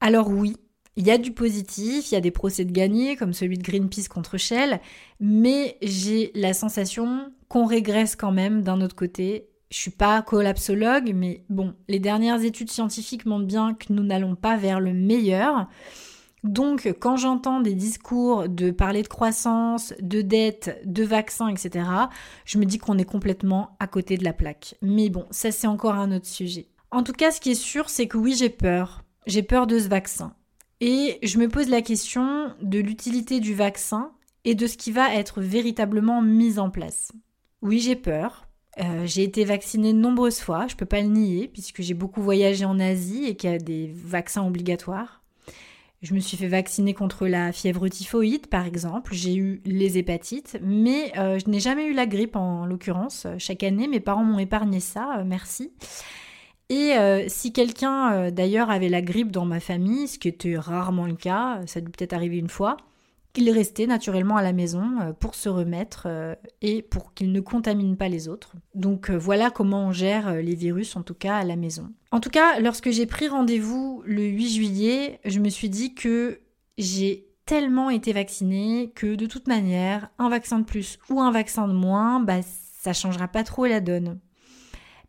Alors 0.00 0.28
oui, 0.28 0.56
il 0.96 1.06
y 1.06 1.10
a 1.10 1.18
du 1.18 1.32
positif, 1.32 2.10
il 2.10 2.14
y 2.14 2.18
a 2.18 2.20
des 2.20 2.30
procès 2.30 2.64
de 2.64 2.72
gagnés 2.72 3.16
comme 3.16 3.32
celui 3.32 3.58
de 3.58 3.62
Greenpeace 3.62 4.08
contre 4.08 4.36
Shell, 4.36 4.80
mais 5.20 5.78
j'ai 5.82 6.32
la 6.34 6.52
sensation 6.52 7.32
qu'on 7.48 7.66
régresse 7.66 8.16
quand 8.16 8.32
même 8.32 8.62
d'un 8.62 8.80
autre 8.80 8.96
côté 8.96 9.48
je 9.72 9.78
suis 9.78 9.90
pas 9.90 10.22
collapsologue, 10.22 11.12
mais 11.14 11.44
bon, 11.48 11.74
les 11.88 11.98
dernières 11.98 12.44
études 12.44 12.70
scientifiques 12.70 13.26
montrent 13.26 13.46
bien 13.46 13.74
que 13.74 13.92
nous 13.92 14.02
n'allons 14.02 14.36
pas 14.36 14.56
vers 14.56 14.80
le 14.80 14.92
meilleur. 14.92 15.66
Donc, 16.44 16.92
quand 17.00 17.16
j'entends 17.16 17.60
des 17.60 17.74
discours 17.74 18.48
de 18.48 18.70
parler 18.70 19.02
de 19.02 19.08
croissance, 19.08 19.94
de 20.00 20.20
dette, 20.20 20.82
de 20.84 21.04
vaccins, 21.04 21.48
etc., 21.48 21.86
je 22.44 22.58
me 22.58 22.66
dis 22.66 22.78
qu'on 22.78 22.98
est 22.98 23.04
complètement 23.04 23.76
à 23.80 23.86
côté 23.86 24.18
de 24.18 24.24
la 24.24 24.32
plaque. 24.32 24.74
Mais 24.82 25.08
bon, 25.08 25.24
ça 25.30 25.50
c'est 25.50 25.66
encore 25.66 25.94
un 25.94 26.12
autre 26.12 26.26
sujet. 26.26 26.68
En 26.90 27.02
tout 27.02 27.12
cas, 27.12 27.30
ce 27.30 27.40
qui 27.40 27.52
est 27.52 27.54
sûr, 27.54 27.88
c'est 27.88 28.08
que 28.08 28.18
oui, 28.18 28.34
j'ai 28.36 28.50
peur. 28.50 29.04
J'ai 29.26 29.42
peur 29.42 29.66
de 29.66 29.78
ce 29.78 29.88
vaccin. 29.88 30.34
Et 30.84 31.20
je 31.22 31.38
me 31.38 31.48
pose 31.48 31.68
la 31.68 31.80
question 31.80 32.56
de 32.60 32.80
l'utilité 32.80 33.38
du 33.38 33.54
vaccin 33.54 34.10
et 34.44 34.56
de 34.56 34.66
ce 34.66 34.76
qui 34.76 34.90
va 34.90 35.14
être 35.14 35.40
véritablement 35.40 36.20
mis 36.22 36.58
en 36.58 36.70
place. 36.70 37.12
Oui, 37.62 37.78
j'ai 37.78 37.94
peur, 37.94 38.48
euh, 38.80 39.06
j'ai 39.06 39.22
été 39.22 39.44
vaccinée 39.44 39.92
de 39.92 39.98
nombreuses 39.98 40.40
fois, 40.40 40.66
je 40.66 40.74
peux 40.74 40.84
pas 40.84 41.00
le 41.00 41.06
nier, 41.06 41.46
puisque 41.46 41.82
j'ai 41.82 41.94
beaucoup 41.94 42.20
voyagé 42.20 42.64
en 42.64 42.80
Asie 42.80 43.26
et 43.26 43.36
qu'il 43.36 43.48
y 43.48 43.54
a 43.54 43.58
des 43.58 43.92
vaccins 43.94 44.44
obligatoires. 44.44 45.22
Je 46.02 46.14
me 46.14 46.18
suis 46.18 46.36
fait 46.36 46.48
vacciner 46.48 46.94
contre 46.94 47.28
la 47.28 47.52
fièvre 47.52 47.86
typhoïde, 47.86 48.48
par 48.48 48.66
exemple. 48.66 49.14
J'ai 49.14 49.36
eu 49.36 49.62
les 49.64 49.98
hépatites, 49.98 50.58
mais 50.64 51.16
euh, 51.16 51.38
je 51.38 51.48
n'ai 51.48 51.60
jamais 51.60 51.86
eu 51.86 51.92
la 51.92 52.06
grippe 52.06 52.34
en 52.34 52.66
l'occurrence. 52.66 53.28
Chaque 53.38 53.62
année, 53.62 53.86
mes 53.86 54.00
parents 54.00 54.24
m'ont 54.24 54.40
épargné 54.40 54.80
ça, 54.80 55.20
euh, 55.20 55.24
merci. 55.24 55.70
Et 56.74 57.28
si 57.28 57.52
quelqu'un 57.52 58.30
d'ailleurs 58.30 58.70
avait 58.70 58.88
la 58.88 59.02
grippe 59.02 59.30
dans 59.30 59.44
ma 59.44 59.60
famille, 59.60 60.08
ce 60.08 60.18
qui 60.18 60.28
était 60.28 60.56
rarement 60.56 61.06
le 61.06 61.14
cas, 61.14 61.60
ça 61.66 61.80
a 61.80 61.82
peut-être 61.82 62.14
arriver 62.14 62.38
une 62.38 62.48
fois, 62.48 62.78
qu'il 63.32 63.50
restait 63.50 63.86
naturellement 63.86 64.36
à 64.36 64.42
la 64.42 64.52
maison 64.52 65.00
euh, 65.00 65.12
pour 65.12 65.34
se 65.34 65.48
remettre 65.48 66.04
euh, 66.06 66.34
et 66.60 66.82
pour 66.82 67.14
qu'il 67.14 67.32
ne 67.32 67.40
contamine 67.40 67.96
pas 67.96 68.08
les 68.08 68.28
autres. 68.28 68.52
Donc 68.74 69.10
euh, 69.10 69.16
voilà 69.16 69.50
comment 69.50 69.86
on 69.86 69.92
gère 69.92 70.34
les 70.34 70.54
virus, 70.54 70.96
en 70.96 71.02
tout 71.02 71.14
cas 71.14 71.36
à 71.36 71.44
la 71.44 71.56
maison. 71.56 71.90
En 72.10 72.20
tout 72.20 72.30
cas, 72.30 72.60
lorsque 72.60 72.90
j'ai 72.90 73.06
pris 73.06 73.28
rendez-vous 73.28 74.02
le 74.04 74.22
8 74.22 74.50
juillet, 74.50 75.20
je 75.24 75.38
me 75.40 75.48
suis 75.48 75.70
dit 75.70 75.94
que 75.94 76.40
j'ai 76.78 77.26
tellement 77.46 77.90
été 77.90 78.12
vaccinée 78.12 78.92
que 78.94 79.14
de 79.14 79.26
toute 79.26 79.48
manière, 79.48 80.10
un 80.18 80.28
vaccin 80.28 80.58
de 80.58 80.64
plus 80.64 80.98
ou 81.08 81.20
un 81.20 81.30
vaccin 81.30 81.66
de 81.68 81.72
moins, 81.72 82.20
bah, 82.20 82.40
ça 82.42 82.92
changera 82.92 83.28
pas 83.28 83.44
trop 83.44 83.66
la 83.66 83.80
donne. 83.80 84.18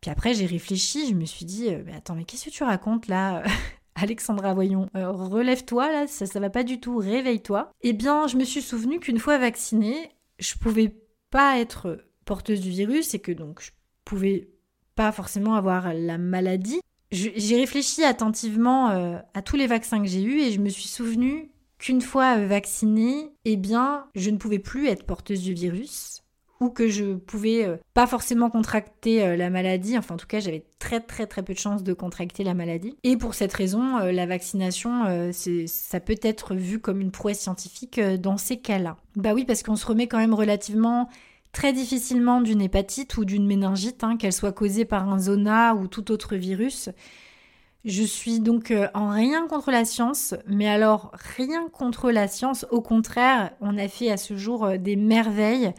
Puis 0.03 0.11
après, 0.11 0.33
j'ai 0.33 0.45
réfléchi, 0.45 1.07
je 1.07 1.13
me 1.13 1.23
suis 1.23 1.45
dit, 1.45 1.69
mais 1.85 1.93
attends, 1.93 2.15
mais 2.15 2.25
qu'est-ce 2.25 2.43
que 2.43 2.49
tu 2.49 2.65
racontes 2.65 3.07
là 3.07 3.41
Alexandra, 3.95 4.53
voyons, 4.53 4.89
euh, 4.97 5.09
relève-toi 5.09 5.89
là, 5.89 6.07
ça, 6.07 6.25
ça 6.25 6.41
va 6.41 6.49
pas 6.49 6.65
du 6.65 6.81
tout, 6.81 6.97
réveille-toi. 6.97 7.71
Eh 7.83 7.93
bien, 7.93 8.27
je 8.27 8.35
me 8.35 8.43
suis 8.43 8.61
souvenu 8.61 8.99
qu'une 8.99 9.17
fois 9.17 9.37
vaccinée, 9.37 10.11
je 10.39 10.55
pouvais 10.55 10.93
pas 11.29 11.57
être 11.57 12.03
porteuse 12.25 12.59
du 12.59 12.69
virus 12.69 13.13
et 13.13 13.19
que 13.19 13.31
donc 13.31 13.61
je 13.61 13.71
pouvais 14.03 14.49
pas 14.95 15.13
forcément 15.13 15.55
avoir 15.55 15.93
la 15.93 16.17
maladie. 16.17 16.81
J'ai 17.11 17.55
réfléchi 17.55 18.03
attentivement 18.03 18.89
euh, 18.89 19.19
à 19.33 19.41
tous 19.41 19.55
les 19.55 19.67
vaccins 19.67 20.01
que 20.01 20.09
j'ai 20.09 20.23
eus 20.23 20.41
et 20.41 20.51
je 20.51 20.59
me 20.59 20.67
suis 20.67 20.89
souvenu 20.89 21.49
qu'une 21.77 22.01
fois 22.01 22.39
euh, 22.39 22.45
vaccinée, 22.45 23.31
eh 23.45 23.55
bien, 23.55 24.07
je 24.15 24.31
ne 24.31 24.37
pouvais 24.37 24.59
plus 24.59 24.87
être 24.87 25.05
porteuse 25.05 25.43
du 25.43 25.53
virus 25.53 26.22
que 26.69 26.87
je 26.87 27.15
pouvais 27.15 27.65
euh, 27.65 27.77
pas 27.93 28.07
forcément 28.07 28.49
contracter 28.49 29.23
euh, 29.23 29.35
la 29.35 29.49
maladie. 29.49 29.97
Enfin, 29.97 30.15
en 30.15 30.17
tout 30.17 30.27
cas, 30.27 30.39
j'avais 30.39 30.65
très 30.79 30.99
très 30.99 31.27
très 31.27 31.43
peu 31.43 31.53
de 31.53 31.59
chances 31.59 31.83
de 31.83 31.93
contracter 31.93 32.43
la 32.43 32.53
maladie. 32.53 32.95
Et 33.03 33.17
pour 33.17 33.33
cette 33.33 33.53
raison, 33.53 33.97
euh, 33.97 34.11
la 34.11 34.25
vaccination, 34.25 35.31
ça 35.31 35.99
peut 35.99 36.19
être 36.21 36.55
vu 36.55 36.79
comme 36.79 37.01
une 37.01 37.11
prouesse 37.11 37.39
scientifique 37.39 37.99
dans 37.99 38.37
ces 38.37 38.57
cas-là. 38.57 38.97
Bah 39.15 39.33
oui, 39.33 39.45
parce 39.45 39.63
qu'on 39.63 39.75
se 39.75 39.85
remet 39.85 40.07
quand 40.07 40.17
même 40.17 40.33
relativement 40.33 41.09
très 41.51 41.73
difficilement 41.73 42.41
d'une 42.41 42.61
hépatite 42.61 43.17
ou 43.17 43.25
d'une 43.25 43.45
méningite, 43.45 44.03
hein, 44.03 44.17
qu'elle 44.17 44.33
soit 44.33 44.51
causée 44.51 44.85
par 44.85 45.07
un 45.09 45.19
zona 45.19 45.75
ou 45.75 45.87
tout 45.87 46.11
autre 46.11 46.35
virus. 46.35 46.89
Je 47.85 48.03
suis 48.03 48.39
donc 48.39 48.73
en 48.93 49.09
rien 49.09 49.47
contre 49.47 49.69
la 49.69 49.85
science, 49.85 50.33
mais 50.47 50.67
alors 50.67 51.11
rien 51.35 51.67
contre 51.69 52.11
la 52.11 52.27
science, 52.27 52.65
au 52.71 52.81
contraire, 52.81 53.51
on 53.59 53.77
a 53.77 53.87
fait 53.87 54.09
à 54.09 54.17
ce 54.17 54.37
jour 54.37 54.77
des 54.79 54.95
merveilles 54.95 55.73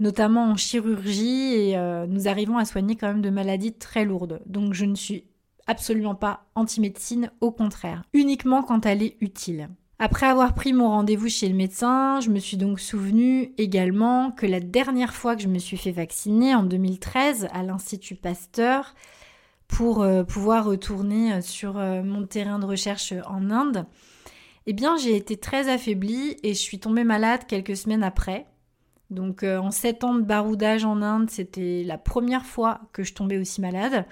notamment 0.00 0.44
en 0.50 0.56
chirurgie, 0.56 1.54
et 1.54 1.78
euh, 1.78 2.06
nous 2.06 2.28
arrivons 2.28 2.58
à 2.58 2.64
soigner 2.64 2.96
quand 2.96 3.08
même 3.08 3.22
de 3.22 3.30
maladies 3.30 3.72
très 3.72 4.04
lourdes. 4.04 4.40
Donc 4.46 4.74
je 4.74 4.84
ne 4.84 4.94
suis 4.94 5.24
absolument 5.66 6.14
pas 6.14 6.46
anti-médecine, 6.54 7.30
au 7.40 7.50
contraire, 7.50 8.02
uniquement 8.12 8.62
quand 8.62 8.86
elle 8.86 9.02
est 9.02 9.16
utile. 9.20 9.68
Après 10.00 10.26
avoir 10.26 10.54
pris 10.54 10.72
mon 10.72 10.88
rendez-vous 10.88 11.28
chez 11.28 11.48
le 11.48 11.54
médecin, 11.54 12.20
je 12.20 12.30
me 12.30 12.40
suis 12.40 12.56
donc 12.56 12.80
souvenu 12.80 13.54
également 13.58 14.32
que 14.32 14.44
la 14.44 14.60
dernière 14.60 15.14
fois 15.14 15.36
que 15.36 15.42
je 15.42 15.48
me 15.48 15.58
suis 15.58 15.76
fait 15.76 15.92
vacciner, 15.92 16.54
en 16.54 16.64
2013, 16.64 17.48
à 17.52 17.62
l'Institut 17.62 18.16
Pasteur, 18.16 18.94
pour 19.68 20.02
euh, 20.02 20.24
pouvoir 20.24 20.64
retourner 20.66 21.40
sur 21.40 21.78
euh, 21.78 22.02
mon 22.02 22.26
terrain 22.26 22.58
de 22.58 22.66
recherche 22.66 23.14
en 23.28 23.50
Inde, 23.50 23.86
eh 24.66 24.72
bien 24.72 24.96
j'ai 24.96 25.16
été 25.16 25.36
très 25.36 25.68
affaiblie 25.68 26.36
et 26.42 26.54
je 26.54 26.60
suis 26.60 26.80
tombée 26.80 27.04
malade 27.04 27.46
quelques 27.46 27.76
semaines 27.76 28.02
après. 28.02 28.46
Donc 29.10 29.42
euh, 29.42 29.58
en 29.58 29.70
7 29.70 30.04
ans 30.04 30.14
de 30.14 30.22
baroudage 30.22 30.84
en 30.84 31.02
Inde, 31.02 31.30
c'était 31.30 31.82
la 31.84 31.98
première 31.98 32.46
fois 32.46 32.80
que 32.92 33.02
je 33.02 33.14
tombais 33.14 33.38
aussi 33.38 33.60
malade. 33.60 34.06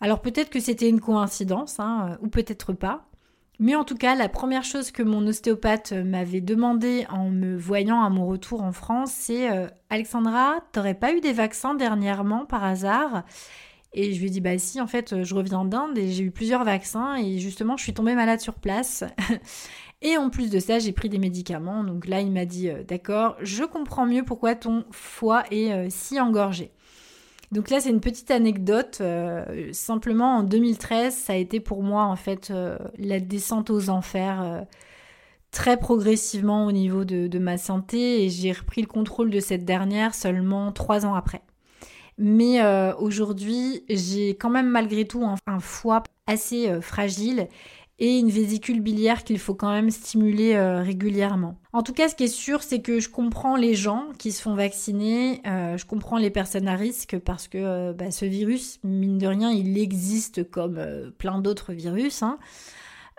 Alors 0.00 0.20
peut-être 0.20 0.50
que 0.50 0.60
c'était 0.60 0.88
une 0.88 1.00
coïncidence, 1.00 1.78
hein, 1.78 2.18
ou 2.22 2.28
peut-être 2.28 2.72
pas. 2.72 3.06
Mais 3.58 3.74
en 3.74 3.84
tout 3.84 3.94
cas, 3.94 4.14
la 4.14 4.30
première 4.30 4.64
chose 4.64 4.90
que 4.90 5.02
mon 5.02 5.26
ostéopathe 5.26 5.92
m'avait 5.92 6.40
demandé 6.40 7.06
en 7.10 7.28
me 7.28 7.58
voyant 7.58 8.02
à 8.02 8.08
mon 8.08 8.26
retour 8.26 8.62
en 8.62 8.72
France, 8.72 9.12
c'est 9.12 9.50
euh, 9.50 9.68
Alexandra, 9.90 10.60
t'aurais 10.72 10.94
pas 10.94 11.12
eu 11.12 11.20
des 11.20 11.34
vaccins 11.34 11.74
dernièrement 11.74 12.46
par 12.46 12.64
hasard? 12.64 13.24
Et 13.92 14.14
je 14.14 14.20
lui 14.20 14.28
ai 14.28 14.30
dit 14.30 14.40
bah 14.40 14.56
si, 14.56 14.80
en 14.80 14.86
fait, 14.86 15.22
je 15.22 15.34
reviens 15.34 15.64
d'Inde 15.66 15.98
et 15.98 16.10
j'ai 16.10 16.24
eu 16.24 16.30
plusieurs 16.30 16.64
vaccins 16.64 17.16
et 17.16 17.38
justement, 17.38 17.76
je 17.76 17.82
suis 17.82 17.92
tombée 17.92 18.14
malade 18.14 18.40
sur 18.40 18.54
place. 18.54 19.04
Et 20.02 20.16
en 20.16 20.30
plus 20.30 20.50
de 20.50 20.58
ça, 20.58 20.78
j'ai 20.78 20.92
pris 20.92 21.08
des 21.08 21.18
médicaments. 21.18 21.84
Donc 21.84 22.06
là, 22.06 22.20
il 22.20 22.30
m'a 22.30 22.46
dit 22.46 22.70
euh, 22.70 22.82
D'accord, 22.84 23.36
je 23.42 23.64
comprends 23.64 24.06
mieux 24.06 24.24
pourquoi 24.24 24.54
ton 24.54 24.84
foie 24.90 25.44
est 25.50 25.72
euh, 25.72 25.86
si 25.90 26.18
engorgé. 26.18 26.70
Donc 27.52 27.68
là, 27.68 27.80
c'est 27.80 27.90
une 27.90 28.00
petite 28.00 28.30
anecdote. 28.30 28.98
Euh, 29.00 29.70
simplement, 29.72 30.38
en 30.38 30.42
2013, 30.42 31.14
ça 31.14 31.34
a 31.34 31.36
été 31.36 31.60
pour 31.60 31.82
moi, 31.82 32.04
en 32.04 32.16
fait, 32.16 32.52
la 32.96 33.20
descente 33.20 33.70
aux 33.70 33.90
enfers 33.90 34.66
très 35.50 35.76
progressivement 35.76 36.64
au 36.66 36.70
niveau 36.70 37.04
de, 37.04 37.38
ma 37.40 37.58
santé. 37.58 38.24
Et 38.24 38.28
j'ai 38.30 38.52
repris 38.52 38.82
le 38.82 38.86
contrôle 38.86 39.30
de 39.30 39.40
cette 39.40 39.64
dernière 39.64 40.14
seulement 40.14 40.70
trois 40.70 41.04
ans 41.04 41.14
après. 41.16 41.42
Mais 42.18 42.62
aujourd'hui, 43.00 43.84
j'ai 43.88 44.36
quand 44.36 44.50
même 44.50 44.68
malgré 44.68 45.04
tout 45.04 45.24
un 45.24 45.58
foie 45.58 46.04
assez 46.28 46.80
fragile 46.80 47.48
et 48.00 48.18
une 48.18 48.30
vésicule 48.30 48.80
biliaire 48.80 49.24
qu'il 49.24 49.38
faut 49.38 49.54
quand 49.54 49.70
même 49.70 49.90
stimuler 49.90 50.54
euh, 50.54 50.82
régulièrement. 50.82 51.56
En 51.74 51.82
tout 51.82 51.92
cas, 51.92 52.08
ce 52.08 52.14
qui 52.14 52.24
est 52.24 52.28
sûr, 52.28 52.62
c'est 52.62 52.80
que 52.80 52.98
je 52.98 53.10
comprends 53.10 53.56
les 53.56 53.74
gens 53.74 54.06
qui 54.18 54.32
se 54.32 54.40
font 54.40 54.54
vacciner, 54.54 55.42
euh, 55.46 55.76
je 55.76 55.84
comprends 55.84 56.16
les 56.16 56.30
personnes 56.30 56.66
à 56.66 56.76
risque 56.76 57.18
parce 57.18 57.46
que 57.46 57.58
euh, 57.58 57.92
bah, 57.92 58.10
ce 58.10 58.24
virus, 58.24 58.80
mine 58.82 59.18
de 59.18 59.26
rien, 59.26 59.50
il 59.50 59.78
existe 59.78 60.50
comme 60.50 61.12
plein 61.18 61.40
d'autres 61.40 61.74
virus. 61.74 62.22
Hein. 62.22 62.38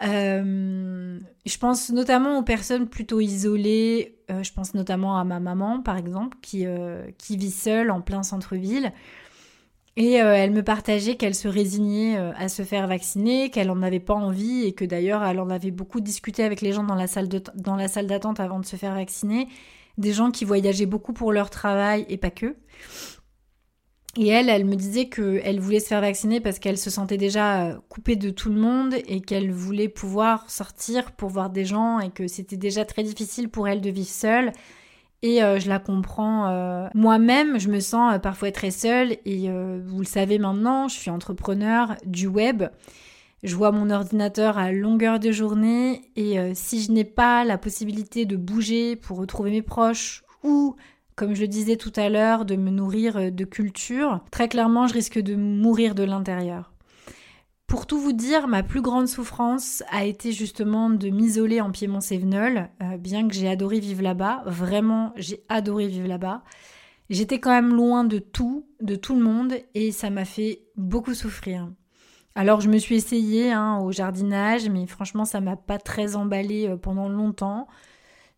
je 0.02 1.58
pense 1.60 1.92
notamment 1.92 2.40
aux 2.40 2.44
personnes 2.44 2.90
plutôt 2.90 3.22
isolées, 3.22 4.18
je 4.30 4.52
pense 4.52 4.74
notamment 4.74 5.20
à 5.20 5.24
ma 5.24 5.40
maman 5.40 5.82
par 5.82 5.96
exemple, 5.96 6.38
qui, 6.42 6.66
qui 7.20 7.38
vit 7.38 7.52
seule 7.52 7.92
en 7.92 8.02
plein 8.02 8.24
centre-ville. 8.24 8.92
Et 9.98 10.22
euh, 10.22 10.34
elle 10.34 10.52
me 10.52 10.64
partageait 10.64 11.16
qu'elle 11.16 11.36
se 11.36 11.48
résignait 11.48 12.18
euh, 12.18 12.32
à 12.38 12.48
se 12.48 12.64
faire 12.64 12.88
vacciner, 12.88 13.50
qu'elle 13.50 13.68
n'en 13.68 13.82
avait 13.82 14.00
pas 14.00 14.14
envie 14.14 14.64
et 14.64 14.74
que 14.74 14.86
d'ailleurs 14.86 15.24
elle 15.24 15.40
en 15.40 15.50
avait 15.50 15.72
beaucoup 15.72 16.00
discuté 16.00 16.44
avec 16.44 16.62
les 16.62 16.72
gens 16.72 16.84
dans 16.84 16.96
la 16.96 17.08
salle 17.08 17.28
d'attente 17.28 18.40
avant 18.40 18.60
de 18.60 18.66
se 18.66 18.78
faire 18.78 18.96
vacciner, 18.96 19.48
des 19.98 20.14
gens 20.14 20.32
qui 20.32 20.46
voyageaient 20.46 20.86
beaucoup 20.86 21.12
pour 21.12 21.34
leur 21.34 21.50
travail 21.50 22.06
et 22.08 22.18
pas 22.18 22.32
que. 22.32 22.56
Et 24.18 24.28
elle, 24.28 24.50
elle 24.50 24.66
me 24.66 24.76
disait 24.76 25.08
qu'elle 25.08 25.60
voulait 25.60 25.80
se 25.80 25.88
faire 25.88 26.02
vacciner 26.02 26.42
parce 26.42 26.60
qu'elle 26.60 26.78
se 26.78 26.90
sentait 26.90 27.18
déjà 27.18 27.66
euh, 27.66 27.78
coupée 27.88 28.18
de 28.18 28.30
tout 28.30 28.50
le 28.50 28.60
monde 28.60 28.96
et 29.08 29.22
qu'elle 29.22 29.52
voulait 29.52 29.88
pouvoir 29.88 30.50
sortir 30.50 31.12
pour 31.14 31.30
voir 31.30 31.50
des 31.50 31.64
gens 31.64 32.00
et 32.00 32.10
que 32.10 32.28
c'était 32.28 32.58
déjà 32.58 32.84
très 32.84 33.04
difficile 33.04 33.50
pour 33.50 33.68
elle 33.70 33.80
de 33.80 33.90
vivre 33.90 34.10
seule 34.10 34.52
et 35.22 35.44
euh, 35.44 35.60
je 35.60 35.70
la 35.70 35.80
comprends. 35.80 36.48
Euh, 36.50 36.88
moi-même, 36.94 37.60
je 37.60 37.70
me 37.70 37.80
sens 37.80 38.16
euh, 38.16 38.20
parfois 38.20 38.52
très 38.52 38.72
seule 38.72 39.18
et 39.26 39.50
vous 39.50 40.00
le 40.00 40.06
savez 40.06 40.40
maintenant, 40.40 40.88
je 40.88 40.96
suis 40.96 41.10
entrepreneur 41.10 41.96
du 42.06 42.28
web. 42.28 42.64
Je 43.44 43.56
vois 43.56 43.72
mon 43.72 43.90
ordinateur 43.90 44.58
à 44.58 44.72
longueur 44.72 45.20
de 45.20 45.32
journée 45.32 46.12
et 46.16 46.38
si 46.54 46.84
je 46.84 46.92
n'ai 46.92 47.04
pas 47.04 47.44
la 47.44 47.58
possibilité 47.58 48.26
de 48.26 48.36
bouger 48.36 48.96
pour 48.96 49.18
retrouver 49.18 49.50
mes 49.50 49.64
proches 49.64 50.24
ou, 50.44 50.76
comme 51.16 51.34
je 51.34 51.42
le 51.42 51.48
disais 51.48 51.76
tout 51.76 51.94
à 51.96 52.10
l'heure, 52.10 52.46
de 52.46 52.56
me 52.56 52.70
nourrir 52.70 53.32
de 53.32 53.44
culture, 53.46 54.20
très 54.30 54.48
clairement, 54.48 54.86
je 54.86 54.94
risque 54.94 55.20
de 55.20 55.34
mourir 55.36 55.96
de 55.96 56.04
l'intérieur. 56.04 56.71
Pour 57.72 57.88
tout 57.88 58.02
vous 58.02 58.12
dire, 58.12 58.50
ma 58.50 58.64
plus 58.64 58.82
grande 58.82 59.08
souffrance 59.08 59.82
a 59.92 60.04
été 60.04 60.34
justement 60.34 60.90
de 60.90 61.08
m'isoler 61.08 61.62
en 61.62 61.72
Piémont-Sévenol, 61.72 62.68
euh, 62.84 62.98
bien 62.98 63.30
que 63.30 63.34
j'ai 63.34 63.48
adoré 63.48 63.80
vivre 63.80 64.04
là-bas. 64.04 64.44
Vraiment, 64.46 65.14
j'ai 65.16 65.46
adoré 65.48 65.88
vivre 65.88 66.10
là-bas. 66.10 66.44
J'étais 67.10 67.40
quand 67.40 67.52
même 67.52 67.74
loin 67.74 68.04
de 68.04 68.20
tout, 68.20 68.68
de 68.82 68.98
tout 68.98 69.16
le 69.16 69.22
monde, 69.22 69.54
et 69.74 69.94
ça 69.94 70.10
m'a 70.10 70.26
fait 70.26 70.64
beaucoup 70.76 71.14
souffrir. 71.14 71.70
Alors 72.36 72.60
je 72.60 72.68
me 72.68 72.78
suis 72.78 72.96
essayée 72.96 73.54
hein, 73.54 73.78
au 73.78 73.94
jardinage, 73.94 74.70
mais 74.70 74.86
franchement 74.86 75.24
ça 75.24 75.40
m'a 75.40 75.56
pas 75.56 75.78
très 75.78 76.18
emballée 76.18 76.68
euh, 76.68 76.76
pendant 76.76 77.08
longtemps. 77.08 77.70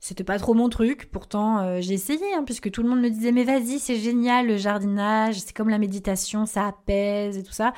C'était 0.06 0.26
pas 0.26 0.38
trop 0.38 0.54
mon 0.54 0.68
truc, 0.68 1.10
pourtant 1.10 1.60
euh, 1.60 1.78
j'ai 1.80 1.94
essayé, 1.94 2.34
hein, 2.36 2.44
puisque 2.44 2.70
tout 2.70 2.84
le 2.84 2.90
monde 2.90 3.00
me 3.00 3.10
disait 3.10 3.32
mais 3.32 3.46
vas-y 3.46 3.80
c'est 3.80 3.96
génial 3.96 4.48
le 4.48 4.58
jardinage, 4.58 5.40
c'est 5.40 5.56
comme 5.56 5.70
la 5.70 5.78
méditation, 5.78 6.46
ça 6.46 6.68
apaise 6.68 7.38
et 7.38 7.44
tout 7.44 7.54
ça. 7.54 7.72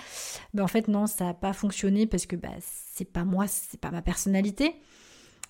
Mais 0.56 0.64
en 0.64 0.68
fait 0.68 0.88
non, 0.88 1.06
ça 1.06 1.26
n'a 1.26 1.34
pas 1.36 1.54
fonctionné 1.54 2.08
parce 2.08 2.26
que 2.26 2.36
bah, 2.36 2.50
c'est 2.60 3.06
pas 3.06 3.26
moi, 3.26 3.46
c'est 3.46 3.80
pas 3.80 3.92
ma 3.92 4.02
personnalité. 4.02 4.74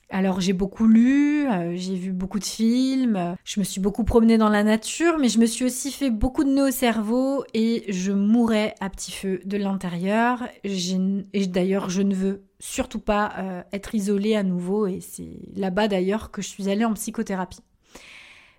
Alors 0.09 0.39
j'ai 0.39 0.53
beaucoup 0.53 0.85
lu, 0.85 1.47
euh, 1.49 1.73
j'ai 1.75 1.95
vu 1.95 2.11
beaucoup 2.11 2.37
de 2.37 2.45
films, 2.45 3.35
je 3.43 3.59
me 3.59 3.65
suis 3.65 3.81
beaucoup 3.81 4.03
promenée 4.03 4.37
dans 4.37 4.49
la 4.49 4.63
nature, 4.63 5.17
mais 5.17 5.29
je 5.29 5.39
me 5.39 5.47
suis 5.47 5.65
aussi 5.65 5.91
fait 5.91 6.11
beaucoup 6.11 6.43
de 6.43 6.49
nœuds 6.49 6.67
au 6.67 6.71
cerveau 6.71 7.43
et 7.55 7.91
je 7.91 8.11
mourais 8.11 8.75
à 8.81 8.89
petit 8.91 9.11
feu 9.11 9.41
de 9.45 9.57
l'intérieur. 9.57 10.43
Et 10.63 11.47
d'ailleurs 11.47 11.89
je 11.89 12.03
ne 12.03 12.13
veux 12.13 12.43
surtout 12.59 12.99
pas 12.99 13.33
euh, 13.39 13.63
être 13.73 13.95
isolée 13.95 14.35
à 14.35 14.43
nouveau 14.43 14.85
et 14.85 15.01
c'est 15.01 15.39
là-bas 15.55 15.87
d'ailleurs 15.87 16.29
que 16.29 16.43
je 16.43 16.49
suis 16.49 16.69
allée 16.69 16.85
en 16.85 16.93
psychothérapie. 16.93 17.61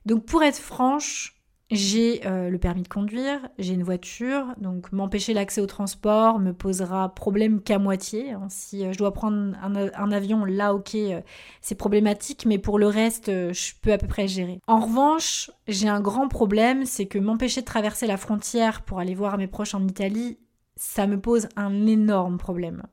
Donc 0.04 0.24
pour 0.24 0.42
être 0.42 0.59
franche, 0.59 1.36
j'ai 1.70 2.24
euh, 2.26 2.48
le 2.48 2.59
permis 2.59 2.83
de 2.83 2.88
conduire, 2.88 3.48
j'ai 3.59 3.74
une 3.74 3.83
voiture, 3.83 4.55
donc 4.59 4.92
m'empêcher 4.92 5.35
l'accès 5.35 5.61
au 5.61 5.66
transport 5.66 6.38
me 6.38 6.52
posera 6.52 7.12
problème 7.12 7.61
qu'à 7.61 7.81
moitié. 7.81 8.31
Hein. 8.31 8.46
Si 8.48 8.85
euh, 8.85 8.92
je 8.92 8.98
dois 8.98 9.12
prendre 9.12 9.57
un, 9.61 10.12
avion, 10.12 10.44
là 10.44 10.74
ok, 10.74 10.94
euh, 10.94 11.20
c'est 11.61 11.74
problématique, 11.74 12.46
mais 12.46 12.59
pour 12.59 12.79
le 12.79 12.87
reste, 12.87 13.26
je 13.26 13.72
peux 13.83 13.92
à 13.92 13.98
peu 13.98 14.07
près 14.07 14.29
gérer. 14.29 14.61
En 14.68 14.79
revanche, 14.79 15.50
j'ai 15.66 15.88
un 15.88 16.00
grand 16.00 16.29
problème, 16.29 16.85
c'est 16.85 17.07
que 17.07 17.18
m'empêcher 17.18 17.62
de 17.62 17.66
traverser 17.66 18.07
la 18.07 18.16
frontière 18.16 18.83
pour 18.83 19.00
aller 19.00 19.16
voir 19.16 19.37
mes 19.37 19.48
proches 19.48 19.74
en 19.74 19.85
Italie, 19.88 20.38
ça 20.76 21.09
me 21.09 21.20
pose 21.20 21.48
un 21.57 21.87
énorme 21.88 22.38
problème. 22.38 22.85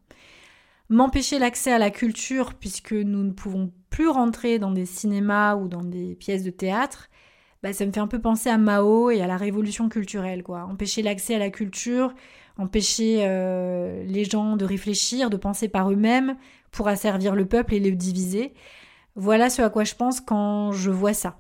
M'empêcher 0.89 1.37
l'accès 1.37 1.71
à 1.71 1.77
la 1.77 1.91
culture, 1.91 2.55
puisque 2.55 2.93
nous 2.93 3.23
ne 3.23 3.31
pouvons 3.31 3.71
plus 3.91 4.09
rentrer 4.09 4.57
dans 4.57 4.71
des 4.71 4.87
cinémas 4.87 5.55
ou 5.57 5.67
dans 5.67 5.83
des 5.83 6.15
pièces 6.15 6.43
de 6.43 6.49
théâtre, 6.49 7.09
bah, 7.63 7.71
ça 7.71 7.85
me 7.85 7.91
fait 7.93 8.01
un 8.01 8.07
peu 8.07 8.19
penser 8.19 8.49
à 8.49 8.57
Mao 8.57 9.09
et 9.09 9.21
à 9.21 9.27
la 9.27 9.37
révolution 9.37 9.87
culturelle, 9.87 10.43
quoi. 10.43 10.65
Empêcher 10.65 11.01
l'accès 11.01 11.35
à 11.35 11.39
la 11.39 11.49
culture, 11.49 12.13
empêcher 12.57 13.21
euh, 13.21 14.03
les 14.05 14.25
gens 14.25 14.57
de 14.57 14.65
réfléchir, 14.65 15.29
de 15.29 15.37
penser 15.37 15.69
par 15.69 15.89
eux-mêmes 15.89 16.35
pour 16.71 16.89
asservir 16.89 17.35
le 17.35 17.45
peuple 17.45 17.73
et 17.73 17.79
le 17.79 17.91
diviser. 17.95 18.53
Voilà 19.15 19.49
ce 19.49 19.61
à 19.61 19.69
quoi 19.69 19.85
je 19.85 19.95
pense 19.95 20.19
quand 20.19 20.73
je 20.73 20.91
vois 20.91 21.13
ça. 21.13 21.37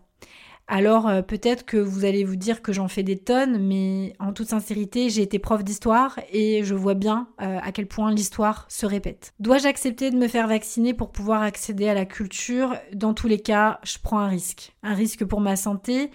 Alors 0.67 1.07
euh, 1.07 1.21
peut-être 1.21 1.65
que 1.65 1.77
vous 1.77 2.05
allez 2.05 2.23
vous 2.23 2.37
dire 2.37 2.61
que 2.61 2.71
j'en 2.71 2.87
fais 2.87 3.03
des 3.03 3.17
tonnes, 3.17 3.57
mais 3.67 4.13
en 4.19 4.31
toute 4.31 4.47
sincérité, 4.47 5.09
j'ai 5.09 5.21
été 5.21 5.37
prof 5.37 5.63
d'histoire 5.63 6.19
et 6.31 6.63
je 6.63 6.73
vois 6.73 6.93
bien 6.93 7.27
euh, 7.41 7.59
à 7.61 7.71
quel 7.71 7.87
point 7.87 8.11
l'histoire 8.13 8.65
se 8.69 8.85
répète. 8.85 9.33
Dois-je 9.39 9.67
accepter 9.67 10.09
de 10.09 10.17
me 10.17 10.27
faire 10.27 10.47
vacciner 10.47 10.93
pour 10.93 11.11
pouvoir 11.11 11.41
accéder 11.41 11.89
à 11.89 11.93
la 11.93 12.05
culture? 12.05 12.75
Dans 12.93 13.13
tous 13.13 13.27
les 13.27 13.39
cas, 13.39 13.79
je 13.83 13.97
prends 14.01 14.19
un 14.19 14.29
risque. 14.29 14.73
Un 14.83 14.93
risque 14.93 15.25
pour 15.25 15.41
ma 15.41 15.57
santé, 15.57 16.11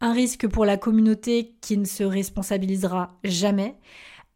un 0.00 0.12
risque 0.12 0.46
pour 0.46 0.64
la 0.64 0.76
communauté 0.76 1.56
qui 1.60 1.76
ne 1.76 1.84
se 1.84 2.04
responsabilisera 2.04 3.18
jamais, 3.24 3.76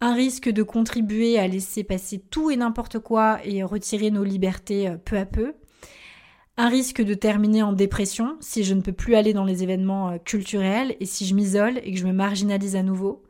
un 0.01 0.13
risque 0.13 0.49
de 0.49 0.63
contribuer 0.63 1.39
à 1.39 1.47
laisser 1.47 1.85
passer 1.85 2.19
tout 2.19 2.51
et 2.51 2.57
n'importe 2.57 2.99
quoi 2.99 3.39
et 3.45 3.63
retirer 3.63 4.11
nos 4.11 4.25
libertés 4.25 4.89
euh, 4.89 4.97
peu 4.97 5.17
à 5.17 5.25
peu, 5.25 5.53
un 6.57 6.69
risque 6.69 7.01
de 7.01 7.13
terminer 7.13 7.63
en 7.63 7.73
dépression 7.73 8.37
si 8.39 8.63
je 8.63 8.73
ne 8.73 8.81
peux 8.81 8.91
plus 8.93 9.15
aller 9.15 9.33
dans 9.33 9.43
les 9.43 9.63
événements 9.63 10.11
euh, 10.11 10.17
culturels 10.17 10.95
et 10.99 11.05
si 11.05 11.25
je 11.25 11.33
m'isole 11.33 11.79
et 11.83 11.91
que 11.91 11.99
je 11.99 12.05
me 12.05 12.13
marginalise 12.13 12.75
à 12.75 12.83
nouveau. 12.83 13.23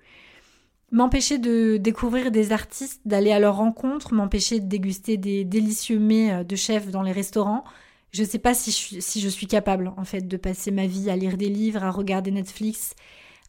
M'empêcher 0.92 1.38
de 1.38 1.78
découvrir 1.78 2.32
des 2.32 2.52
artistes, 2.52 3.02
d'aller 3.06 3.32
à 3.32 3.40
leur 3.40 3.56
rencontre, 3.56 4.14
m'empêcher 4.14 4.60
de 4.60 4.68
déguster 4.68 5.18
des 5.18 5.46
délicieux 5.46 6.00
mets 6.00 6.34
euh, 6.34 6.44
de 6.44 6.56
chefs 6.56 6.92
dans 6.92 7.02
les 7.02 7.14
restaurants. 7.14 7.64
Je 8.12 8.22
ne 8.24 8.28
sais 8.28 8.40
pas 8.40 8.54
si 8.54 8.72
je, 8.72 8.76
suis, 8.76 9.02
si 9.02 9.22
je 9.22 9.30
suis 9.30 9.48
capable, 9.48 9.92
en 9.98 10.04
fait, 10.04 10.28
de 10.28 10.38
passer 10.38 10.70
ma 10.72 10.86
vie 10.86 11.10
à 11.10 11.16
lire 11.16 11.38
des 11.38 11.50
livres, 11.50 11.84
à 11.84 11.92
regarder 11.92 12.30
Netflix, 12.30 12.94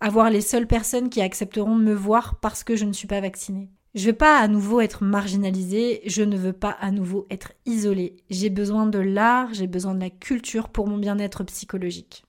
à 0.00 0.08
voir 0.08 0.30
les 0.30 0.40
seules 0.40 0.66
personnes 0.66 1.10
qui 1.10 1.20
accepteront 1.20 1.76
de 1.76 1.84
me 1.84 1.94
voir 1.94 2.36
parce 2.40 2.64
que 2.64 2.76
je 2.76 2.84
ne 2.84 2.92
suis 2.92 3.08
pas 3.08 3.20
vaccinée. 3.20 3.68
Je 3.94 4.06
veux 4.06 4.16
pas 4.16 4.38
à 4.38 4.48
nouveau 4.48 4.80
être 4.80 5.04
marginalisée, 5.04 6.02
je 6.04 6.24
ne 6.24 6.36
veux 6.36 6.52
pas 6.52 6.76
à 6.80 6.90
nouveau 6.90 7.28
être 7.30 7.52
isolée. 7.64 8.16
J'ai 8.28 8.50
besoin 8.50 8.86
de 8.86 8.98
l'art, 8.98 9.54
j'ai 9.54 9.68
besoin 9.68 9.94
de 9.94 10.00
la 10.00 10.10
culture 10.10 10.68
pour 10.68 10.88
mon 10.88 10.98
bien-être 10.98 11.44
psychologique. 11.44 12.24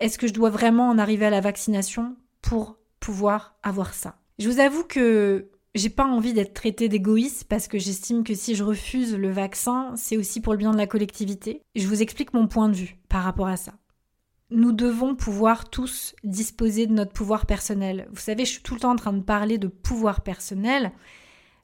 Est-ce 0.00 0.18
que 0.18 0.26
je 0.26 0.32
dois 0.32 0.50
vraiment 0.50 0.88
en 0.88 0.98
arriver 0.98 1.26
à 1.26 1.30
la 1.30 1.40
vaccination 1.40 2.16
pour 2.40 2.78
pouvoir 2.98 3.54
avoir 3.62 3.94
ça? 3.94 4.16
Je 4.40 4.50
vous 4.50 4.58
avoue 4.58 4.82
que 4.82 5.50
j'ai 5.76 5.88
pas 5.88 6.04
envie 6.04 6.32
d'être 6.32 6.52
traitée 6.52 6.88
d'égoïste 6.88 7.44
parce 7.44 7.68
que 7.68 7.78
j'estime 7.78 8.24
que 8.24 8.34
si 8.34 8.56
je 8.56 8.64
refuse 8.64 9.14
le 9.14 9.30
vaccin, 9.30 9.92
c'est 9.94 10.16
aussi 10.16 10.40
pour 10.40 10.52
le 10.52 10.58
bien 10.58 10.72
de 10.72 10.78
la 10.78 10.88
collectivité. 10.88 11.62
Je 11.76 11.86
vous 11.86 12.02
explique 12.02 12.34
mon 12.34 12.48
point 12.48 12.68
de 12.68 12.74
vue 12.74 12.98
par 13.08 13.22
rapport 13.22 13.46
à 13.46 13.56
ça 13.56 13.72
nous 14.52 14.72
devons 14.72 15.14
pouvoir 15.14 15.70
tous 15.70 16.14
disposer 16.24 16.86
de 16.86 16.92
notre 16.92 17.12
pouvoir 17.12 17.46
personnel. 17.46 18.08
Vous 18.12 18.20
savez, 18.20 18.44
je 18.44 18.52
suis 18.52 18.62
tout 18.62 18.74
le 18.74 18.80
temps 18.80 18.92
en 18.92 18.96
train 18.96 19.12
de 19.12 19.22
parler 19.22 19.58
de 19.58 19.68
pouvoir 19.68 20.22
personnel. 20.22 20.92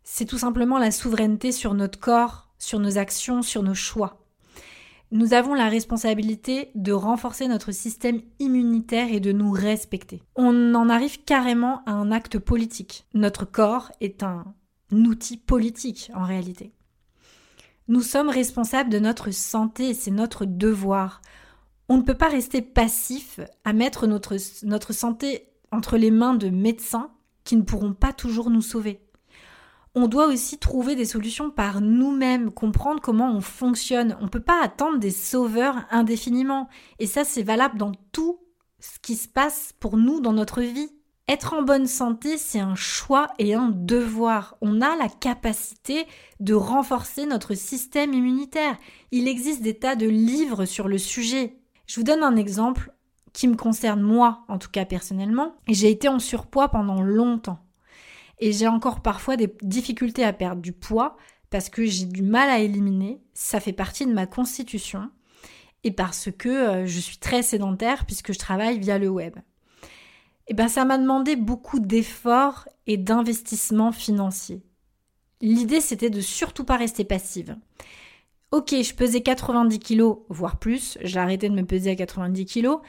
C'est 0.02 0.24
tout 0.24 0.38
simplement 0.38 0.78
la 0.78 0.90
souveraineté 0.90 1.52
sur 1.52 1.74
notre 1.74 2.00
corps, 2.00 2.48
sur 2.58 2.80
nos 2.80 2.98
actions, 2.98 3.42
sur 3.42 3.62
nos 3.62 3.74
choix. 3.74 4.24
Nous 5.10 5.32
avons 5.32 5.54
la 5.54 5.68
responsabilité 5.68 6.70
de 6.74 6.92
renforcer 6.92 7.48
notre 7.48 7.72
système 7.72 8.20
immunitaire 8.38 9.10
et 9.10 9.20
de 9.20 9.32
nous 9.32 9.50
respecter. 9.50 10.22
On 10.36 10.74
en 10.74 10.90
arrive 10.90 11.24
carrément 11.24 11.82
à 11.86 11.92
un 11.92 12.12
acte 12.12 12.38
politique. 12.38 13.06
Notre 13.14 13.46
corps 13.46 13.90
est 14.00 14.22
un 14.22 14.44
outil 14.92 15.38
politique 15.38 16.10
en 16.14 16.24
réalité. 16.24 16.72
Nous 17.88 18.02
sommes 18.02 18.28
responsables 18.28 18.90
de 18.90 18.98
notre 18.98 19.30
santé, 19.30 19.94
c'est 19.94 20.10
notre 20.10 20.44
devoir. 20.44 21.22
On 21.88 21.96
ne 21.96 22.02
peut 22.02 22.16
pas 22.16 22.28
rester 22.28 22.60
passif 22.60 23.40
à 23.64 23.72
mettre 23.72 24.06
notre, 24.06 24.36
santé 24.92 25.48
entre 25.72 25.96
les 25.96 26.10
mains 26.10 26.34
de 26.34 26.50
médecins 26.50 27.10
qui 27.44 27.56
ne 27.56 27.62
pourront 27.62 27.94
pas 27.94 28.12
toujours 28.12 28.50
nous 28.50 28.60
sauver. 28.60 29.00
On 29.94 30.06
doit 30.06 30.26
aussi 30.26 30.58
trouver 30.58 30.96
des 30.96 31.06
solutions 31.06 31.50
par 31.50 31.80
nous-mêmes, 31.80 32.52
comprendre 32.52 33.00
comment 33.00 33.32
on 33.32 33.40
fonctionne. 33.40 34.18
On 34.20 34.24
ne 34.24 34.28
peut 34.28 34.38
pas 34.38 34.62
attendre 34.62 34.98
des 34.98 35.10
sauveurs 35.10 35.86
indéfiniment. 35.90 36.68
Et 36.98 37.06
ça, 37.06 37.24
c'est 37.24 37.42
valable 37.42 37.78
dans 37.78 37.92
tout 38.12 38.38
ce 38.80 38.98
qui 39.00 39.16
se 39.16 39.26
passe 39.26 39.72
pour 39.80 39.96
nous 39.96 40.20
dans 40.20 40.34
notre 40.34 40.60
vie. 40.60 40.90
Être 41.26 41.54
en 41.54 41.62
bonne 41.62 41.86
santé, 41.86 42.38
c'est 42.38 42.60
un 42.60 42.74
choix 42.74 43.28
et 43.38 43.54
un 43.54 43.70
devoir. 43.70 44.56
On 44.60 44.80
a 44.82 44.94
la 44.96 45.08
capacité 45.08 46.06
de 46.40 46.54
renforcer 46.54 47.26
notre 47.26 47.54
système 47.54 48.14
immunitaire. 48.14 48.76
Il 49.10 49.26
existe 49.26 49.62
des 49.62 49.78
tas 49.78 49.96
de 49.96 50.06
livres 50.06 50.64
sur 50.64 50.86
le 50.86 50.96
sujet. 50.96 51.57
Je 51.88 51.96
vous 51.96 52.04
donne 52.04 52.22
un 52.22 52.36
exemple 52.36 52.92
qui 53.32 53.48
me 53.48 53.56
concerne 53.56 54.00
moi, 54.00 54.44
en 54.46 54.58
tout 54.58 54.70
cas 54.70 54.84
personnellement. 54.84 55.56
J'ai 55.66 55.90
été 55.90 56.08
en 56.08 56.20
surpoids 56.20 56.68
pendant 56.68 57.02
longtemps. 57.02 57.58
Et 58.38 58.52
j'ai 58.52 58.68
encore 58.68 59.02
parfois 59.02 59.36
des 59.36 59.52
difficultés 59.62 60.22
à 60.22 60.32
perdre 60.32 60.62
du 60.62 60.72
poids 60.72 61.16
parce 61.50 61.68
que 61.68 61.84
j'ai 61.84 62.04
du 62.04 62.22
mal 62.22 62.48
à 62.48 62.60
éliminer. 62.60 63.20
Ça 63.34 63.58
fait 63.58 63.72
partie 63.72 64.06
de 64.06 64.12
ma 64.12 64.26
constitution. 64.26 65.10
Et 65.82 65.90
parce 65.90 66.30
que 66.30 66.48
euh, 66.48 66.86
je 66.86 67.00
suis 67.00 67.18
très 67.18 67.42
sédentaire 67.42 68.06
puisque 68.06 68.32
je 68.32 68.38
travaille 68.38 68.78
via 68.78 68.98
le 68.98 69.08
web 69.08 69.34
eh 70.48 70.54
ben 70.54 70.68
ça 70.68 70.84
m'a 70.84 70.98
demandé 70.98 71.36
beaucoup 71.36 71.78
d'efforts 71.78 72.68
et 72.86 72.96
d'investissements 72.96 73.92
financiers. 73.92 74.62
L'idée 75.40 75.80
c'était 75.80 76.10
de 76.10 76.20
surtout 76.20 76.64
pas 76.64 76.76
rester 76.76 77.04
passive. 77.04 77.56
Ok, 78.50 78.74
je 78.82 78.94
pesais 78.94 79.20
90 79.20 79.78
kilos, 79.78 80.18
voire 80.30 80.58
plus, 80.58 80.96
j'ai 81.02 81.18
arrêté 81.18 81.50
de 81.50 81.54
me 81.54 81.66
peser 81.66 81.90
à 81.90 81.96
90 81.96 82.46
kilos, 82.46 82.80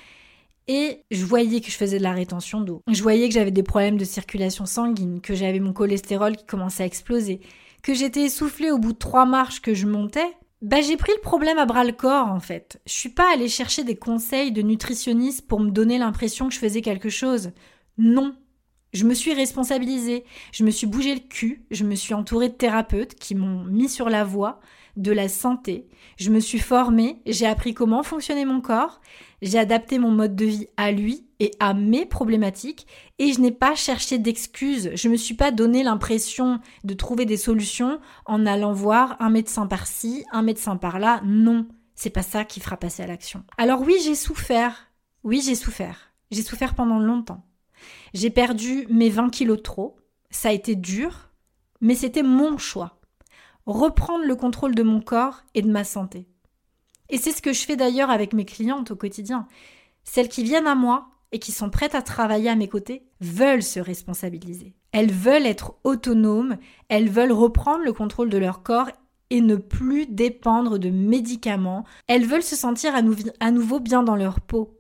et 0.70 1.04
je 1.12 1.26
voyais 1.26 1.60
que 1.60 1.70
je 1.70 1.76
faisais 1.76 1.98
de 1.98 2.04
la 2.04 2.14
rétention 2.14 2.62
d'eau. 2.62 2.82
Je 2.88 3.04
voyais 3.04 3.28
que 3.28 3.34
j'avais 3.34 3.52
des 3.52 3.64
problèmes 3.64 3.98
de 3.98 4.06
circulation 4.06 4.66
sanguine, 4.66 5.20
que 5.20 5.36
j'avais 5.36 5.60
mon 5.60 5.74
cholestérol 5.74 6.38
qui 6.38 6.46
commençait 6.46 6.84
à 6.84 6.86
exploser, 6.86 7.42
que 7.84 7.94
j'étais 7.94 8.22
essoufflée 8.22 8.72
au 8.72 8.78
bout 8.78 8.94
de 8.94 8.98
trois 8.98 9.26
marches 9.26 9.62
que 9.62 9.74
je 9.74 9.86
montais, 9.86 10.32
bah, 10.62 10.82
j'ai 10.82 10.98
pris 10.98 11.14
le 11.16 11.22
problème 11.22 11.58
à 11.58 11.66
bras 11.66 11.84
le 11.84 11.94
corps 11.94 12.28
en 12.28 12.40
fait. 12.40 12.82
Je 12.86 12.94
suis 12.94 13.10
pas 13.10 13.34
allée 13.34 13.48
chercher 13.48 13.84
des 13.84 13.96
conseils 13.96 14.52
de 14.52 14.62
nutritionniste 14.62 15.48
pour 15.48 15.60
me 15.60 15.72
donner 15.72 15.98
l'impression 15.98 16.48
que 16.48 16.54
je 16.54 16.60
faisais 16.60 16.82
quelque 16.82 17.10
chose. 17.10 17.52
Non. 17.98 18.36
Je 18.92 19.06
me 19.06 19.14
suis 19.14 19.34
responsabilisée, 19.34 20.26
je 20.52 20.64
me 20.64 20.72
suis 20.72 20.88
bougé 20.88 21.14
le 21.14 21.22
cul, 21.22 21.66
je 21.70 21.84
me 21.84 21.96
suis 21.96 22.14
entourée 22.14 22.50
de 22.50 22.56
thérapeutes 22.56 23.16
qui 23.16 23.36
m'ont 23.36 23.64
mis 23.66 23.88
sur 23.88 24.10
la 24.10 24.24
voie 24.24 24.60
de 25.00 25.12
la 25.12 25.28
santé. 25.28 25.88
Je 26.18 26.30
me 26.30 26.40
suis 26.40 26.60
formée, 26.60 27.22
j'ai 27.26 27.48
appris 27.48 27.74
comment 27.74 28.04
fonctionnait 28.04 28.46
mon 28.46 28.62
corps, 28.62 29.02
j'ai 29.42 29.58
adapté 29.58 29.98
mon 29.98 30.12
mode 30.12 30.36
de 30.36 30.46
vie 30.46 30.68
à 30.78 30.92
lui 30.92 31.26
et 31.40 31.52
à 31.60 31.74
mes 31.74 32.06
problématiques 32.06 32.86
et 33.18 33.32
je 33.32 33.40
n'ai 33.40 33.52
pas 33.52 33.76
cherché 33.76 34.18
d'excuses. 34.18 34.92
Je 34.94 35.08
ne 35.08 35.14
me 35.14 35.18
suis 35.18 35.34
pas 35.34 35.52
donné 35.52 35.84
l'impression 35.84 36.60
de 36.84 36.94
trouver 36.94 37.26
des 37.26 37.38
solutions 37.38 38.00
en 38.26 38.46
allant 38.46 38.74
voir 38.74 39.16
un 39.20 39.30
médecin 39.30 39.66
par-ci, 39.66 40.26
un 40.32 40.42
médecin 40.42 40.76
par-là. 40.76 41.22
Non, 41.26 41.68
c'est 41.96 42.10
pas 42.10 42.22
ça 42.24 42.44
qui 42.44 42.60
fera 42.60 42.78
passer 42.78 43.04
à 43.04 43.08
l'action. 43.08 43.44
Alors 43.58 43.82
oui, 43.82 43.96
j'ai 44.04 44.16
souffert. 44.16 44.92
Oui, 45.24 45.42
j'ai 45.44 45.56
souffert. 45.56 46.14
J'ai 46.32 46.44
souffert 46.44 46.76
pendant 46.76 47.00
longtemps. 47.00 47.46
J'ai 48.14 48.30
perdu 48.30 48.86
mes 48.90 49.10
20 49.10 49.30
kilos 49.30 49.62
trop. 49.64 49.96
Ça 50.30 50.50
a 50.50 50.54
été 50.54 50.76
dur, 50.76 51.32
mais 51.82 51.96
c'était 51.96 52.24
mon 52.24 52.58
choix. 52.58 52.99
Reprendre 53.70 54.26
le 54.26 54.36
contrôle 54.36 54.74
de 54.74 54.82
mon 54.82 55.00
corps 55.00 55.44
et 55.54 55.62
de 55.62 55.70
ma 55.70 55.84
santé. 55.84 56.26
Et 57.10 57.20
c'est 57.20 57.32
ce 57.32 57.44
que 57.44 57.54
je 57.54 57.62
fais 57.62 57.76
d'ailleurs 57.76 58.10
avec 58.10 58.34
mes 58.34 58.44
clientes 58.44 58.90
au 58.90 58.96
quotidien. 58.96 59.48
Celles 60.04 60.28
qui 60.28 60.44
viennent 60.44 60.66
à 60.66 60.74
moi 60.74 61.10
et 61.32 61.38
qui 61.38 61.52
sont 61.52 61.70
prêtes 61.70 61.94
à 61.94 62.02
travailler 62.02 62.50
à 62.50 62.56
mes 62.56 62.68
côtés 62.68 63.04
veulent 63.22 63.62
se 63.62 63.80
responsabiliser. 63.80 64.74
Elles 64.92 65.12
veulent 65.12 65.46
être 65.46 65.76
autonomes, 65.84 66.58
elles 66.88 67.12
veulent 67.12 67.32
reprendre 67.32 67.84
le 67.84 67.94
contrôle 67.94 68.32
de 68.32 68.40
leur 68.40 68.64
corps 68.64 68.90
et 69.30 69.40
ne 69.40 69.56
plus 69.56 70.08
dépendre 70.08 70.80
de 70.80 70.90
médicaments. 70.90 71.84
Elles 72.08 72.26
veulent 72.26 72.42
se 72.42 72.56
sentir 72.56 72.96
à, 72.96 73.52
nouveau 73.52 73.80
bien 73.80 74.02
dans 74.02 74.16
leur 74.16 74.42
peau. 74.42 74.80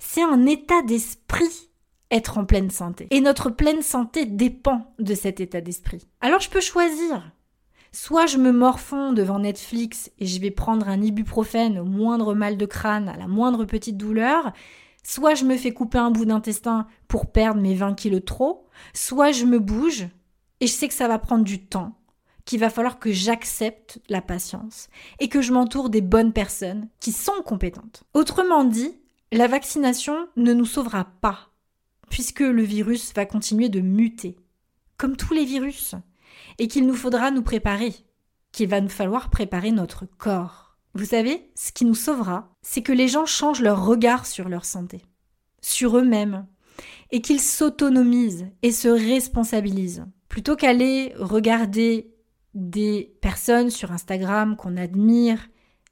C'est 0.00 0.24
un 0.24 0.44
état 0.44 0.82
d'esprit 0.82 1.70
être 2.10 2.36
en 2.36 2.44
pleine 2.44 2.70
santé. 2.70 3.06
Et 3.12 3.20
notre 3.20 3.48
pleine 3.48 3.82
santé 3.82 4.26
dépend 4.26 4.92
de 4.98 5.14
cet 5.14 5.38
état 5.38 5.60
d'esprit. 5.60 6.08
Alors 6.20 6.40
je 6.40 6.50
peux 6.50 6.60
choisir 6.60 7.30
Soit 7.92 8.26
je 8.26 8.38
me 8.38 8.52
morfonds 8.52 9.12
devant 9.12 9.38
Netflix 9.38 10.10
et 10.18 10.26
je 10.26 10.40
vais 10.40 10.50
prendre 10.50 10.88
un 10.88 11.00
ibuprofène 11.00 11.78
au 11.78 11.84
moindre 11.84 12.34
mal 12.34 12.56
de 12.56 12.66
crâne, 12.66 13.08
à 13.08 13.16
la 13.16 13.26
moindre 13.26 13.64
petite 13.64 13.96
douleur, 13.96 14.52
soit 15.02 15.34
je 15.34 15.44
me 15.44 15.56
fais 15.56 15.72
couper 15.72 15.98
un 15.98 16.10
bout 16.10 16.26
d'intestin 16.26 16.86
pour 17.08 17.32
perdre 17.32 17.60
mes 17.60 17.74
20 17.74 17.94
kilos 17.94 18.20
de 18.20 18.24
trop, 18.24 18.66
soit 18.92 19.32
je 19.32 19.46
me 19.46 19.58
bouge 19.58 20.06
et 20.60 20.66
je 20.66 20.72
sais 20.72 20.88
que 20.88 20.94
ça 20.94 21.08
va 21.08 21.18
prendre 21.18 21.44
du 21.44 21.64
temps, 21.64 21.98
qu'il 22.44 22.60
va 22.60 22.70
falloir 22.70 22.98
que 22.98 23.12
j'accepte 23.12 24.00
la 24.08 24.20
patience 24.20 24.88
et 25.18 25.28
que 25.28 25.40
je 25.40 25.52
m'entoure 25.52 25.88
des 25.88 26.02
bonnes 26.02 26.32
personnes 26.32 26.88
qui 27.00 27.12
sont 27.12 27.42
compétentes. 27.44 28.04
Autrement 28.12 28.64
dit, 28.64 29.00
la 29.32 29.46
vaccination 29.46 30.28
ne 30.36 30.52
nous 30.52 30.66
sauvera 30.66 31.04
pas, 31.20 31.50
puisque 32.10 32.40
le 32.40 32.62
virus 32.62 33.12
va 33.14 33.26
continuer 33.26 33.68
de 33.68 33.80
muter, 33.80 34.36
comme 34.96 35.16
tous 35.16 35.32
les 35.32 35.44
virus 35.44 35.94
et 36.58 36.68
qu'il 36.68 36.86
nous 36.86 36.94
faudra 36.94 37.30
nous 37.30 37.42
préparer, 37.42 37.94
qu'il 38.52 38.68
va 38.68 38.80
nous 38.80 38.88
falloir 38.88 39.30
préparer 39.30 39.70
notre 39.70 40.06
corps. 40.06 40.76
Vous 40.94 41.04
savez, 41.04 41.50
ce 41.54 41.72
qui 41.72 41.84
nous 41.84 41.94
sauvera, 41.94 42.48
c'est 42.62 42.82
que 42.82 42.92
les 42.92 43.08
gens 43.08 43.26
changent 43.26 43.62
leur 43.62 43.84
regard 43.84 44.26
sur 44.26 44.48
leur 44.48 44.64
santé, 44.64 45.02
sur 45.60 45.96
eux-mêmes, 45.96 46.46
et 47.10 47.20
qu'ils 47.20 47.40
s'autonomisent 47.40 48.46
et 48.62 48.72
se 48.72 48.88
responsabilisent. 48.88 50.06
Plutôt 50.28 50.56
qu'aller 50.56 51.12
regarder 51.18 52.12
des 52.54 53.14
personnes 53.20 53.70
sur 53.70 53.92
Instagram 53.92 54.56
qu'on 54.56 54.76
admire 54.76 55.48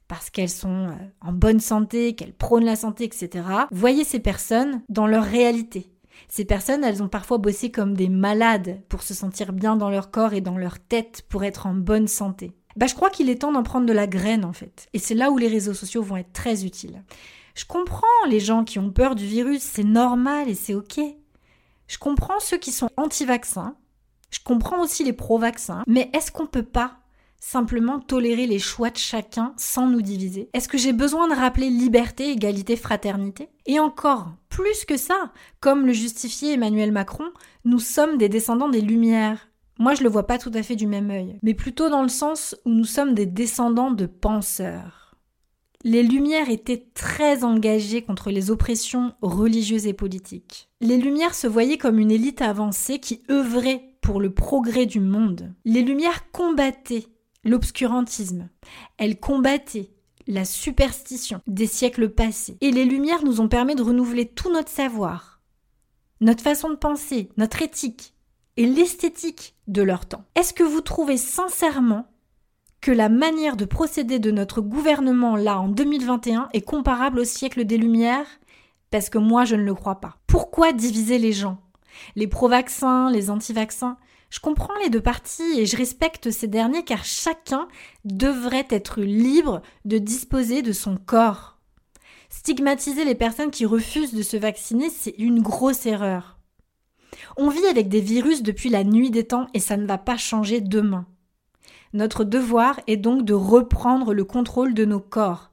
parce 0.07 0.29
qu'elles 0.29 0.49
sont 0.49 0.87
euh, 0.87 0.93
en 1.21 1.33
bonne 1.33 1.59
santé, 1.59 2.15
qu'elles 2.15 2.33
prônent 2.33 2.65
la 2.65 2.75
santé, 2.75 3.03
etc. 3.03 3.45
Voyez 3.71 4.03
ces 4.03 4.19
personnes 4.19 4.81
dans 4.89 5.07
leur 5.07 5.23
réalité, 5.23 5.91
ces 6.27 6.45
personnes, 6.45 6.83
elles 6.83 7.03
ont 7.03 7.07
parfois 7.07 7.37
bossé 7.37 7.71
comme 7.71 7.95
des 7.95 8.09
malades 8.09 8.81
pour 8.89 9.03
se 9.03 9.13
sentir 9.13 9.53
bien 9.53 9.75
dans 9.75 9.89
leur 9.89 10.11
corps 10.11 10.33
et 10.33 10.41
dans 10.41 10.57
leur 10.57 10.79
tête 10.79 11.23
pour 11.29 11.43
être 11.43 11.65
en 11.65 11.73
bonne 11.73 12.07
santé. 12.07 12.53
Bah, 12.75 12.85
je 12.85 12.95
crois 12.95 13.09
qu'il 13.09 13.29
est 13.29 13.41
temps 13.41 13.51
d'en 13.51 13.63
prendre 13.63 13.87
de 13.87 13.93
la 13.93 14.07
graine 14.07 14.45
en 14.45 14.53
fait. 14.53 14.87
Et 14.93 14.99
c'est 14.99 15.15
là 15.15 15.31
où 15.31 15.37
les 15.37 15.47
réseaux 15.47 15.73
sociaux 15.73 16.03
vont 16.03 16.17
être 16.17 16.33
très 16.33 16.65
utiles. 16.65 17.03
Je 17.55 17.65
comprends 17.65 18.05
les 18.29 18.39
gens 18.39 18.63
qui 18.63 18.77
ont 18.77 18.91
peur 18.91 19.15
du 19.15 19.25
virus, 19.25 19.63
c'est 19.63 19.83
normal 19.83 20.47
et 20.47 20.53
c'est 20.53 20.75
ok. 20.75 20.99
Je 21.87 21.97
comprends 21.97 22.39
ceux 22.39 22.57
qui 22.57 22.71
sont 22.71 22.89
anti-vaccins. 22.97 23.75
Je 24.29 24.39
comprends 24.43 24.81
aussi 24.81 25.03
les 25.03 25.13
pro-vaccins. 25.13 25.83
Mais 25.87 26.11
est-ce 26.13 26.31
qu'on 26.31 26.45
peut 26.45 26.61
pas 26.61 26.99
simplement 27.47 27.99
tolérer 27.99 28.45
les 28.45 28.59
choix 28.59 28.89
de 28.89 28.97
chacun 28.97 29.53
sans 29.55 29.87
nous 29.87 30.01
diviser? 30.01 30.49
Est-ce 30.53 30.67
que 30.67 30.77
j'ai 30.77 30.91
besoin 30.91 31.29
de 31.29 31.33
rappeler 31.33 31.69
liberté, 31.69 32.31
égalité, 32.31 32.75
fraternité? 32.75 33.47
Et 33.65 33.79
encore, 33.79 34.33
plus 34.49 34.83
que 34.83 34.97
ça, 34.97 35.31
comme 35.61 35.85
le 35.85 35.93
justifiait 35.93 36.55
Emmanuel 36.55 36.91
Macron, 36.91 37.23
nous 37.63 37.79
sommes 37.79 38.17
des 38.17 38.27
descendants 38.27 38.67
des 38.67 38.81
Lumières. 38.81 39.47
Moi, 39.79 39.93
je 39.93 40.03
le 40.03 40.09
vois 40.09 40.27
pas 40.27 40.37
tout 40.37 40.51
à 40.55 40.61
fait 40.61 40.75
du 40.75 40.87
même 40.87 41.09
œil, 41.09 41.39
mais 41.41 41.53
plutôt 41.53 41.89
dans 41.89 42.03
le 42.03 42.09
sens 42.09 42.53
où 42.65 42.71
nous 42.71 42.83
sommes 42.83 43.13
des 43.13 43.25
descendants 43.25 43.91
de 43.91 44.07
penseurs. 44.07 45.15
Les 45.85 46.03
Lumières 46.03 46.49
étaient 46.49 46.87
très 46.93 47.45
engagées 47.45 48.01
contre 48.01 48.29
les 48.29 48.51
oppressions 48.51 49.13
religieuses 49.21 49.87
et 49.87 49.93
politiques. 49.93 50.69
Les 50.81 50.97
Lumières 50.97 51.35
se 51.35 51.47
voyaient 51.47 51.77
comme 51.77 51.99
une 51.99 52.11
élite 52.11 52.41
avancée 52.41 52.99
qui 52.99 53.23
œuvrait 53.31 53.93
pour 54.01 54.19
le 54.19 54.33
progrès 54.33 54.85
du 54.85 54.99
monde. 54.99 55.53
Les 55.63 55.81
Lumières 55.81 56.29
combattaient 56.31 57.07
l'obscurantisme. 57.47 58.49
Elle 58.97 59.19
combattait 59.19 59.89
la 60.27 60.45
superstition 60.45 61.41
des 61.47 61.67
siècles 61.67 62.09
passés. 62.09 62.57
Et 62.61 62.71
les 62.71 62.85
Lumières 62.85 63.23
nous 63.23 63.41
ont 63.41 63.47
permis 63.47 63.75
de 63.75 63.83
renouveler 63.83 64.25
tout 64.25 64.51
notre 64.51 64.69
savoir, 64.69 65.41
notre 66.19 66.43
façon 66.43 66.69
de 66.69 66.75
penser, 66.75 67.29
notre 67.37 67.61
éthique 67.61 68.13
et 68.57 68.65
l'esthétique 68.65 69.55
de 69.67 69.81
leur 69.81 70.05
temps. 70.05 70.25
Est-ce 70.35 70.53
que 70.53 70.63
vous 70.63 70.81
trouvez 70.81 71.17
sincèrement 71.17 72.07
que 72.81 72.91
la 72.91 73.09
manière 73.09 73.57
de 73.57 73.65
procéder 73.65 74.19
de 74.19 74.31
notre 74.31 74.61
gouvernement 74.61 75.35
là 75.35 75.59
en 75.59 75.67
2021 75.67 76.49
est 76.53 76.61
comparable 76.61 77.19
au 77.19 77.23
siècle 77.23 77.65
des 77.65 77.77
Lumières? 77.77 78.27
Parce 78.91 79.09
que 79.09 79.17
moi 79.17 79.45
je 79.45 79.55
ne 79.55 79.63
le 79.63 79.73
crois 79.73 79.99
pas. 79.99 80.17
Pourquoi 80.27 80.73
diviser 80.73 81.17
les 81.17 81.33
gens? 81.33 81.61
Les 82.15 82.27
pro-vaccins, 82.27 83.09
les 83.09 83.29
anti-vaccins? 83.29 83.97
Je 84.29 84.39
comprends 84.39 84.75
les 84.83 84.89
deux 84.89 85.01
parties 85.01 85.59
et 85.59 85.65
je 85.65 85.77
respecte 85.77 86.31
ces 86.31 86.47
derniers 86.47 86.83
car 86.83 87.05
chacun 87.05 87.67
devrait 88.03 88.67
être 88.69 89.01
libre 89.01 89.61
de 89.85 89.97
disposer 89.97 90.61
de 90.61 90.73
son 90.73 90.97
corps. 90.97 91.57
Stigmatiser 92.29 93.05
les 93.05 93.15
personnes 93.15 93.51
qui 93.51 93.65
refusent 93.65 94.13
de 94.13 94.23
se 94.23 94.35
vacciner, 94.35 94.89
c'est 94.89 95.15
une 95.17 95.41
grosse 95.41 95.85
erreur. 95.85 96.37
On 97.37 97.49
vit 97.49 97.65
avec 97.67 97.87
des 97.87 98.01
virus 98.01 98.43
depuis 98.43 98.69
la 98.69 98.83
nuit 98.83 99.11
des 99.11 99.25
temps 99.25 99.47
et 99.53 99.59
ça 99.59 99.77
ne 99.77 99.87
va 99.87 99.97
pas 99.97 100.17
changer 100.17 100.59
demain. 100.59 101.05
Notre 101.93 102.25
devoir 102.25 102.79
est 102.87 102.97
donc 102.97 103.23
de 103.23 103.33
reprendre 103.33 104.13
le 104.13 104.25
contrôle 104.25 104.73
de 104.73 104.83
nos 104.83 104.99
corps. 104.99 105.51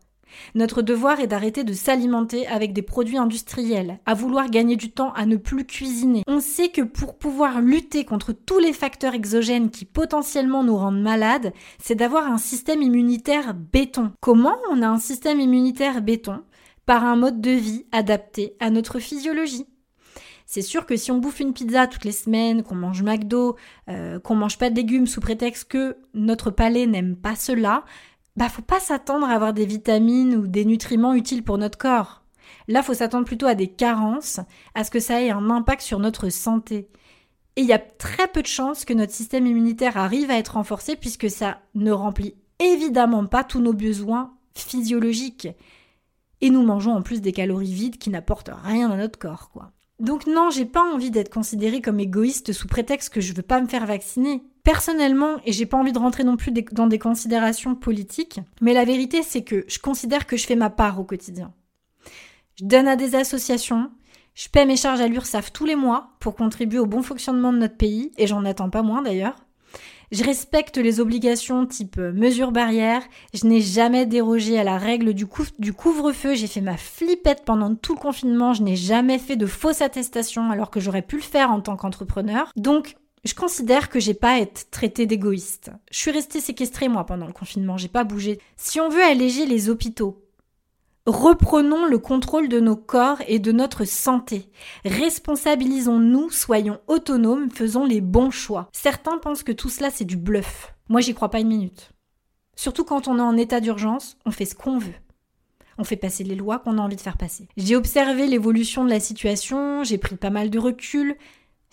Notre 0.54 0.82
devoir 0.82 1.20
est 1.20 1.26
d'arrêter 1.26 1.64
de 1.64 1.72
s'alimenter 1.72 2.46
avec 2.46 2.72
des 2.72 2.82
produits 2.82 3.18
industriels, 3.18 3.98
à 4.06 4.14
vouloir 4.14 4.50
gagner 4.50 4.76
du 4.76 4.90
temps 4.90 5.12
à 5.14 5.26
ne 5.26 5.36
plus 5.36 5.64
cuisiner. 5.64 6.22
On 6.26 6.40
sait 6.40 6.68
que 6.68 6.82
pour 6.82 7.18
pouvoir 7.18 7.60
lutter 7.60 8.04
contre 8.04 8.32
tous 8.32 8.58
les 8.58 8.72
facteurs 8.72 9.14
exogènes 9.14 9.70
qui 9.70 9.84
potentiellement 9.84 10.62
nous 10.62 10.76
rendent 10.76 11.02
malades, 11.02 11.52
c'est 11.82 11.94
d'avoir 11.94 12.30
un 12.30 12.38
système 12.38 12.82
immunitaire 12.82 13.54
béton. 13.54 14.12
Comment 14.20 14.56
on 14.70 14.82
a 14.82 14.88
un 14.88 14.98
système 14.98 15.40
immunitaire 15.40 16.02
béton? 16.02 16.42
Par 16.86 17.04
un 17.04 17.16
mode 17.16 17.40
de 17.40 17.50
vie 17.50 17.86
adapté 17.92 18.56
à 18.60 18.68
notre 18.68 18.98
physiologie. 18.98 19.66
C'est 20.46 20.62
sûr 20.62 20.84
que 20.86 20.96
si 20.96 21.10
on 21.10 21.18
bouffe 21.18 21.40
une 21.40 21.54
pizza 21.54 21.86
toutes 21.86 22.04
les 22.04 22.12
semaines, 22.12 22.62
qu'on 22.62 22.74
mange 22.74 23.02
McDo, 23.02 23.56
euh, 23.88 24.20
qu'on 24.20 24.34
mange 24.34 24.58
pas 24.58 24.70
de 24.70 24.76
légumes 24.76 25.06
sous 25.06 25.20
prétexte 25.20 25.64
que 25.64 25.96
notre 26.12 26.50
palais 26.50 26.86
n'aime 26.86 27.16
pas 27.16 27.34
cela, 27.34 27.84
bah 28.36 28.48
faut 28.48 28.62
pas 28.62 28.80
s'attendre 28.80 29.26
à 29.26 29.34
avoir 29.34 29.52
des 29.52 29.66
vitamines 29.66 30.34
ou 30.34 30.46
des 30.46 30.64
nutriments 30.64 31.14
utiles 31.14 31.44
pour 31.44 31.58
notre 31.58 31.78
corps. 31.78 32.22
Là, 32.68 32.82
faut 32.82 32.94
s'attendre 32.94 33.26
plutôt 33.26 33.46
à 33.46 33.54
des 33.54 33.68
carences, 33.68 34.40
à 34.74 34.84
ce 34.84 34.90
que 34.90 35.00
ça 35.00 35.22
ait 35.22 35.30
un 35.30 35.50
impact 35.50 35.82
sur 35.82 35.98
notre 35.98 36.28
santé. 36.30 36.88
Et 37.56 37.60
il 37.60 37.66
y 37.66 37.72
a 37.72 37.78
très 37.78 38.26
peu 38.26 38.42
de 38.42 38.46
chances 38.46 38.84
que 38.84 38.94
notre 38.94 39.12
système 39.12 39.46
immunitaire 39.46 39.96
arrive 39.96 40.30
à 40.30 40.38
être 40.38 40.54
renforcé 40.54 40.96
puisque 40.96 41.30
ça 41.30 41.60
ne 41.74 41.92
remplit 41.92 42.34
évidemment 42.58 43.26
pas 43.26 43.44
tous 43.44 43.60
nos 43.60 43.72
besoins 43.72 44.34
physiologiques. 44.54 45.48
Et 46.40 46.50
nous 46.50 46.62
mangeons 46.62 46.92
en 46.92 47.02
plus 47.02 47.20
des 47.20 47.32
calories 47.32 47.72
vides 47.72 47.98
qui 47.98 48.10
n'apportent 48.10 48.50
rien 48.64 48.90
à 48.90 48.96
notre 48.96 49.18
corps, 49.18 49.50
quoi. 49.50 49.70
Donc 50.00 50.26
non, 50.26 50.50
j'ai 50.50 50.64
pas 50.64 50.82
envie 50.82 51.12
d'être 51.12 51.32
considérée 51.32 51.80
comme 51.80 52.00
égoïste 52.00 52.52
sous 52.52 52.66
prétexte 52.66 53.10
que 53.10 53.20
je 53.20 53.32
veux 53.32 53.42
pas 53.42 53.60
me 53.60 53.68
faire 53.68 53.86
vacciner. 53.86 54.42
Personnellement, 54.64 55.36
et 55.44 55.52
j'ai 55.52 55.66
pas 55.66 55.76
envie 55.76 55.92
de 55.92 55.98
rentrer 55.98 56.24
non 56.24 56.38
plus 56.38 56.50
dans 56.72 56.86
des 56.86 56.98
considérations 56.98 57.74
politiques, 57.74 58.40
mais 58.62 58.72
la 58.72 58.86
vérité 58.86 59.22
c'est 59.22 59.44
que 59.44 59.66
je 59.68 59.78
considère 59.78 60.26
que 60.26 60.38
je 60.38 60.46
fais 60.46 60.56
ma 60.56 60.70
part 60.70 60.98
au 60.98 61.04
quotidien. 61.04 61.52
Je 62.58 62.64
donne 62.64 62.88
à 62.88 62.96
des 62.96 63.14
associations, 63.14 63.90
je 64.34 64.48
paie 64.48 64.64
mes 64.64 64.76
charges 64.76 65.02
à 65.02 65.06
l'URSSAF 65.06 65.52
tous 65.52 65.66
les 65.66 65.76
mois 65.76 66.12
pour 66.18 66.34
contribuer 66.34 66.78
au 66.78 66.86
bon 66.86 67.02
fonctionnement 67.02 67.52
de 67.52 67.58
notre 67.58 67.76
pays, 67.76 68.12
et 68.16 68.26
j'en 68.26 68.46
attends 68.46 68.70
pas 68.70 68.82
moins 68.82 69.02
d'ailleurs. 69.02 69.36
Je 70.12 70.24
respecte 70.24 70.78
les 70.78 70.98
obligations 70.98 71.66
type 71.66 71.98
mesures 71.98 72.52
barrières, 72.52 73.02
je 73.34 73.46
n'ai 73.46 73.60
jamais 73.60 74.06
dérogé 74.06 74.58
à 74.58 74.64
la 74.64 74.78
règle 74.78 75.12
du, 75.12 75.26
du 75.58 75.72
couvre-feu, 75.74 76.34
j'ai 76.36 76.46
fait 76.46 76.60
ma 76.62 76.78
flippette 76.78 77.44
pendant 77.44 77.74
tout 77.74 77.94
le 77.94 78.00
confinement, 78.00 78.54
je 78.54 78.62
n'ai 78.62 78.76
jamais 78.76 79.18
fait 79.18 79.36
de 79.36 79.46
fausse 79.46 79.82
attestation 79.82 80.50
alors 80.50 80.70
que 80.70 80.80
j'aurais 80.80 81.02
pu 81.02 81.16
le 81.16 81.22
faire 81.22 81.50
en 81.50 81.60
tant 81.60 81.76
qu'entrepreneur. 81.76 82.50
Donc 82.56 82.96
je 83.24 83.34
considère 83.34 83.88
que 83.88 84.00
j'ai 84.00 84.14
pas 84.14 84.34
à 84.34 84.38
être 84.38 84.70
traitée 84.70 85.06
d'égoïste. 85.06 85.70
Je 85.90 85.98
suis 85.98 86.10
restée 86.10 86.40
séquestrée 86.40 86.88
moi 86.88 87.06
pendant 87.06 87.26
le 87.26 87.32
confinement, 87.32 87.76
j'ai 87.76 87.88
pas 87.88 88.04
bougé. 88.04 88.38
Si 88.56 88.80
on 88.80 88.88
veut 88.88 89.02
alléger 89.02 89.46
les 89.46 89.70
hôpitaux, 89.70 90.22
reprenons 91.06 91.86
le 91.86 91.98
contrôle 91.98 92.48
de 92.48 92.60
nos 92.60 92.76
corps 92.76 93.22
et 93.26 93.38
de 93.38 93.52
notre 93.52 93.84
santé. 93.84 94.50
Responsabilisons-nous, 94.84 96.30
soyons 96.30 96.80
autonomes, 96.86 97.50
faisons 97.50 97.84
les 97.84 98.00
bons 98.00 98.30
choix. 98.30 98.68
Certains 98.72 99.18
pensent 99.18 99.42
que 99.42 99.52
tout 99.52 99.70
cela 99.70 99.90
c'est 99.90 100.04
du 100.04 100.16
bluff. 100.16 100.74
Moi 100.88 101.00
j'y 101.00 101.14
crois 101.14 101.30
pas 101.30 101.40
une 101.40 101.48
minute. 101.48 101.90
Surtout 102.56 102.84
quand 102.84 103.08
on 103.08 103.18
est 103.18 103.22
en 103.22 103.36
état 103.36 103.60
d'urgence, 103.60 104.16
on 104.26 104.30
fait 104.30 104.44
ce 104.44 104.54
qu'on 104.54 104.78
veut. 104.78 104.94
On 105.76 105.84
fait 105.84 105.96
passer 105.96 106.22
les 106.22 106.36
lois 106.36 106.60
qu'on 106.60 106.78
a 106.78 106.82
envie 106.82 106.96
de 106.96 107.00
faire 107.00 107.16
passer. 107.16 107.48
J'ai 107.56 107.74
observé 107.74 108.26
l'évolution 108.26 108.84
de 108.84 108.90
la 108.90 109.00
situation, 109.00 109.82
j'ai 109.82 109.98
pris 109.98 110.14
pas 110.14 110.30
mal 110.30 110.50
de 110.50 110.58
recul, 110.58 111.16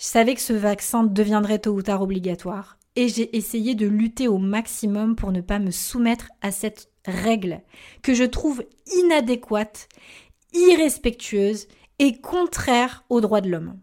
je 0.02 0.08
savais 0.08 0.34
que 0.34 0.42
ce 0.42 0.54
vaccin 0.54 1.04
deviendrait 1.04 1.60
tôt 1.60 1.74
ou 1.74 1.84
tard 1.84 2.02
obligatoire 2.02 2.80
et 2.96 3.08
j'ai 3.08 3.38
essayé 3.38 3.76
de 3.76 3.86
lutter 3.86 4.28
au 4.28 4.40
maximum 4.40 5.16
pour 5.16 5.32
ne 5.32 5.42
pas 5.42 5.60
me 5.60 5.70
soumettre 5.70 6.30
à 6.42 6.50
cette 6.52 6.90
règle 7.06 7.62
que 8.02 8.16
je 8.16 8.24
trouve 8.24 8.64
inadéquate, 8.96 9.88
irrespectueuse 10.54 11.68
et 12.00 12.20
contraire 12.20 13.06
aux 13.10 13.22
droits 13.22 13.42
de 13.42 13.50
l'homme. 13.50 13.80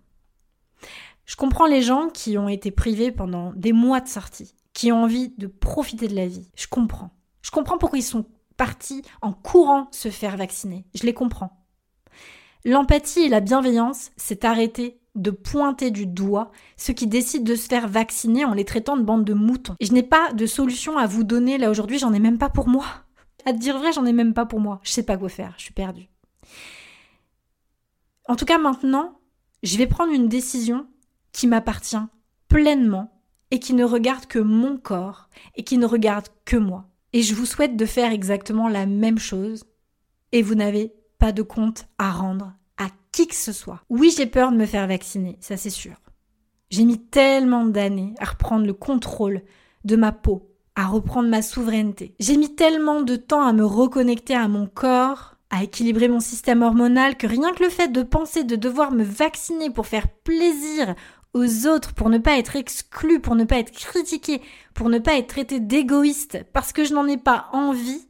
Je 1.24 1.36
comprends 1.36 1.66
les 1.66 1.82
gens 1.82 2.08
qui 2.08 2.36
ont 2.36 2.48
été 2.48 2.72
privés 2.72 3.12
pendant 3.12 3.52
des 3.52 3.72
mois 3.72 4.00
de 4.00 4.08
sortie, 4.08 4.56
qui 4.72 4.90
ont 4.90 5.04
envie 5.04 5.32
de 5.38 5.46
profiter 5.46 6.08
de 6.08 6.16
la 6.16 6.26
vie. 6.26 6.50
Je 6.56 6.66
comprends. 6.66 7.10
Je 7.42 7.52
comprends 7.52 7.78
pourquoi 7.78 8.00
ils 8.00 8.02
sont 8.02 8.26
partis 8.56 9.02
en 9.22 9.32
courant 9.32 9.86
se 9.92 10.10
faire 10.10 10.36
vacciner. 10.36 10.84
Je 10.96 11.04
les 11.04 11.14
comprends. 11.14 11.64
L'empathie 12.64 13.20
et 13.20 13.28
la 13.28 13.40
bienveillance, 13.40 14.10
c'est 14.16 14.44
arrêter 14.44 14.98
de 15.18 15.30
pointer 15.30 15.90
du 15.90 16.06
doigt 16.06 16.50
ceux 16.76 16.92
qui 16.92 17.06
décident 17.06 17.44
de 17.44 17.54
se 17.54 17.68
faire 17.68 17.88
vacciner 17.88 18.44
en 18.44 18.54
les 18.54 18.64
traitant 18.64 18.96
de 18.96 19.02
bande 19.02 19.24
de 19.24 19.34
moutons. 19.34 19.74
Et 19.80 19.86
je 19.86 19.92
n'ai 19.92 20.02
pas 20.02 20.32
de 20.32 20.46
solution 20.46 20.98
à 20.98 21.06
vous 21.06 21.24
donner 21.24 21.58
là 21.58 21.70
aujourd'hui, 21.70 21.98
j'en 21.98 22.12
ai 22.12 22.20
même 22.20 22.38
pas 22.38 22.50
pour 22.50 22.68
moi. 22.68 22.86
À 23.44 23.52
te 23.52 23.58
dire 23.58 23.78
vrai, 23.78 23.92
j'en 23.92 24.04
ai 24.04 24.12
même 24.12 24.34
pas 24.34 24.46
pour 24.46 24.60
moi. 24.60 24.80
Je 24.82 24.90
sais 24.90 25.02
pas 25.02 25.16
quoi 25.16 25.28
faire, 25.28 25.54
je 25.56 25.64
suis 25.64 25.74
perdue. 25.74 26.08
En 28.28 28.36
tout 28.36 28.44
cas, 28.44 28.58
maintenant, 28.58 29.18
je 29.62 29.78
vais 29.78 29.86
prendre 29.86 30.12
une 30.12 30.28
décision 30.28 30.86
qui 31.32 31.46
m'appartient 31.46 31.96
pleinement 32.48 33.10
et 33.50 33.58
qui 33.58 33.74
ne 33.74 33.84
regarde 33.84 34.26
que 34.26 34.38
mon 34.38 34.76
corps 34.76 35.28
et 35.56 35.64
qui 35.64 35.78
ne 35.78 35.86
regarde 35.86 36.28
que 36.44 36.56
moi. 36.56 36.88
Et 37.12 37.22
je 37.22 37.34
vous 37.34 37.46
souhaite 37.46 37.76
de 37.76 37.86
faire 37.86 38.12
exactement 38.12 38.68
la 38.68 38.86
même 38.86 39.18
chose 39.18 39.64
et 40.32 40.42
vous 40.42 40.54
n'avez 40.54 40.92
pas 41.18 41.32
de 41.32 41.42
compte 41.42 41.86
à 41.96 42.10
rendre 42.10 42.52
qui 43.12 43.26
que 43.26 43.34
ce 43.34 43.52
soit. 43.52 43.80
Oui, 43.88 44.14
j'ai 44.16 44.26
peur 44.26 44.52
de 44.52 44.56
me 44.56 44.66
faire 44.66 44.86
vacciner, 44.86 45.38
ça 45.40 45.56
c'est 45.56 45.70
sûr. 45.70 45.94
J'ai 46.70 46.84
mis 46.84 46.98
tellement 46.98 47.64
d'années 47.64 48.14
à 48.20 48.26
reprendre 48.26 48.66
le 48.66 48.74
contrôle 48.74 49.42
de 49.84 49.96
ma 49.96 50.12
peau, 50.12 50.52
à 50.76 50.86
reprendre 50.86 51.28
ma 51.28 51.42
souveraineté. 51.42 52.14
J'ai 52.20 52.36
mis 52.36 52.54
tellement 52.54 53.02
de 53.02 53.16
temps 53.16 53.42
à 53.42 53.52
me 53.52 53.64
reconnecter 53.64 54.34
à 54.34 54.46
mon 54.46 54.66
corps, 54.66 55.34
à 55.50 55.64
équilibrer 55.64 56.08
mon 56.08 56.20
système 56.20 56.62
hormonal, 56.62 57.16
que 57.16 57.26
rien 57.26 57.52
que 57.54 57.64
le 57.64 57.70
fait 57.70 57.88
de 57.88 58.02
penser 58.02 58.44
de 58.44 58.54
devoir 58.54 58.92
me 58.92 59.02
vacciner 59.02 59.70
pour 59.70 59.86
faire 59.86 60.08
plaisir 60.08 60.94
aux 61.34 61.66
autres, 61.66 61.94
pour 61.94 62.10
ne 62.10 62.18
pas 62.18 62.38
être 62.38 62.54
exclu, 62.54 63.20
pour 63.20 63.34
ne 63.34 63.44
pas 63.44 63.58
être 63.58 63.72
critiqué, 63.72 64.42
pour 64.74 64.90
ne 64.90 64.98
pas 64.98 65.16
être 65.16 65.28
traité 65.28 65.58
d'égoïste, 65.58 66.44
parce 66.52 66.72
que 66.72 66.84
je 66.84 66.94
n'en 66.94 67.06
ai 67.06 67.16
pas 67.16 67.48
envie, 67.52 68.06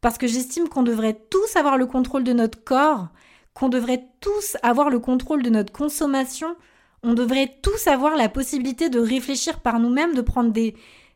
parce 0.00 0.18
que 0.18 0.26
j'estime 0.26 0.68
qu'on 0.68 0.82
devrait 0.82 1.18
tous 1.30 1.56
avoir 1.56 1.78
le 1.78 1.86
contrôle 1.86 2.24
de 2.24 2.32
notre 2.32 2.62
corps, 2.62 3.08
qu'on 3.56 3.70
devrait 3.70 4.06
tous 4.20 4.58
avoir 4.62 4.90
le 4.90 4.98
contrôle 4.98 5.42
de 5.42 5.48
notre 5.48 5.72
consommation, 5.72 6.56
on 7.02 7.14
devrait 7.14 7.56
tous 7.62 7.86
avoir 7.86 8.14
la 8.14 8.28
possibilité 8.28 8.90
de 8.90 9.00
réfléchir 9.00 9.60
par 9.60 9.80
nous-mêmes, 9.80 10.14
de 10.14 10.20
prendre 10.20 10.52
des, 10.52 10.74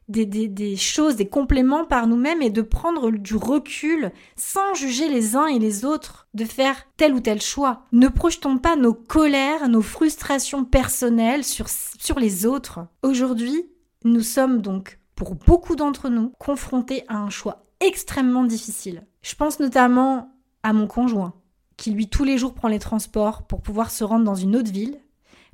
des, 0.08 0.24
des, 0.24 0.76
choses, 0.76 1.16
des 1.16 1.28
compléments 1.28 1.84
par 1.84 2.06
nous-mêmes 2.06 2.40
et 2.40 2.48
de 2.48 2.62
prendre 2.62 3.10
du 3.10 3.36
recul 3.36 4.10
sans 4.36 4.72
juger 4.72 5.10
les 5.10 5.36
uns 5.36 5.48
et 5.48 5.58
les 5.58 5.84
autres, 5.84 6.28
de 6.32 6.46
faire 6.46 6.86
tel 6.96 7.12
ou 7.12 7.20
tel 7.20 7.42
choix. 7.42 7.84
Ne 7.92 8.08
projetons 8.08 8.56
pas 8.56 8.74
nos 8.74 8.94
colères, 8.94 9.68
nos 9.68 9.82
frustrations 9.82 10.64
personnelles 10.64 11.44
sur, 11.44 11.68
sur 11.68 12.18
les 12.18 12.46
autres. 12.46 12.80
Aujourd'hui, 13.02 13.66
nous 14.04 14.22
sommes 14.22 14.62
donc, 14.62 14.98
pour 15.14 15.34
beaucoup 15.34 15.76
d'entre 15.76 16.08
nous, 16.08 16.32
confrontés 16.38 17.04
à 17.08 17.18
un 17.18 17.28
choix 17.28 17.66
extrêmement 17.80 18.44
difficile. 18.44 19.06
Je 19.20 19.34
pense 19.34 19.60
notamment 19.60 20.32
à 20.62 20.72
mon 20.72 20.86
conjoint 20.86 21.34
qui 21.80 21.90
lui 21.90 22.08
tous 22.08 22.24
les 22.24 22.36
jours 22.36 22.52
prend 22.52 22.68
les 22.68 22.78
transports 22.78 23.42
pour 23.44 23.62
pouvoir 23.62 23.90
se 23.90 24.04
rendre 24.04 24.24
dans 24.26 24.34
une 24.34 24.54
autre 24.54 24.70
ville, 24.70 24.98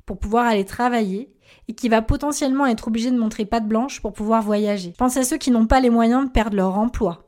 pour 0.05 0.19
pouvoir 0.19 0.45
aller 0.45 0.65
travailler, 0.65 1.33
et 1.69 1.73
qui 1.73 1.87
va 1.87 2.01
potentiellement 2.01 2.65
être 2.65 2.89
obligé 2.89 3.11
de 3.11 3.17
montrer 3.17 3.45
patte 3.45 3.65
blanche 3.65 4.01
pour 4.01 4.11
pouvoir 4.11 4.41
voyager. 4.41 4.91
Je 4.91 4.97
pense 4.97 5.15
à 5.15 5.23
ceux 5.23 5.37
qui 5.37 5.51
n'ont 5.51 5.67
pas 5.67 5.79
les 5.79 5.89
moyens 5.89 6.25
de 6.25 6.29
perdre 6.29 6.57
leur 6.57 6.77
emploi. 6.77 7.23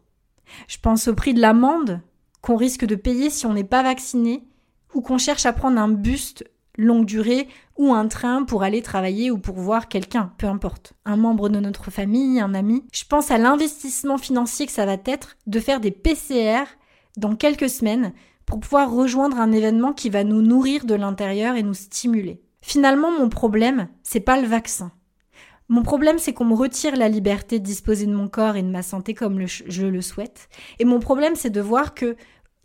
Je 0.68 0.78
pense 0.80 1.08
au 1.08 1.16
prix 1.16 1.34
de 1.34 1.40
l'amende 1.40 2.02
qu'on 2.42 2.58
risque 2.58 2.86
de 2.86 2.96
payer 2.96 3.30
si 3.30 3.46
on 3.46 3.54
n'est 3.54 3.64
pas 3.64 3.84
vacciné, 3.84 4.44
ou 4.94 5.02
qu'on 5.02 5.18
cherche 5.18 5.46
à 5.46 5.54
prendre 5.54 5.80
un 5.80 5.88
buste 5.88 6.44
longue 6.78 7.06
durée 7.06 7.48
ou 7.78 7.94
un 7.94 8.08
train 8.10 8.44
pour 8.44 8.64
aller 8.64 8.82
travailler 8.82 9.32
ou 9.32 9.38
pour 9.38 9.56
voir 9.56 9.88
quelqu'un, 9.88 10.34
peu 10.38 10.48
importe, 10.48 10.92
un 11.06 11.16
membre 11.16 11.48
de 11.48 11.62
notre 11.62 11.90
famille, 11.90 12.42
un 12.42 12.54
ami. 12.54 12.84
Je 12.92 13.06
pense 13.06 13.32
à 13.32 13.38
l'investissement 13.38 14.18
financier 14.18 14.66
que 14.66 14.74
ça 14.74 14.86
va 14.86 14.98
être 15.06 15.38
de 15.48 15.60
faire 15.62 15.80
des 15.80 15.92
PCR 15.92 16.64
dans 17.16 17.36
quelques 17.36 17.70
semaines 17.70 18.12
pour 18.50 18.60
pouvoir 18.60 18.92
rejoindre 18.92 19.40
un 19.40 19.52
événement 19.52 19.94
qui 19.94 20.10
va 20.10 20.24
nous 20.24 20.42
nourrir 20.42 20.86
de 20.86 20.96
l'intérieur 20.96 21.56
et 21.56 21.64
nous 21.64 21.76
stimuler. 21.76 22.42
Finalement, 22.62 23.12
mon 23.12 23.30
problème, 23.30 23.88
c'est 24.02 24.20
pas 24.20 24.42
le 24.42 24.48
vaccin. 24.48 24.92
Mon 25.70 25.84
problème, 25.84 26.18
c'est 26.18 26.34
qu'on 26.34 26.46
me 26.46 26.56
retire 26.56 26.96
la 26.96 27.10
liberté 27.10 27.60
de 27.60 27.64
disposer 27.64 28.08
de 28.08 28.16
mon 28.16 28.28
corps 28.28 28.56
et 28.56 28.64
de 28.64 28.72
ma 28.72 28.82
santé 28.82 29.14
comme 29.14 29.46
je 29.46 29.86
le 29.86 30.02
souhaite. 30.02 30.50
Et 30.80 30.86
mon 30.86 31.00
problème, 31.00 31.36
c'est 31.36 31.52
de 31.52 31.62
voir 31.62 31.94
que 31.94 32.16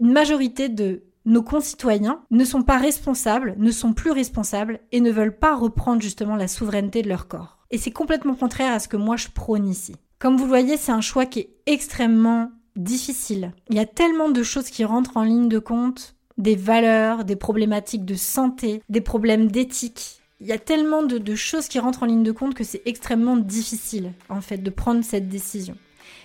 une 0.00 0.12
majorité 0.12 0.70
de 0.70 1.04
nos 1.26 1.42
concitoyens 1.42 2.22
ne 2.30 2.44
sont 2.44 2.62
pas 2.62 2.78
responsables, 2.78 3.54
ne 3.58 3.70
sont 3.70 3.92
plus 3.92 4.10
responsables 4.10 4.80
et 4.90 5.00
ne 5.00 5.10
veulent 5.10 5.38
pas 5.38 5.54
reprendre 5.54 6.00
justement 6.00 6.36
la 6.36 6.48
souveraineté 6.48 7.02
de 7.02 7.10
leur 7.10 7.28
corps. 7.28 7.58
Et 7.70 7.76
c'est 7.76 7.90
complètement 7.90 8.34
contraire 8.34 8.72
à 8.72 8.78
ce 8.78 8.88
que 8.88 8.96
moi 8.96 9.16
je 9.16 9.28
prône 9.28 9.68
ici. 9.68 9.96
Comme 10.18 10.36
vous 10.38 10.44
le 10.44 10.48
voyez, 10.48 10.78
c'est 10.78 10.92
un 10.92 11.02
choix 11.02 11.26
qui 11.26 11.40
est 11.40 11.50
extrêmement 11.66 12.50
difficile. 12.76 13.52
Il 13.70 13.76
y 13.76 13.80
a 13.80 13.86
tellement 13.86 14.30
de 14.30 14.42
choses 14.42 14.70
qui 14.70 14.84
rentrent 14.84 15.16
en 15.16 15.22
ligne 15.22 15.48
de 15.48 15.58
compte, 15.58 16.14
des 16.38 16.56
valeurs, 16.56 17.24
des 17.24 17.36
problématiques 17.36 18.04
de 18.04 18.14
santé, 18.14 18.82
des 18.88 19.00
problèmes 19.00 19.50
d'éthique. 19.50 20.20
il 20.40 20.46
y 20.46 20.52
a 20.52 20.58
tellement 20.58 21.02
de, 21.02 21.34
choses 21.34 21.68
qui 21.68 21.78
rentrent 21.78 22.02
en 22.02 22.06
ligne 22.06 22.24
de 22.24 22.32
compte 22.32 22.54
que 22.54 22.64
c'est 22.64 22.82
extrêmement 22.86 23.36
difficile, 23.36 24.12
en 24.28 24.40
fait, 24.40 24.58
de 24.58 24.70
prendre 24.70 25.04
cette 25.04 25.28
décision. 25.28 25.76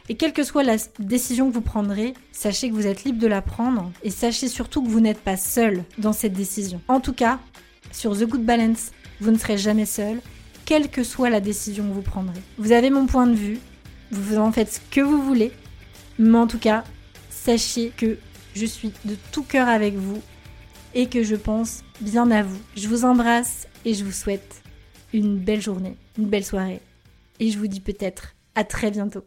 Et 0.10 0.16
quelle 0.16 0.34
que 0.34 0.44
soit 0.44 0.64
la 0.64 0.78
décision 0.98 1.50
que 1.50 1.54
vous 1.54 1.62
prendrez, 1.62 2.16
sachez 2.32 2.70
que 2.70 2.74
vous 2.74 2.88
êtes 2.88 3.04
libre 3.04 3.20
de 3.20 3.28
la 3.28 3.44
prendre 3.44 3.92
et 4.02 4.10
sachez 4.10 4.48
surtout 4.48 4.84
que 4.84 4.90
vous 4.90 5.00
n'êtes 5.00 5.22
pas 5.22 5.38
seul 5.38 5.84
dans 6.00 6.14
cette 6.14 6.34
décision. 6.34 6.82
En 6.88 7.00
tout 7.00 7.14
cas, 7.14 7.40
sur 7.92 8.18
The 8.18 8.24
Good 8.24 8.44
Balance, 8.44 8.92
vous 9.22 9.30
ne 9.30 9.38
serez 9.38 9.60
jamais 9.60 9.86
seul, 9.86 10.20
quelle 10.66 10.90
que 10.90 11.04
soit 11.04 11.30
la 11.30 11.42
décision 11.42 11.88
que 11.88 11.94
vous 11.94 12.02
prendrez. 12.02 12.42
Vous 12.58 12.72
avez 12.72 12.90
mon 12.90 13.06
point 13.06 13.28
de 13.28 13.36
vue, 13.36 13.60
vous 14.12 14.40
en 14.40 14.52
faites 14.52 14.74
ce 14.74 14.80
que 14.92 15.02
vous 15.02 15.22
voulez, 15.22 15.52
mais 16.20 16.38
en 16.38 16.48
tout 16.48 16.60
cas, 16.60 16.84
sachez 17.30 17.92
que 17.96 18.18
je 18.54 18.66
suis 18.66 18.92
de 19.06 19.16
tout 19.32 19.44
cœur 19.44 19.68
avec 19.68 19.96
vous 19.96 20.22
et 20.94 21.08
que 21.08 21.24
je 21.24 21.36
pense 21.36 21.84
bien 22.02 22.30
à 22.32 22.44
vous. 22.44 22.60
Je 22.76 22.88
vous 22.88 23.06
embrasse 23.06 23.68
et 23.86 23.94
je 23.94 24.04
vous 24.04 24.12
souhaite 24.12 24.62
une 25.14 25.38
belle 25.38 25.62
journée, 25.62 25.96
une 26.18 26.28
belle 26.28 26.46
soirée. 26.46 26.82
Et 27.40 27.50
je 27.52 27.58
vous 27.58 27.68
dis 27.68 27.80
peut-être 27.80 28.36
à 28.56 28.64
très 28.64 28.92
bientôt. 28.92 29.24